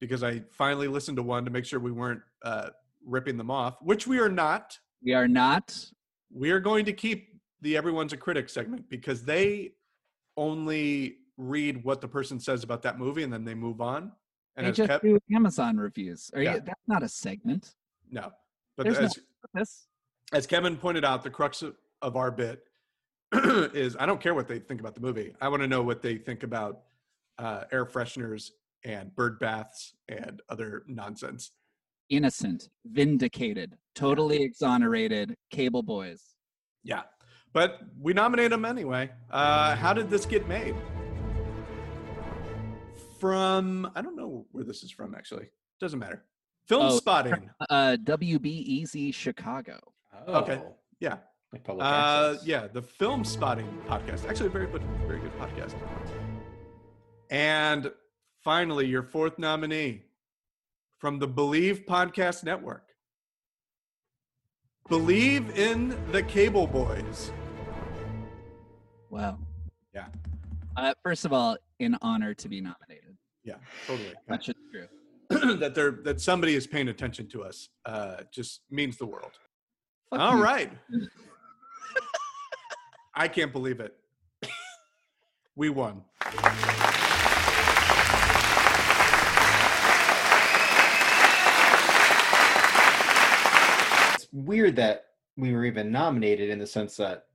because 0.00 0.22
I 0.22 0.44
finally 0.52 0.86
listened 0.86 1.16
to 1.16 1.24
one 1.24 1.44
to 1.44 1.50
make 1.50 1.64
sure 1.64 1.80
we 1.80 1.90
weren't 1.90 2.20
uh, 2.44 2.68
ripping 3.04 3.36
them 3.36 3.50
off, 3.50 3.82
which 3.82 4.06
we 4.06 4.20
are 4.20 4.28
not. 4.28 4.78
we 5.02 5.12
are 5.12 5.26
not. 5.26 5.76
We 6.32 6.52
are 6.52 6.60
going 6.60 6.84
to 6.84 6.92
keep 6.92 7.34
the 7.62 7.76
Everyone's 7.76 8.12
a 8.12 8.16
Critic 8.16 8.48
segment 8.48 8.88
because 8.88 9.24
they 9.24 9.72
only 10.36 11.16
read 11.36 11.82
what 11.82 12.00
the 12.00 12.06
person 12.06 12.38
says 12.38 12.62
about 12.62 12.82
that 12.82 12.96
movie 12.96 13.24
and 13.24 13.32
then 13.32 13.44
they 13.44 13.54
move 13.54 13.80
on. 13.80 14.12
And 14.54 14.68
They 14.68 14.70
just 14.70 14.88
Kev- 14.88 15.00
do 15.02 15.18
Amazon 15.34 15.78
reviews. 15.78 16.30
Are 16.32 16.40
Yeah. 16.40 16.54
you, 16.54 16.60
that's 16.60 16.86
not 16.86 17.02
a 17.02 17.08
segment. 17.08 17.74
no, 18.08 18.30
but 18.76 18.84
There's 18.84 19.00
no 19.00 19.06
as, 19.06 19.18
purpose. 19.52 19.88
as 20.32 20.46
Kevin 20.46 20.76
pointed 20.76 21.04
out, 21.04 21.24
the 21.24 21.30
crux 21.30 21.62
of, 21.62 21.74
of 22.02 22.14
our 22.14 22.30
bit 22.30 22.62
is 23.74 23.96
I 23.98 24.06
don't 24.06 24.20
care 24.20 24.36
what 24.36 24.46
they 24.46 24.60
think 24.60 24.78
about 24.78 24.94
the 24.94 25.00
movie. 25.00 25.34
I 25.40 25.48
want 25.48 25.62
to 25.62 25.66
know 25.66 25.82
what 25.82 26.02
they 26.02 26.18
think 26.18 26.44
about 26.44 26.82
uh, 27.38 27.64
air 27.72 27.84
fresheners 27.86 28.50
and 28.84 29.14
bird 29.14 29.38
baths 29.38 29.94
and 30.08 30.40
other 30.48 30.84
nonsense. 30.86 31.50
Innocent, 32.08 32.68
vindicated, 32.86 33.76
totally 33.94 34.42
exonerated. 34.42 35.36
Cable 35.50 35.82
boys. 35.82 36.22
Yeah, 36.84 37.02
but 37.52 37.80
we 38.00 38.12
nominate 38.12 38.50
them 38.50 38.64
anyway. 38.64 39.10
Uh, 39.30 39.74
how 39.74 39.92
did 39.92 40.08
this 40.08 40.24
get 40.24 40.46
made? 40.46 40.76
From 43.18 43.90
I 43.94 44.02
don't 44.02 44.14
know 44.16 44.46
where 44.52 44.64
this 44.64 44.82
is 44.82 44.90
from 44.90 45.14
actually. 45.14 45.48
Doesn't 45.80 45.98
matter. 45.98 46.24
Film 46.68 46.86
Oh, 46.86 46.96
spotting. 46.96 47.50
Uh, 47.70 47.96
WBEZ 48.04 49.12
Chicago. 49.14 49.78
Okay. 50.28 50.60
Oh, 50.64 50.74
Yeah. 51.00 51.18
Like 51.52 51.64
public 51.64 51.84
Uh, 51.86 52.32
access. 52.34 52.46
yeah, 52.46 52.66
the 52.66 52.82
Filmspotting 52.82 53.68
podcast. 53.86 54.28
Actually, 54.28 54.46
a 54.46 54.50
very 54.50 54.66
good, 54.66 54.82
very 55.06 55.20
good 55.20 55.32
podcast. 55.38 55.74
And 57.30 57.90
finally, 58.42 58.86
your 58.86 59.02
fourth 59.02 59.38
nominee 59.38 60.02
from 60.98 61.18
the 61.18 61.26
Believe 61.26 61.84
Podcast 61.86 62.44
Network. 62.44 62.84
Believe 64.88 65.50
in 65.58 65.96
the 66.12 66.22
Cable 66.22 66.66
Boys. 66.66 67.32
Wow. 69.10 69.38
Yeah. 69.94 70.06
Uh, 70.76 70.94
first 71.02 71.24
of 71.24 71.32
all, 71.32 71.56
an 71.80 71.96
honor 72.02 72.34
to 72.34 72.48
be 72.48 72.60
nominated. 72.60 73.16
Yeah, 73.44 73.56
totally. 73.86 74.12
That's 74.28 74.46
just 74.46 74.58
true. 74.70 74.86
that 75.58 75.74
they're 75.74 75.98
that 76.04 76.20
somebody 76.20 76.54
is 76.54 76.66
paying 76.66 76.88
attention 76.88 77.28
to 77.28 77.42
us 77.42 77.68
uh, 77.84 78.18
just 78.32 78.60
means 78.70 78.96
the 78.96 79.06
world. 79.06 79.32
Fuck 80.10 80.20
All 80.20 80.36
you. 80.36 80.44
right. 80.44 80.70
I 83.14 83.28
can't 83.28 83.52
believe 83.52 83.80
it. 83.80 83.94
we 85.56 85.70
won. 85.70 86.02
Weird 94.44 94.76
that 94.76 95.06
we 95.36 95.52
were 95.52 95.64
even 95.64 95.90
nominated 95.90 96.50
in 96.50 96.58
the 96.58 96.66
sense 96.66 96.96
that 96.96 97.26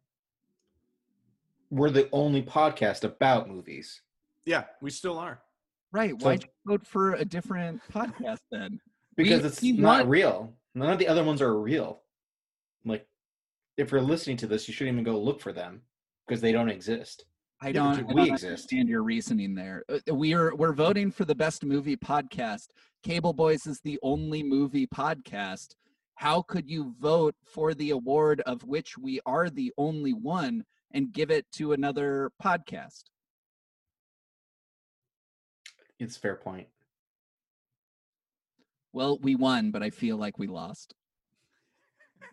we're 1.70 1.89
the 1.89 2.10
only 2.12 2.41
podcast 2.43 3.04
about 3.04 3.49
movies. 3.49 4.02
Yeah, 4.45 4.66
we 4.82 4.89
still 4.91 5.18
are. 5.18 5.41
Right. 5.91 6.12
So- 6.20 6.26
Why'd 6.26 6.43
you 6.43 6.49
vote 6.66 6.86
for 6.86 7.14
a 7.14 7.26
different 7.26 7.82
podcast 7.91 8.41
then? 8.52 8.80
Because 9.16 9.41
We- 9.41 9.47
it's 9.47 9.62
we 9.62 9.72
not 9.74 9.99
want- 9.99 10.10
real. 10.10 10.54
None 10.74 10.89
of 10.91 10.99
the 10.99 11.08
other 11.08 11.24
ones 11.24 11.41
are 11.41 11.60
real. 11.60 12.02
Like, 12.86 13.08
if 13.78 13.91
you're 13.91 14.02
listening 14.02 14.38
to 14.38 14.47
this, 14.47 14.68
you 14.68 14.74
shouldn't 14.74 14.93
even 14.95 15.04
go 15.04 15.20
look 15.20 15.41
for 15.41 15.52
them 15.54 15.82
because 16.26 16.39
they 16.41 16.52
don't 16.52 16.70
exist. 16.70 17.26
I 17.64 17.72
don't, 17.72 17.95
but 17.95 18.12
I 18.12 18.14
we 18.14 18.22
don't 18.22 18.30
exist. 18.34 18.45
understand 18.45 18.89
your 18.89 19.04
reasoning 19.04 19.54
there. 19.54 19.84
Uh, 19.88 19.99
We're 20.16 20.56
we're 20.56 20.74
voting 20.74 21.12
for 21.12 21.26
the 21.26 21.36
best 21.36 21.64
movie 21.64 21.95
podcast. 21.97 22.70
Cable 23.04 23.34
Boys 23.34 23.68
is 23.68 23.80
the 23.82 23.99
only 24.02 24.41
movie 24.43 24.88
podcast. 24.88 25.76
How 26.22 26.44
could 26.44 26.70
you 26.70 26.94
vote 27.00 27.34
for 27.44 27.74
the 27.74 27.90
award 27.90 28.42
of 28.42 28.64
which 28.64 28.96
we 28.96 29.20
are 29.26 29.50
the 29.50 29.74
only 29.76 30.14
one 30.14 30.66
and 30.92 31.12
give 31.12 31.32
it 31.32 31.52
to 31.54 31.74
another 31.74 32.32
podcast? 32.40 33.06
It's 35.98 36.18
a 36.18 36.20
fair 36.20 36.36
point. 36.36 36.68
Well, 38.94 39.18
we 39.18 39.34
won, 39.34 39.72
but 39.72 39.82
I 39.82 39.90
feel 39.90 40.16
like 40.16 40.38
we 40.38 40.46
lost. 40.46 40.94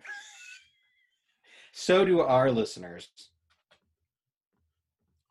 So 1.73 2.05
do 2.05 2.21
our 2.21 2.51
listeners. 2.51 3.09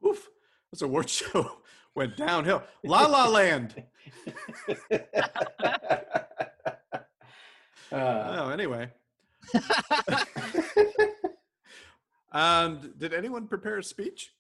Oof. 0.04 0.30
This 0.72 0.82
award 0.82 1.10
show 1.12 1.60
went 1.94 2.18
downhill. 2.18 2.64
La 2.84 3.06
La 3.06 3.28
Land. 3.28 3.84
Uh, 7.92 8.38
Oh, 8.40 8.50
anyway. 8.50 8.90
Um, 12.32 12.94
did 12.98 13.14
anyone 13.14 13.48
prepare 13.48 13.78
a 13.78 13.84
speech? 13.84 14.32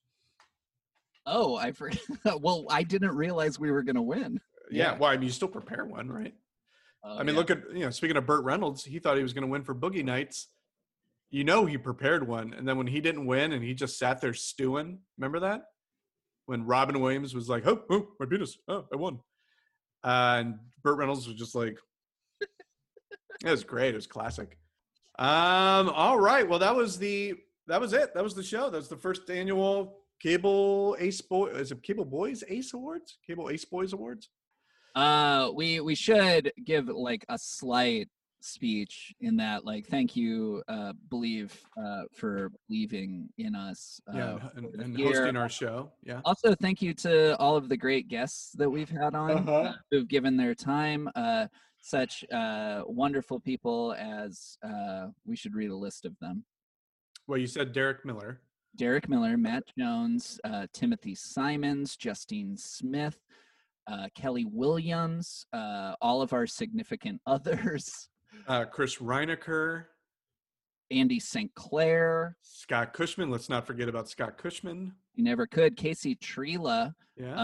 oh, 1.25 1.55
I 1.55 1.71
forgot. 1.71 1.99
well, 2.41 2.65
I 2.69 2.83
didn't 2.83 3.15
realize 3.15 3.59
we 3.59 3.71
were 3.71 3.81
going 3.81 3.95
to 3.95 4.01
win. 4.01 4.39
Yeah. 4.69 4.91
Yeah. 4.91 4.97
Well, 4.97 5.09
I 5.09 5.15
mean, 5.15 5.23
you 5.23 5.29
still 5.31 5.47
prepare 5.47 5.85
one, 5.85 6.09
right? 6.09 6.33
Oh, 7.03 7.17
I 7.17 7.23
mean, 7.23 7.33
yeah. 7.35 7.39
look 7.39 7.49
at 7.49 7.59
you 7.73 7.79
know. 7.85 7.89
Speaking 7.89 8.17
of 8.17 8.25
Burt 8.25 8.43
Reynolds, 8.43 8.83
he 8.83 8.99
thought 8.99 9.17
he 9.17 9.23
was 9.23 9.33
going 9.33 9.43
to 9.43 9.47
win 9.51 9.63
for 9.63 9.73
Boogie 9.73 10.03
Nights. 10.05 10.47
You 11.29 11.43
know, 11.43 11.65
he 11.65 11.77
prepared 11.77 12.27
one, 12.27 12.53
and 12.53 12.67
then 12.67 12.77
when 12.77 12.87
he 12.87 13.01
didn't 13.01 13.25
win, 13.25 13.51
and 13.53 13.63
he 13.63 13.73
just 13.73 13.97
sat 13.97 14.21
there 14.21 14.33
stewing. 14.33 14.99
Remember 15.17 15.39
that? 15.41 15.63
When 16.45 16.65
Robin 16.65 16.99
Williams 16.99 17.33
was 17.35 17.49
like, 17.49 17.65
"Oh, 17.67 17.83
oh, 17.89 18.07
my 18.19 18.25
penis! 18.25 18.57
Oh, 18.67 18.85
I 18.91 18.95
won," 18.95 19.19
uh, 20.03 20.35
and 20.39 20.59
Burt 20.83 20.97
Reynolds 20.97 21.27
was 21.27 21.35
just 21.35 21.55
like, 21.55 21.77
"It 23.45 23.49
was 23.51 23.63
great. 23.63 23.89
It 23.93 23.95
was 23.97 24.07
classic." 24.07 24.57
Um. 25.19 25.89
All 25.89 26.19
right. 26.19 26.47
Well, 26.47 26.59
that 26.59 26.75
was 26.75 26.97
the 26.99 27.35
that 27.67 27.81
was 27.81 27.93
it. 27.93 28.13
That 28.13 28.23
was 28.23 28.33
the 28.35 28.43
show. 28.43 28.69
That 28.69 28.77
was 28.77 28.87
the 28.89 28.97
first 28.97 29.29
annual 29.29 29.99
Cable 30.21 30.95
Ace 30.99 31.21
Boy. 31.21 31.47
Is 31.47 31.71
it 31.71 31.81
Cable 31.83 32.05
Boys 32.05 32.43
Ace 32.47 32.73
Awards? 32.73 33.17
Cable 33.25 33.49
Ace 33.49 33.65
Boys 33.65 33.93
Awards? 33.93 34.29
Uh, 34.95 35.51
we 35.53 35.79
we 35.79 35.95
should 35.95 36.51
give 36.65 36.87
like 36.87 37.25
a 37.29 37.37
slight 37.37 38.09
speech 38.39 39.13
in 39.19 39.35
that, 39.37 39.65
like, 39.65 39.85
thank 39.87 40.15
you, 40.15 40.63
uh, 40.67 40.93
believe, 41.09 41.59
uh, 41.83 42.03
for 42.15 42.51
believing 42.69 43.27
in 43.39 43.55
us. 43.55 43.99
Uh, 44.07 44.17
Yeah, 44.17 44.37
and, 44.55 44.65
and 44.75 44.97
hosting 44.97 45.35
our 45.35 45.49
show. 45.49 45.91
Yeah. 46.03 46.21
Also, 46.23 46.53
thank 46.55 46.81
you 46.81 46.93
to 46.93 47.35
all 47.39 47.57
of 47.57 47.67
the 47.67 47.75
great 47.75 48.07
guests 48.07 48.51
that 48.53 48.69
we've 48.69 48.89
had 48.89 49.15
on 49.15 49.31
Uh-huh. 49.31 49.51
uh, 49.51 49.73
who've 49.89 50.07
given 50.07 50.37
their 50.37 50.53
time. 50.53 51.09
Uh, 51.15 51.47
such 51.87 52.25
uh, 52.31 52.83
wonderful 52.85 53.39
people 53.39 53.95
as 53.97 54.57
uh, 54.61 55.07
we 55.25 55.35
should 55.37 55.55
read 55.55 55.69
a 55.71 55.75
list 55.75 56.03
of 56.05 56.13
them. 56.19 56.43
Well, 57.27 57.37
you 57.39 57.47
said 57.47 57.71
Derek 57.71 58.03
Miller. 58.03 58.41
Derek 58.75 59.07
Miller, 59.09 59.37
Matt 59.37 59.63
Jones, 59.77 60.39
uh, 60.43 60.67
Timothy 60.73 61.15
Simons, 61.15 61.95
Justine 61.95 62.57
Smith, 62.57 63.17
uh, 63.87 64.07
Kelly 64.15 64.45
Williams, 64.45 65.45
uh, 65.53 65.95
all 66.01 66.21
of 66.21 66.33
our 66.33 66.45
significant 66.45 67.21
others, 67.25 68.09
Uh, 68.47 68.65
Chris 68.65 68.97
Reinecker, 68.97 69.85
Andy 70.91 71.19
St. 71.21 71.53
Clair, 71.55 72.35
Scott 72.41 72.93
Cushman. 72.93 73.31
Let's 73.31 73.49
not 73.49 73.65
forget 73.65 73.87
about 73.89 74.09
Scott 74.09 74.37
Cushman. 74.37 74.93
you 75.15 75.23
never 75.23 75.47
could, 75.47 75.77
Casey 75.77 76.15
Trela, 76.17 76.93
Yeah. 77.15 77.35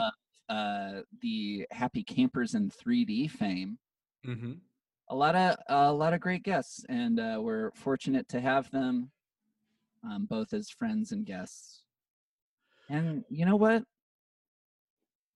Uh, 0.49 0.53
uh, 0.53 1.01
the 1.21 1.65
Happy 1.71 2.03
Campers 2.03 2.53
in 2.55 2.69
3D 2.69 3.31
fame. 3.31 3.77
Hmm 4.23 4.53
a 5.09 5.15
lot 5.15 5.35
of 5.35 5.55
a 5.67 5.93
lot 5.93 6.13
of 6.13 6.21
great 6.21 6.43
guests, 6.43 6.85
and 6.89 7.19
uh, 7.19 7.37
we're 7.39 7.71
fortunate 7.75 8.27
to 8.29 8.39
have 8.39 8.71
them 8.71 9.11
um, 10.03 10.25
both 10.25 10.53
as 10.53 10.69
friends 10.69 11.11
and 11.11 11.25
guests. 11.25 11.83
And 12.89 13.23
you 13.29 13.45
know 13.45 13.55
what, 13.55 13.83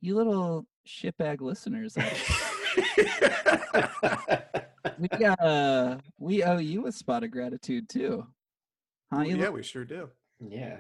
you 0.02 0.16
little 0.16 0.66
shitbag 0.88 1.42
listeners, 1.42 1.96
we 4.98 5.10
uh, 5.26 5.98
we 6.18 6.44
owe 6.44 6.58
you 6.58 6.88
a 6.88 6.92
spot 6.92 7.24
of 7.24 7.32
gratitude 7.32 7.90
too, 7.90 8.26
huh? 9.12 9.22
You 9.22 9.38
yeah, 9.38 9.46
li- 9.46 9.50
we 9.50 9.64
sure 9.64 9.86
do. 9.86 10.10
yeah. 10.40 10.80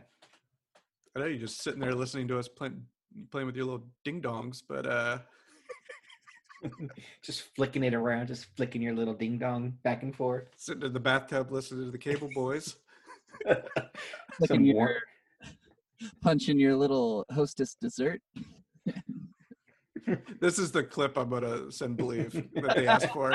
I 1.15 1.19
know 1.19 1.25
you're 1.25 1.39
just 1.39 1.61
sitting 1.63 1.79
there 1.79 1.95
listening 1.95 2.27
to 2.29 2.37
us 2.37 2.47
playing 2.47 2.83
playing 3.31 3.47
with 3.47 3.55
your 3.55 3.65
little 3.65 3.87
ding 4.03 4.21
dongs, 4.21 4.61
but 4.67 4.85
uh, 4.85 5.19
Just 7.21 7.43
flicking 7.55 7.83
it 7.83 7.93
around, 7.93 8.27
just 8.27 8.45
flicking 8.55 8.81
your 8.81 8.93
little 8.93 9.13
ding 9.13 9.37
dong 9.37 9.77
back 9.83 10.03
and 10.03 10.15
forth. 10.15 10.47
sitting 10.57 10.83
in 10.83 10.93
the 10.93 10.99
bathtub 10.99 11.51
listening 11.51 11.85
to 11.85 11.91
the 11.91 11.97
Cable 11.97 12.29
Boys. 12.33 12.75
Some 14.45 14.65
your, 14.65 14.75
war- 14.75 14.95
punching 16.21 16.59
your 16.59 16.75
little 16.75 17.25
hostess 17.31 17.75
dessert. 17.79 18.21
This 20.39 20.57
is 20.57 20.71
the 20.71 20.83
clip 20.83 21.17
I'm 21.17 21.29
gonna 21.29 21.71
send 21.71 21.97
Believe 21.97 22.31
that 22.55 22.75
they 22.75 22.87
asked 22.87 23.09
for. 23.11 23.33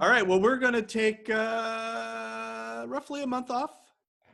All 0.00 0.08
right. 0.08 0.26
Well, 0.26 0.40
we're 0.40 0.56
gonna 0.56 0.82
take 0.82 1.28
uh, 1.30 2.84
roughly 2.88 3.22
a 3.22 3.26
month 3.26 3.50
off, 3.50 3.70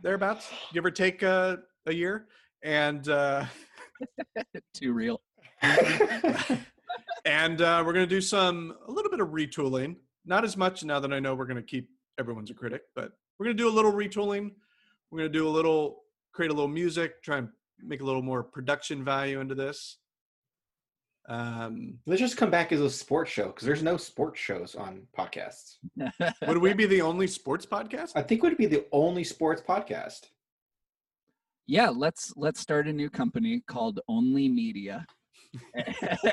thereabouts. 0.02 0.50
Give 0.72 0.84
or 0.84 0.90
take 0.90 1.22
uh, 1.22 1.56
a 1.86 1.94
year, 1.94 2.28
and 2.64 3.08
uh, 3.08 3.44
Too 4.72 4.92
real. 4.92 5.20
and 7.24 7.60
uh, 7.60 7.82
we're 7.86 7.92
gonna 7.92 8.06
do 8.06 8.20
some 8.20 8.74
a 8.86 8.90
little 8.90 9.10
bit 9.10 9.20
of 9.20 9.28
retooling. 9.28 9.96
Not 10.26 10.44
as 10.44 10.56
much 10.56 10.84
now 10.84 10.98
that 11.00 11.12
I 11.12 11.20
know 11.20 11.34
we're 11.34 11.46
gonna 11.46 11.62
keep 11.62 11.88
everyone's 12.18 12.50
a 12.50 12.54
critic, 12.54 12.82
but 12.96 13.12
we're 13.38 13.46
gonna 13.46 13.54
do 13.54 13.68
a 13.68 13.70
little 13.70 13.92
retooling. 13.92 14.52
We're 15.10 15.18
gonna 15.20 15.28
do 15.28 15.46
a 15.46 15.50
little, 15.50 16.02
create 16.32 16.50
a 16.50 16.54
little 16.54 16.68
music, 16.68 17.22
try 17.22 17.38
and 17.38 17.48
make 17.78 18.00
a 18.00 18.04
little 18.04 18.22
more 18.22 18.42
production 18.42 19.04
value 19.04 19.40
into 19.40 19.54
this. 19.54 19.98
Um, 21.26 21.94
Let's 22.04 22.20
just 22.20 22.36
come 22.36 22.50
back 22.50 22.70
as 22.72 22.80
a 22.80 22.90
sports 22.90 23.30
show 23.30 23.46
because 23.46 23.64
there's 23.64 23.82
no 23.82 23.96
sports 23.96 24.38
shows 24.40 24.74
on 24.74 25.06
podcasts. 25.18 25.76
would 26.46 26.58
we 26.58 26.74
be 26.74 26.84
the 26.86 27.00
only 27.00 27.26
sports 27.26 27.64
podcast? 27.64 28.12
I 28.14 28.22
think 28.22 28.42
we'd 28.42 28.58
be 28.58 28.66
the 28.66 28.84
only 28.92 29.24
sports 29.24 29.62
podcast. 29.66 30.26
Yeah, 31.66 31.88
let's 31.88 32.32
let's 32.36 32.60
start 32.60 32.86
a 32.88 32.92
new 32.92 33.08
company 33.10 33.62
called 33.66 34.00
Only 34.08 34.48
Media. 34.48 35.06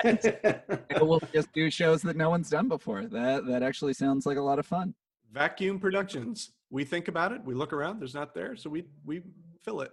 And 0.03 1.07
we'll 1.07 1.21
just 1.34 1.51
do 1.53 1.69
shows 1.69 2.01
that 2.03 2.15
no 2.15 2.29
one's 2.29 2.49
done 2.49 2.67
before. 2.67 3.03
That 3.05 3.45
that 3.47 3.63
actually 3.63 3.93
sounds 3.93 4.25
like 4.25 4.38
a 4.38 4.41
lot 4.41 4.59
of 4.59 4.65
fun. 4.65 4.93
Vacuum 5.32 5.79
Productions. 5.79 6.51
We 6.69 6.84
think 6.86 7.07
about 7.07 7.32
it. 7.32 7.41
We 7.43 7.53
look 7.53 7.73
around. 7.73 7.99
There's 7.99 8.13
not 8.15 8.34
there, 8.34 8.55
so 8.55 8.69
we 8.69 8.86
we 9.05 9.21
fill 9.63 9.82
it. 9.82 9.91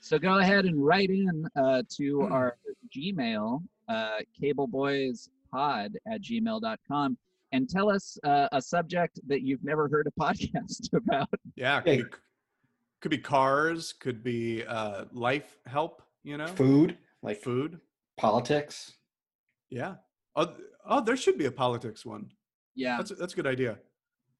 So 0.00 0.18
go 0.18 0.38
ahead 0.38 0.64
and 0.64 0.82
write 0.84 1.10
in 1.10 1.46
uh, 1.56 1.82
to 1.96 2.20
Hmm. 2.26 2.32
our 2.32 2.56
Gmail, 2.96 3.62
uh, 3.88 4.18
cableboyspod 4.42 5.94
at 6.06 6.22
gmail.com, 6.22 7.18
and 7.52 7.68
tell 7.68 7.90
us 7.90 8.18
uh, 8.24 8.48
a 8.52 8.62
subject 8.62 9.20
that 9.26 9.42
you've 9.42 9.62
never 9.64 9.88
heard 9.88 10.06
a 10.06 10.20
podcast 10.20 10.92
about. 10.94 11.28
Yeah, 11.56 11.82
Hey. 11.84 12.04
Could 13.00 13.10
be, 13.10 13.18
cars, 13.18 13.92
could 13.92 14.22
be 14.22 14.64
uh, 14.64 15.04
life 15.12 15.58
help. 15.66 16.02
You 16.22 16.36
know, 16.36 16.46
Food, 16.48 16.98
like 17.22 17.40
food. 17.42 17.80
politics. 18.18 18.92
Yeah. 19.70 19.94
Oh, 20.36 20.54
oh, 20.84 21.00
there 21.00 21.16
should 21.16 21.38
be 21.38 21.46
a 21.46 21.50
politics 21.50 22.04
one. 22.04 22.30
Yeah. 22.74 22.98
That's 22.98 23.10
a, 23.10 23.14
that's 23.14 23.32
a 23.32 23.36
good 23.36 23.46
idea. 23.46 23.78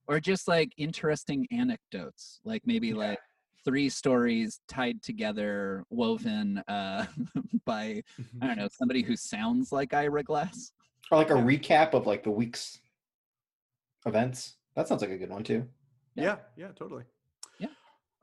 Or 0.07 0.21
just 0.21 0.47
like 0.49 0.73
interesting 0.77 1.47
anecdotes, 1.51 2.41
like 2.45 2.63
maybe 2.67 2.89
Yeah. 2.89 2.95
like 2.97 3.19
three 3.65 3.89
stories 3.89 4.61
tied 4.69 5.03
together, 5.03 5.85
woven 5.91 6.59
uh, 6.69 7.07
by, 7.65 8.03
I 8.43 8.47
don't 8.47 8.59
know, 8.59 8.69
somebody 8.73 9.03
who 9.03 9.17
sounds 9.17 9.73
like 9.73 9.95
Ira 9.95 10.23
Glass. 10.23 10.73
Or 11.11 11.17
like 11.19 11.31
a 11.31 11.35
Yeah. 11.37 11.43
recap 11.45 11.95
of 11.95 12.07
like 12.07 12.23
the 12.25 12.31
week's 12.31 12.79
events. 14.07 14.57
That 14.77 14.89
sounds 14.89 15.01
like 15.01 15.11
a 15.11 15.17
good 15.19 15.31
one 15.31 15.45
too. 15.45 15.67
Yeah. 16.15 16.25
Yeah, 16.25 16.37
yeah, 16.57 16.69
totally. 16.75 17.05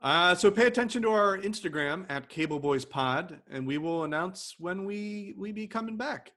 Yeah. 0.02 0.08
Uh, 0.08 0.34
so 0.34 0.50
pay 0.50 0.66
attention 0.66 1.02
to 1.02 1.10
our 1.10 1.38
Instagram 1.38 2.06
at 2.08 2.28
Cable 2.28 2.60
Boys 2.60 2.84
Pod, 2.84 3.40
and 3.50 3.66
we 3.66 3.78
will 3.78 4.04
announce 4.04 4.54
when 4.58 4.84
we 4.84 5.34
we 5.36 5.52
be 5.52 5.66
coming 5.66 5.96
back. 5.96 6.32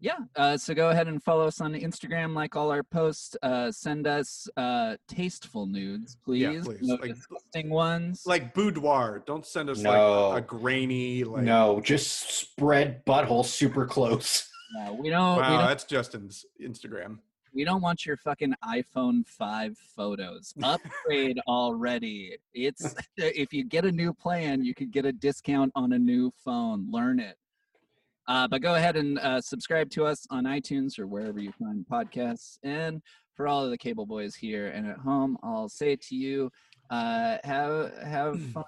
Yeah. 0.00 0.18
Uh, 0.34 0.56
so 0.56 0.74
go 0.74 0.90
ahead 0.90 1.06
and 1.06 1.22
follow 1.22 1.46
us 1.46 1.60
on 1.60 1.74
Instagram, 1.74 2.34
like 2.34 2.56
all 2.56 2.72
our 2.72 2.82
posts. 2.82 3.36
Uh, 3.40 3.70
send 3.70 4.08
us 4.08 4.48
uh, 4.56 4.96
tasteful 5.06 5.66
nudes, 5.66 6.16
please. 6.24 6.40
Yeah, 6.42 6.60
please. 6.64 6.78
No 6.82 6.94
Like- 6.96 7.14
disgusting 7.14 7.70
ones. 7.70 8.22
Like 8.26 8.52
boudoir. 8.52 9.22
Don't 9.26 9.46
send 9.46 9.70
us 9.70 9.78
No. 9.78 10.30
like 10.30 10.42
a 10.42 10.46
grainy 10.46 11.22
like. 11.22 11.44
no, 11.44 11.80
just 11.80 12.30
spread 12.32 13.04
butthole 13.06 13.44
super 13.44 13.86
close. 13.86 14.48
Yeah, 14.76 14.90
we 14.90 15.10
don't. 15.10 15.36
we 15.36 15.42
Wow, 15.42 15.58
don't 15.58 15.66
that's 15.68 15.84
Justin's 15.84 16.46
Instagram. 16.60 17.18
We 17.54 17.64
don't 17.64 17.82
want 17.82 18.06
your 18.06 18.16
fucking 18.16 18.54
iPhone 18.64 19.26
5 19.26 19.76
photos. 19.96 20.54
Upgrade 20.62 21.38
already. 21.46 22.36
It's 22.54 22.94
if 23.16 23.52
you 23.52 23.64
get 23.64 23.84
a 23.84 23.92
new 23.92 24.12
plan, 24.12 24.64
you 24.64 24.74
could 24.74 24.90
get 24.90 25.04
a 25.04 25.12
discount 25.12 25.72
on 25.74 25.92
a 25.92 25.98
new 25.98 26.32
phone. 26.44 26.90
Learn 26.90 27.20
it. 27.20 27.36
Uh, 28.28 28.46
but 28.46 28.62
go 28.62 28.76
ahead 28.76 28.96
and 28.96 29.18
uh, 29.18 29.40
subscribe 29.40 29.90
to 29.90 30.06
us 30.06 30.26
on 30.30 30.44
iTunes 30.44 30.98
or 30.98 31.06
wherever 31.06 31.40
you 31.40 31.52
find 31.52 31.84
podcasts. 31.90 32.58
And 32.62 33.02
for 33.34 33.48
all 33.48 33.64
of 33.64 33.70
the 33.70 33.78
cable 33.78 34.06
boys 34.06 34.34
here 34.34 34.68
and 34.68 34.86
at 34.86 34.98
home, 34.98 35.36
I'll 35.42 35.68
say 35.68 35.96
to 35.96 36.14
you, 36.14 36.50
uh, 36.90 37.38
have 37.44 37.92
have 38.02 38.40
fun 38.52 38.64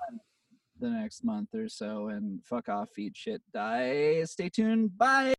the 0.81 0.91
next 0.91 1.25
month 1.25 1.55
or 1.55 1.69
so, 1.69 2.09
and 2.09 2.45
fuck 2.45 2.69
off, 2.69 2.89
eat 2.99 3.17
shit, 3.17 3.43
die. 3.53 4.25
Stay 4.25 4.49
tuned. 4.49 4.97
Bye. 4.99 5.33